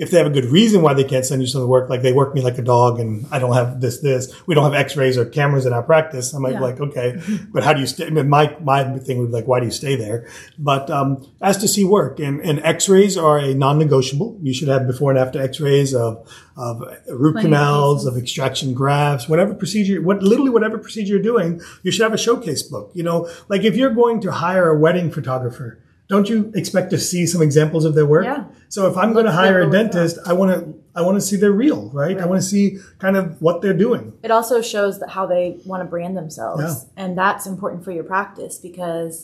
If 0.00 0.10
they 0.10 0.16
have 0.16 0.26
a 0.26 0.30
good 0.38 0.46
reason 0.46 0.80
why 0.80 0.94
they 0.94 1.04
can't 1.04 1.26
send 1.26 1.42
you 1.42 1.46
some 1.46 1.60
of 1.60 1.66
the 1.66 1.72
work, 1.76 1.90
like 1.90 2.00
they 2.00 2.14
work 2.14 2.34
me 2.34 2.40
like 2.40 2.56
a 2.56 2.62
dog 2.62 2.98
and 2.98 3.26
I 3.30 3.38
don't 3.38 3.52
have 3.52 3.82
this, 3.82 4.00
this, 4.00 4.22
we 4.46 4.54
don't 4.54 4.64
have 4.64 4.72
x-rays 4.86 5.18
or 5.18 5.26
cameras 5.26 5.66
in 5.66 5.72
our 5.74 5.82
practice. 5.82 6.34
I 6.34 6.38
might 6.38 6.52
Yeah. 6.54 6.58
be 6.60 6.64
like, 6.64 6.80
okay, 6.80 7.08
but 7.52 7.64
how 7.64 7.72
do 7.74 7.80
you 7.80 7.86
stay? 7.86 8.06
I 8.06 8.10
mean, 8.10 8.28
my, 8.28 8.56
my 8.62 8.98
thing 8.98 9.18
would 9.18 9.26
be 9.28 9.34
like, 9.34 9.46
why 9.46 9.60
do 9.60 9.66
you 9.66 9.72
stay 9.72 9.96
there? 9.96 10.26
But, 10.58 10.90
um, 10.90 11.08
as 11.42 11.58
to 11.58 11.68
see 11.68 11.84
work 11.84 12.18
and, 12.18 12.40
and 12.40 12.60
x-rays 12.64 13.18
are 13.18 13.38
a 13.38 13.52
non-negotiable. 13.54 14.38
You 14.42 14.54
should 14.54 14.68
have 14.68 14.86
before 14.86 15.10
and 15.10 15.18
after 15.20 15.38
x-rays 15.40 15.94
of, 15.94 16.26
of 16.56 16.80
root 17.08 17.34
Plenty 17.34 17.48
canals, 17.48 18.06
of 18.06 18.16
extraction 18.16 18.72
grafts, 18.72 19.28
whatever 19.28 19.52
procedure, 19.54 20.00
what 20.00 20.22
literally 20.22 20.50
whatever 20.50 20.78
procedure 20.78 21.14
you're 21.14 21.22
doing, 21.22 21.60
you 21.82 21.90
should 21.92 22.02
have 22.02 22.14
a 22.14 22.18
showcase 22.18 22.62
book. 22.62 22.90
You 22.94 23.02
know, 23.02 23.28
like 23.48 23.64
if 23.64 23.76
you're 23.76 23.94
going 24.02 24.20
to 24.22 24.32
hire 24.32 24.68
a 24.70 24.78
wedding 24.78 25.10
photographer, 25.10 25.78
don't 26.10 26.28
you 26.28 26.38
expect 26.54 26.90
to 26.90 26.98
see 26.98 27.22
some 27.32 27.40
examples 27.48 27.84
of 27.88 27.92
their 27.94 28.04
work? 28.14 28.24
Yeah. 28.24 28.44
So 28.68 28.80
if 28.90 28.96
I'm 29.02 29.12
going 29.16 29.26
to 29.30 29.32
hire 29.42 29.58
a 29.66 29.70
dentist, 29.70 30.18
I 30.30 30.32
want 30.40 30.50
to 30.54 30.58
I 30.98 31.02
want 31.06 31.16
to 31.20 31.24
see 31.28 31.36
they're 31.42 31.58
real, 31.66 31.82
right? 32.02 32.16
I 32.22 32.26
want 32.30 32.40
to 32.42 32.46
see 32.54 32.64
kind 32.98 33.16
of 33.16 33.24
what 33.40 33.62
they're 33.62 33.80
doing. 33.86 34.02
It 34.26 34.32
also 34.38 34.60
shows 34.60 34.98
that 35.00 35.10
how 35.16 35.24
they 35.34 35.44
want 35.64 35.80
to 35.84 35.88
brand 35.94 36.16
themselves, 36.16 36.62
Yeah. 36.64 37.02
and 37.04 37.16
that's 37.16 37.46
important 37.46 37.84
for 37.84 37.92
your 37.98 38.04
practice 38.14 38.54
because 38.58 39.14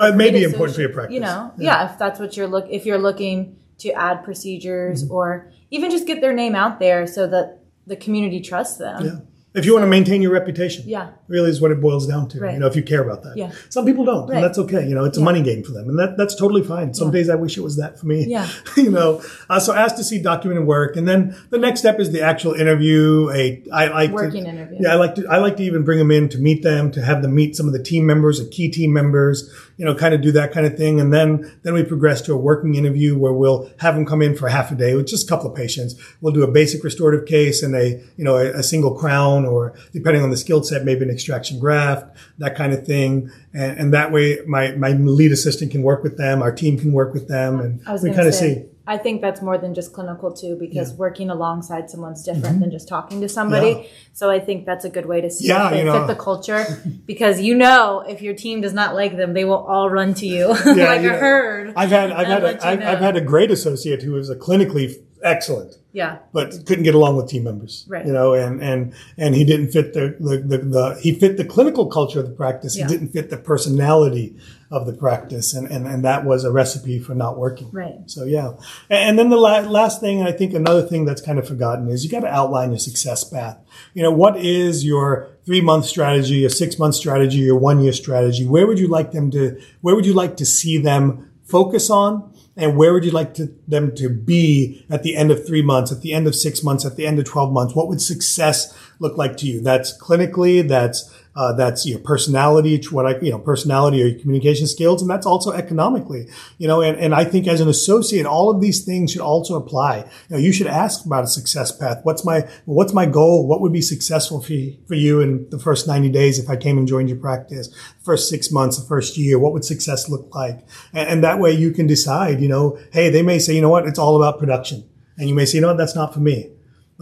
Uh, 0.00 0.06
It 0.12 0.16
may 0.16 0.30
be 0.30 0.42
important 0.50 0.74
for 0.74 0.80
your 0.86 0.94
practice. 0.98 1.14
You 1.14 1.20
know, 1.20 1.40
yeah. 1.58 1.78
if 1.88 1.94
that's 2.02 2.18
what 2.22 2.30
you're 2.36 2.48
look, 2.56 2.66
if 2.78 2.82
you're 2.86 3.02
looking 3.08 3.36
to 3.84 3.88
add 4.06 4.16
procedures 4.24 4.98
Mm-hmm. 5.04 5.12
or 5.16 5.26
even 5.70 5.90
just 5.96 6.06
get 6.10 6.20
their 6.24 6.32
name 6.42 6.54
out 6.62 6.74
there 6.84 7.06
so 7.06 7.22
that 7.34 7.46
the 7.86 7.96
community 8.04 8.40
trusts 8.40 8.78
them. 8.86 9.00
Yeah. 9.04 9.18
If 9.54 9.66
you 9.66 9.72
want 9.74 9.82
to 9.82 9.88
maintain 9.88 10.22
your 10.22 10.32
reputation, 10.32 10.84
Yeah. 10.86 11.08
really 11.28 11.50
is 11.50 11.60
what 11.60 11.70
it 11.70 11.80
boils 11.80 12.06
down 12.06 12.28
to. 12.30 12.40
Right. 12.40 12.54
You 12.54 12.60
know, 12.60 12.66
if 12.66 12.74
you 12.76 12.82
care 12.82 13.02
about 13.02 13.22
that. 13.24 13.36
Yeah. 13.36 13.50
Some 13.68 13.84
people 13.84 14.04
don't, 14.04 14.26
Right. 14.28 14.36
and 14.36 14.44
that's 14.44 14.58
okay. 14.58 14.88
You 14.88 14.94
know, 14.94 15.04
it's 15.04 15.18
a 15.18 15.20
money 15.20 15.42
game 15.42 15.62
for 15.62 15.72
them, 15.72 15.88
and 15.90 15.98
that 15.98 16.16
that's 16.16 16.34
totally 16.34 16.62
fine. 16.62 16.94
Some 16.94 17.10
days 17.10 17.28
I 17.28 17.34
wish 17.34 17.58
it 17.58 17.62
was 17.62 17.76
that 17.76 17.98
for 17.98 18.06
me. 18.06 18.24
Yeah. 18.26 18.48
you 18.76 18.90
know, 18.90 19.20
uh, 19.50 19.60
so 19.60 19.74
ask 19.74 19.96
to 19.96 20.04
see 20.04 20.20
documented 20.22 20.66
work, 20.66 20.96
and 20.96 21.06
then 21.06 21.36
the 21.50 21.58
next 21.58 21.80
step 21.80 22.00
is 22.00 22.10
the 22.12 22.22
actual 22.22 22.54
interview. 22.54 23.28
A 23.30 23.62
I 23.72 23.88
like 23.88 24.12
Working 24.12 24.44
to, 24.44 24.50
interview. 24.50 24.78
Yeah, 24.80 24.92
I 24.92 24.94
like 24.96 25.14
to 25.16 25.26
I 25.28 25.38
like 25.38 25.56
to 25.58 25.62
even 25.64 25.82
bring 25.82 25.98
them 25.98 26.10
in 26.10 26.28
to 26.30 26.38
meet 26.38 26.62
them, 26.62 26.90
to 26.92 27.02
have 27.02 27.20
them 27.22 27.34
meet 27.34 27.54
some 27.56 27.66
of 27.66 27.72
the 27.72 27.82
team 27.82 28.06
members 28.06 28.38
the 28.38 28.48
key 28.48 28.70
team 28.70 28.92
members. 28.92 29.50
You 29.76 29.86
know, 29.86 29.94
kind 29.94 30.14
of 30.14 30.20
do 30.20 30.30
that 30.32 30.52
kind 30.52 30.66
of 30.66 30.76
thing, 30.76 31.00
and 31.00 31.12
then 31.12 31.50
then 31.62 31.74
we 31.74 31.82
progress 31.82 32.20
to 32.22 32.32
a 32.32 32.36
working 32.36 32.74
interview 32.74 33.18
where 33.18 33.32
we'll 33.32 33.70
have 33.78 33.94
them 33.96 34.06
come 34.06 34.22
in 34.22 34.36
for 34.36 34.48
half 34.48 34.70
a 34.70 34.74
day 34.74 34.94
with 34.94 35.08
just 35.08 35.26
a 35.26 35.28
couple 35.28 35.50
of 35.50 35.56
patients. 35.56 35.94
We'll 36.20 36.32
do 36.32 36.42
a 36.42 36.50
basic 36.50 36.84
restorative 36.84 37.26
case 37.26 37.62
and 37.62 37.74
a 37.74 38.00
you 38.16 38.24
know 38.24 38.36
a, 38.36 38.58
a 38.58 38.62
single 38.62 38.94
crown 38.94 39.41
or 39.44 39.74
depending 39.92 40.22
on 40.22 40.30
the 40.30 40.36
skill 40.36 40.62
set, 40.62 40.84
maybe 40.84 41.02
an 41.04 41.10
extraction 41.10 41.58
graft, 41.58 42.16
that 42.38 42.56
kind 42.56 42.72
of 42.72 42.86
thing. 42.86 43.30
And, 43.52 43.78
and 43.78 43.94
that 43.94 44.12
way 44.12 44.38
my, 44.46 44.72
my 44.72 44.90
lead 44.90 45.32
assistant 45.32 45.72
can 45.72 45.82
work 45.82 46.02
with 46.02 46.16
them. 46.16 46.42
Our 46.42 46.52
team 46.52 46.78
can 46.78 46.92
work 46.92 47.12
with 47.14 47.28
them 47.28 47.60
and 47.60 48.02
we 48.02 48.12
kind 48.12 48.28
of 48.28 48.34
see. 48.34 48.64
I 48.84 48.98
think 48.98 49.20
that's 49.20 49.40
more 49.40 49.58
than 49.58 49.74
just 49.74 49.92
clinical 49.92 50.32
too, 50.32 50.56
because 50.58 50.92
working 50.94 51.30
alongside 51.30 51.88
someone's 51.88 52.24
different 52.24 52.58
than 52.60 52.72
just 52.72 52.88
talking 52.88 53.20
to 53.20 53.28
somebody. 53.28 53.74
Mm-hmm. 53.74 53.82
Yeah. 53.82 53.88
So 54.12 54.28
I 54.28 54.40
think 54.40 54.66
that's 54.66 54.84
a 54.84 54.90
good 54.90 55.06
way 55.06 55.20
to 55.20 55.30
see 55.30 55.46
Yeah, 55.46 55.66
if 55.66 55.72
they 55.72 55.78
you 55.78 55.84
know. 55.84 56.00
fit 56.00 56.16
the 56.16 56.20
culture, 56.20 56.64
because 57.06 57.40
you 57.40 57.54
know 57.54 58.00
if 58.00 58.22
your 58.22 58.34
team 58.34 58.60
does 58.60 58.72
not 58.72 58.94
like 58.94 59.16
them, 59.16 59.34
they 59.34 59.44
will 59.44 59.64
all 59.64 59.88
run 59.88 60.14
to 60.14 60.26
you 60.26 60.48
Yeah, 60.66 60.86
like 60.86 61.04
a 61.04 61.10
herd. 61.10 61.74
I've 61.76 61.90
had, 61.90 62.10
I've 62.10 62.26
had, 62.26 62.44
a, 62.44 62.66
I've. 62.66 62.82
I've 62.82 62.98
had 62.98 63.16
a 63.16 63.20
great 63.20 63.52
associate 63.52 64.02
who 64.02 64.16
is 64.16 64.28
a 64.28 64.36
clinically 64.36 64.96
excellent. 65.22 65.76
yeah, 65.92 66.18
but 66.32 66.50
couldn't 66.66 66.84
get 66.84 66.94
along 66.94 67.16
with 67.16 67.28
team 67.28 67.44
members. 67.44 67.84
Right. 67.88 68.06
You 68.06 68.12
know, 68.12 68.34
and 68.34 68.62
and 68.62 68.94
and 69.16 69.34
he 69.34 69.44
didn't 69.44 69.70
fit 69.70 69.94
the 69.94 70.16
the, 70.18 70.38
the, 70.38 70.58
the 70.58 71.00
he 71.00 71.18
fit 71.18 71.36
the 71.36 71.44
clinical 71.44 71.86
culture 71.86 72.20
of 72.20 72.26
the 72.26 72.34
practice. 72.34 72.76
Yeah. 72.76 72.86
He 72.86 72.92
didn't 72.92 73.08
fit 73.10 73.30
the 73.30 73.36
personality 73.36 74.36
of 74.70 74.86
the 74.86 74.92
practice, 74.92 75.54
and 75.54 75.66
and 75.70 75.86
and 75.86 76.04
that 76.04 76.24
was 76.24 76.44
a 76.44 76.52
recipe 76.52 76.98
for 76.98 77.14
not 77.14 77.36
working. 77.38 77.70
Right. 77.70 78.00
So 78.06 78.24
yeah, 78.24 78.52
and, 78.88 79.10
and 79.10 79.18
then 79.18 79.30
the 79.30 79.36
la- 79.36 79.60
last 79.60 80.00
thing, 80.00 80.22
I 80.22 80.32
think 80.32 80.54
another 80.54 80.82
thing 80.82 81.04
that's 81.04 81.20
kind 81.20 81.38
of 81.38 81.46
forgotten 81.46 81.88
is 81.88 82.04
you 82.04 82.10
got 82.10 82.20
to 82.20 82.28
outline 82.28 82.70
your 82.70 82.78
success 82.78 83.24
path. 83.24 83.58
You 83.94 84.02
know, 84.02 84.12
what 84.12 84.36
is 84.36 84.84
your 84.84 85.28
three 85.44 85.60
month 85.60 85.84
strategy, 85.84 86.36
your 86.36 86.50
six 86.50 86.78
month 86.78 86.94
strategy, 86.94 87.38
your 87.38 87.58
one 87.58 87.80
year 87.80 87.92
strategy? 87.92 88.46
Where 88.46 88.66
would 88.66 88.78
you 88.78 88.88
like 88.88 89.12
them 89.12 89.30
to? 89.32 89.60
Where 89.82 89.94
would 89.94 90.06
you 90.06 90.14
like 90.14 90.36
to 90.38 90.46
see 90.46 90.78
them 90.78 91.30
focus 91.44 91.90
on? 91.90 92.31
And 92.56 92.76
where 92.76 92.92
would 92.92 93.04
you 93.04 93.10
like 93.10 93.34
to, 93.34 93.54
them 93.66 93.94
to 93.96 94.10
be 94.10 94.84
at 94.90 95.02
the 95.02 95.16
end 95.16 95.30
of 95.30 95.46
three 95.46 95.62
months, 95.62 95.90
at 95.90 96.02
the 96.02 96.12
end 96.12 96.26
of 96.26 96.34
six 96.34 96.62
months, 96.62 96.84
at 96.84 96.96
the 96.96 97.06
end 97.06 97.18
of 97.18 97.24
12 97.24 97.52
months? 97.52 97.74
What 97.74 97.88
would 97.88 98.02
success 98.02 98.76
look 98.98 99.16
like 99.16 99.36
to 99.38 99.46
you? 99.46 99.60
That's 99.60 99.96
clinically, 99.98 100.66
that's, 100.66 101.10
uh, 101.34 101.52
that's 101.54 101.86
your 101.86 101.98
personality, 101.98 102.82
what 102.90 103.06
I, 103.06 103.18
you 103.20 103.30
know, 103.30 103.38
personality 103.38 104.02
or 104.02 104.06
your 104.06 104.20
communication 104.20 104.66
skills. 104.66 105.00
And 105.00 105.10
that's 105.10 105.24
also 105.24 105.52
economically, 105.52 106.28
you 106.58 106.68
know, 106.68 106.82
and, 106.82 106.98
and 106.98 107.14
I 107.14 107.24
think 107.24 107.46
as 107.46 107.60
an 107.60 107.68
associate, 107.68 108.26
all 108.26 108.50
of 108.50 108.60
these 108.60 108.84
things 108.84 109.12
should 109.12 109.22
also 109.22 109.56
apply. 109.56 109.98
You 109.98 110.36
know, 110.36 110.38
you 110.38 110.52
should 110.52 110.66
ask 110.66 111.06
about 111.06 111.24
a 111.24 111.28
success 111.28 111.72
path. 111.72 112.00
What's 112.02 112.24
my, 112.24 112.46
what's 112.66 112.92
my 112.92 113.06
goal? 113.06 113.46
What 113.46 113.62
would 113.62 113.72
be 113.72 113.80
successful 113.80 114.42
for 114.42 114.52
you, 114.52 114.76
for 114.86 114.94
you 114.94 115.20
in 115.20 115.48
the 115.48 115.58
first 115.58 115.86
90 115.86 116.10
days 116.10 116.38
if 116.38 116.50
I 116.50 116.56
came 116.56 116.76
and 116.76 116.86
joined 116.86 117.08
your 117.08 117.18
practice? 117.18 117.74
First 118.04 118.28
six 118.28 118.50
months, 118.50 118.78
the 118.78 118.86
first 118.86 119.16
year, 119.16 119.38
what 119.38 119.54
would 119.54 119.64
success 119.64 120.10
look 120.10 120.34
like? 120.34 120.60
And, 120.92 121.08
and 121.08 121.24
that 121.24 121.38
way 121.38 121.52
you 121.52 121.70
can 121.70 121.86
decide, 121.86 122.40
you 122.40 122.48
know, 122.48 122.78
hey, 122.92 123.08
they 123.08 123.22
may 123.22 123.38
say, 123.38 123.54
you 123.54 123.62
know 123.62 123.70
what, 123.70 123.86
it's 123.86 123.98
all 123.98 124.16
about 124.16 124.38
production. 124.38 124.84
And 125.16 125.28
you 125.28 125.34
may 125.34 125.46
say, 125.46 125.56
you 125.56 125.62
know 125.62 125.68
what, 125.68 125.78
that's 125.78 125.94
not 125.94 126.12
for 126.12 126.20
me. 126.20 126.50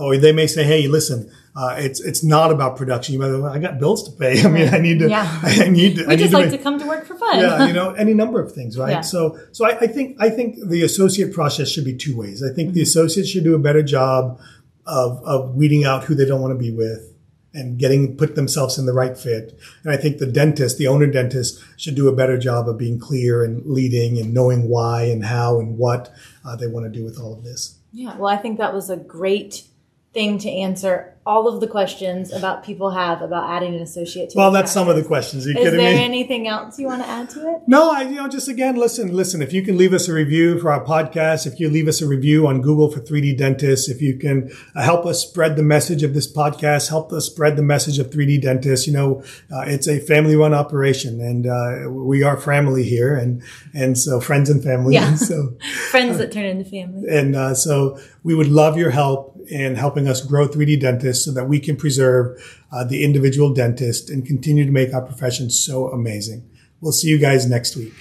Or 0.01 0.17
they 0.17 0.33
may 0.33 0.47
say, 0.47 0.65
hey, 0.65 0.89
listen, 0.89 1.31
uh, 1.55 1.75
it's 1.79 2.01
it's 2.01 2.25
not 2.25 2.51
about 2.51 2.77
production. 2.77 3.13
You 3.13 3.19
might, 3.21 3.29
well, 3.33 3.47
I 3.47 3.59
got 3.59 3.79
bills 3.79 4.09
to 4.09 4.17
pay. 4.19 4.43
I 4.45 4.49
mean, 4.49 4.69
I 4.73 4.79
need 4.79 4.99
to, 5.01 5.09
Yeah. 5.11 5.41
I 5.43 5.69
need 5.69 5.97
to, 5.97 6.05
I 6.05 6.07
we 6.09 6.17
need 6.17 6.19
just 6.21 6.31
to 6.31 6.37
like 6.39 6.51
make- 6.51 6.59
to 6.59 6.63
come 6.63 6.79
to 6.79 6.87
work 6.87 7.05
for 7.07 7.17
fun. 7.17 7.39
yeah, 7.39 7.67
you 7.67 7.73
know, 7.73 7.93
any 7.93 8.15
number 8.15 8.41
of 8.41 8.53
things, 8.53 8.79
right? 8.79 8.91
Yeah. 8.91 9.01
So, 9.03 9.39
so 9.53 9.67
I, 9.67 9.79
I 9.81 9.87
think 9.87 10.17
I 10.21 10.31
think 10.31 10.57
the 10.69 10.83
associate 10.85 11.35
process 11.35 11.71
should 11.71 11.85
be 11.85 11.95
two 11.97 12.17
ways. 12.17 12.43
I 12.43 12.53
think 12.55 12.73
the 12.73 12.83
associates 12.83 13.29
should 13.29 13.45
do 13.45 13.55
a 13.55 13.59
better 13.59 13.83
job 13.83 14.41
of 14.87 15.23
of 15.25 15.55
weeding 15.55 15.85
out 15.85 16.05
who 16.05 16.15
they 16.15 16.25
don't 16.25 16.41
want 16.41 16.53
to 16.53 16.59
be 16.59 16.71
with 16.71 17.07
and 17.53 17.79
getting 17.79 18.17
put 18.17 18.37
themselves 18.37 18.79
in 18.79 18.87
the 18.87 18.93
right 18.93 19.19
fit. 19.19 19.59
And 19.83 19.93
I 19.93 19.97
think 19.97 20.19
the 20.19 20.27
dentist, 20.27 20.79
the 20.79 20.87
owner 20.87 21.09
dentist, 21.09 21.61
should 21.77 21.97
do 21.97 22.07
a 22.09 22.15
better 22.15 22.39
job 22.39 22.69
of 22.69 22.79
being 22.79 22.99
clear 23.01 23.43
and 23.45 23.67
leading 23.67 24.19
and 24.19 24.33
knowing 24.33 24.69
why 24.69 25.03
and 25.03 25.25
how 25.25 25.59
and 25.59 25.77
what 25.77 26.13
uh, 26.45 26.55
they 26.55 26.69
want 26.69 26.87
to 26.87 26.97
do 26.99 27.05
with 27.05 27.19
all 27.19 27.33
of 27.35 27.43
this. 27.43 27.77
Yeah, 27.93 28.17
well, 28.17 28.29
I 28.33 28.37
think 28.37 28.59
that 28.59 28.73
was 28.73 28.89
a 28.89 28.97
great 28.97 29.65
thing 30.13 30.39
to 30.39 30.51
answer 30.51 31.15
all 31.27 31.47
of 31.47 31.61
the 31.61 31.69
questions 31.69 32.33
about 32.33 32.65
people 32.65 32.91
have 32.91 33.21
about 33.23 33.49
adding 33.49 33.75
an 33.75 33.81
associate 33.83 34.31
to 34.31 34.37
Well, 34.39 34.51
that's 34.51 34.73
some 34.73 34.89
of 34.89 34.97
the 34.97 35.05
questions. 35.05 35.47
Are 35.47 35.51
you 35.51 35.59
Is 35.59 35.65
kidding 35.65 35.79
there 35.79 35.95
me? 35.97 36.03
anything 36.03 36.49
else 36.49 36.79
you 36.79 36.87
want 36.87 37.03
to 37.03 37.09
add 37.09 37.31
to 37.31 37.41
it? 37.49 37.61
No, 37.69 37.91
I, 37.93 38.03
you 38.03 38.17
know, 38.17 38.27
just 38.27 38.49
again, 38.49 38.75
listen, 38.77 39.13
listen, 39.15 39.41
if 39.43 39.53
you 39.53 39.63
can 39.63 39.77
leave 39.77 39.93
us 39.93 40.09
a 40.09 40.13
review 40.15 40.59
for 40.59 40.73
our 40.73 40.83
podcast, 40.85 41.47
if 41.47 41.61
you 41.61 41.69
leave 41.69 41.87
us 41.87 42.01
a 42.01 42.09
review 42.09 42.49
on 42.49 42.63
Google 42.63 42.91
for 42.91 43.01
3D 43.01 43.37
Dentists, 43.37 43.89
if 43.89 44.01
you 44.03 44.17
can 44.19 44.51
uh, 44.75 44.83
help 44.83 45.05
us 45.07 45.23
spread 45.23 45.55
the 45.57 45.63
message 45.63 46.03
of 46.03 46.15
this 46.15 46.27
podcast, 46.33 46.89
help 46.89 47.13
us 47.13 47.27
spread 47.27 47.57
the 47.57 47.63
message 47.63 47.99
of 48.01 48.11
3D 48.11 48.41
Dentists, 48.43 48.87
you 48.89 48.93
know, 48.95 49.23
uh, 49.53 49.61
it's 49.67 49.87
a 49.87 50.01
family 50.01 50.35
run 50.35 50.55
operation 50.55 51.21
and, 51.21 51.47
uh, 51.47 51.89
we 51.91 52.23
are 52.25 52.37
family 52.39 52.83
here 52.83 53.15
and, 53.15 53.43
and 53.75 53.97
so 53.97 54.21
friends 54.21 54.51
and 54.51 54.65
family. 54.65 54.95
Yeah. 54.95 55.07
And 55.09 55.19
so, 55.31 55.55
Friends 55.91 56.19
that 56.19 56.33
turn 56.33 56.47
into 56.47 56.65
family. 56.69 57.09
and, 57.09 57.37
uh, 57.37 57.55
so 57.55 58.01
we 58.25 58.35
would 58.35 58.49
love 58.49 58.77
your 58.77 58.91
help 58.91 59.30
in 59.49 59.77
helping 59.77 60.09
us 60.09 60.25
grow 60.25 60.49
3D 60.49 60.81
Dentists 60.81 61.25
so 61.25 61.33
that 61.33 61.49
we 61.49 61.61
can 61.61 61.77
preserve, 61.77 62.61
uh, 62.73 62.85
the 62.85 63.05
individual 63.05 63.53
dentist 63.53 64.11
and 64.11 64.27
continue 64.27 64.65
to 64.65 64.73
make 64.73 64.95
our 64.95 65.03
profession 65.03 65.51
so 65.51 65.89
amazing. 65.89 66.49
We'll 66.81 66.93
see 66.93 67.09
you 67.09 67.19
guys 67.19 67.47
next 67.47 67.77
week. 67.77 67.93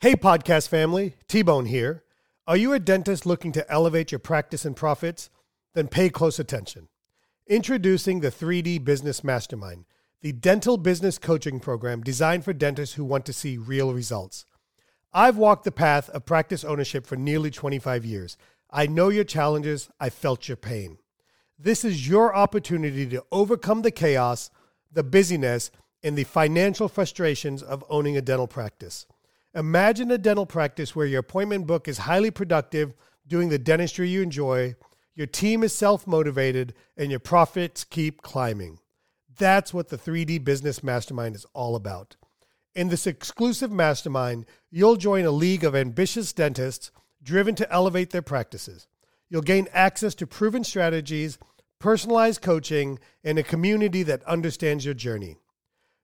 Hey, 0.00 0.14
podcast 0.14 0.68
family, 0.68 1.16
T 1.26 1.42
Bone 1.42 1.66
here. 1.66 2.04
Are 2.46 2.56
you 2.56 2.72
a 2.72 2.78
dentist 2.78 3.26
looking 3.26 3.52
to 3.52 3.70
elevate 3.70 4.10
your 4.10 4.20
practice 4.20 4.64
and 4.64 4.74
profits? 4.74 5.28
Then 5.74 5.88
pay 5.88 6.08
close 6.08 6.38
attention. 6.38 6.88
Introducing 7.48 8.20
the 8.20 8.30
3D 8.30 8.84
Business 8.84 9.24
Mastermind, 9.24 9.86
the 10.20 10.32
dental 10.32 10.76
business 10.76 11.16
coaching 11.16 11.60
program 11.60 12.02
designed 12.02 12.44
for 12.44 12.52
dentists 12.52 12.96
who 12.96 13.06
want 13.06 13.24
to 13.24 13.32
see 13.32 13.56
real 13.56 13.94
results. 13.94 14.44
I've 15.14 15.38
walked 15.38 15.64
the 15.64 15.72
path 15.72 16.10
of 16.10 16.26
practice 16.26 16.62
ownership 16.62 17.06
for 17.06 17.16
nearly 17.16 17.50
25 17.50 18.04
years. 18.04 18.36
I 18.70 18.86
know 18.86 19.08
your 19.08 19.24
challenges, 19.24 19.88
I 19.98 20.10
felt 20.10 20.46
your 20.46 20.58
pain. 20.58 20.98
This 21.58 21.86
is 21.86 22.06
your 22.06 22.36
opportunity 22.36 23.06
to 23.06 23.24
overcome 23.32 23.80
the 23.80 23.92
chaos, 23.92 24.50
the 24.92 25.02
busyness, 25.02 25.70
and 26.02 26.18
the 26.18 26.24
financial 26.24 26.86
frustrations 26.86 27.62
of 27.62 27.82
owning 27.88 28.18
a 28.18 28.20
dental 28.20 28.46
practice. 28.46 29.06
Imagine 29.54 30.10
a 30.10 30.18
dental 30.18 30.44
practice 30.44 30.94
where 30.94 31.06
your 31.06 31.20
appointment 31.20 31.66
book 31.66 31.88
is 31.88 31.96
highly 31.96 32.30
productive, 32.30 32.92
doing 33.26 33.48
the 33.48 33.58
dentistry 33.58 34.10
you 34.10 34.20
enjoy, 34.20 34.76
your 35.18 35.26
team 35.26 35.64
is 35.64 35.74
self 35.74 36.06
motivated, 36.06 36.74
and 36.96 37.10
your 37.10 37.18
profits 37.18 37.82
keep 37.82 38.22
climbing. 38.22 38.78
That's 39.36 39.74
what 39.74 39.88
the 39.88 39.98
3D 39.98 40.44
Business 40.44 40.80
Mastermind 40.84 41.34
is 41.34 41.44
all 41.54 41.74
about. 41.74 42.14
In 42.76 42.86
this 42.86 43.04
exclusive 43.04 43.72
mastermind, 43.72 44.46
you'll 44.70 44.94
join 44.94 45.24
a 45.24 45.32
league 45.32 45.64
of 45.64 45.74
ambitious 45.74 46.32
dentists 46.32 46.92
driven 47.20 47.56
to 47.56 47.72
elevate 47.72 48.10
their 48.10 48.22
practices. 48.22 48.86
You'll 49.28 49.42
gain 49.42 49.66
access 49.72 50.14
to 50.14 50.26
proven 50.26 50.62
strategies, 50.62 51.36
personalized 51.80 52.40
coaching, 52.40 53.00
and 53.24 53.40
a 53.40 53.42
community 53.42 54.04
that 54.04 54.22
understands 54.22 54.84
your 54.84 54.94
journey. 54.94 55.38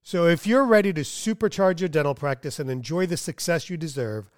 So 0.03 0.27
if 0.27 0.45
you're 0.45 0.67
ready 0.67 0.93
to 0.93 1.03
supercharge 1.03 1.79
your 1.79 1.89
dental 1.89 2.17
practice 2.17 2.59
and 2.59 2.69
enjoy 2.69 3.07
the 3.07 3.17
success 3.17 3.71
you 3.71 3.77
deserve, 3.77 4.29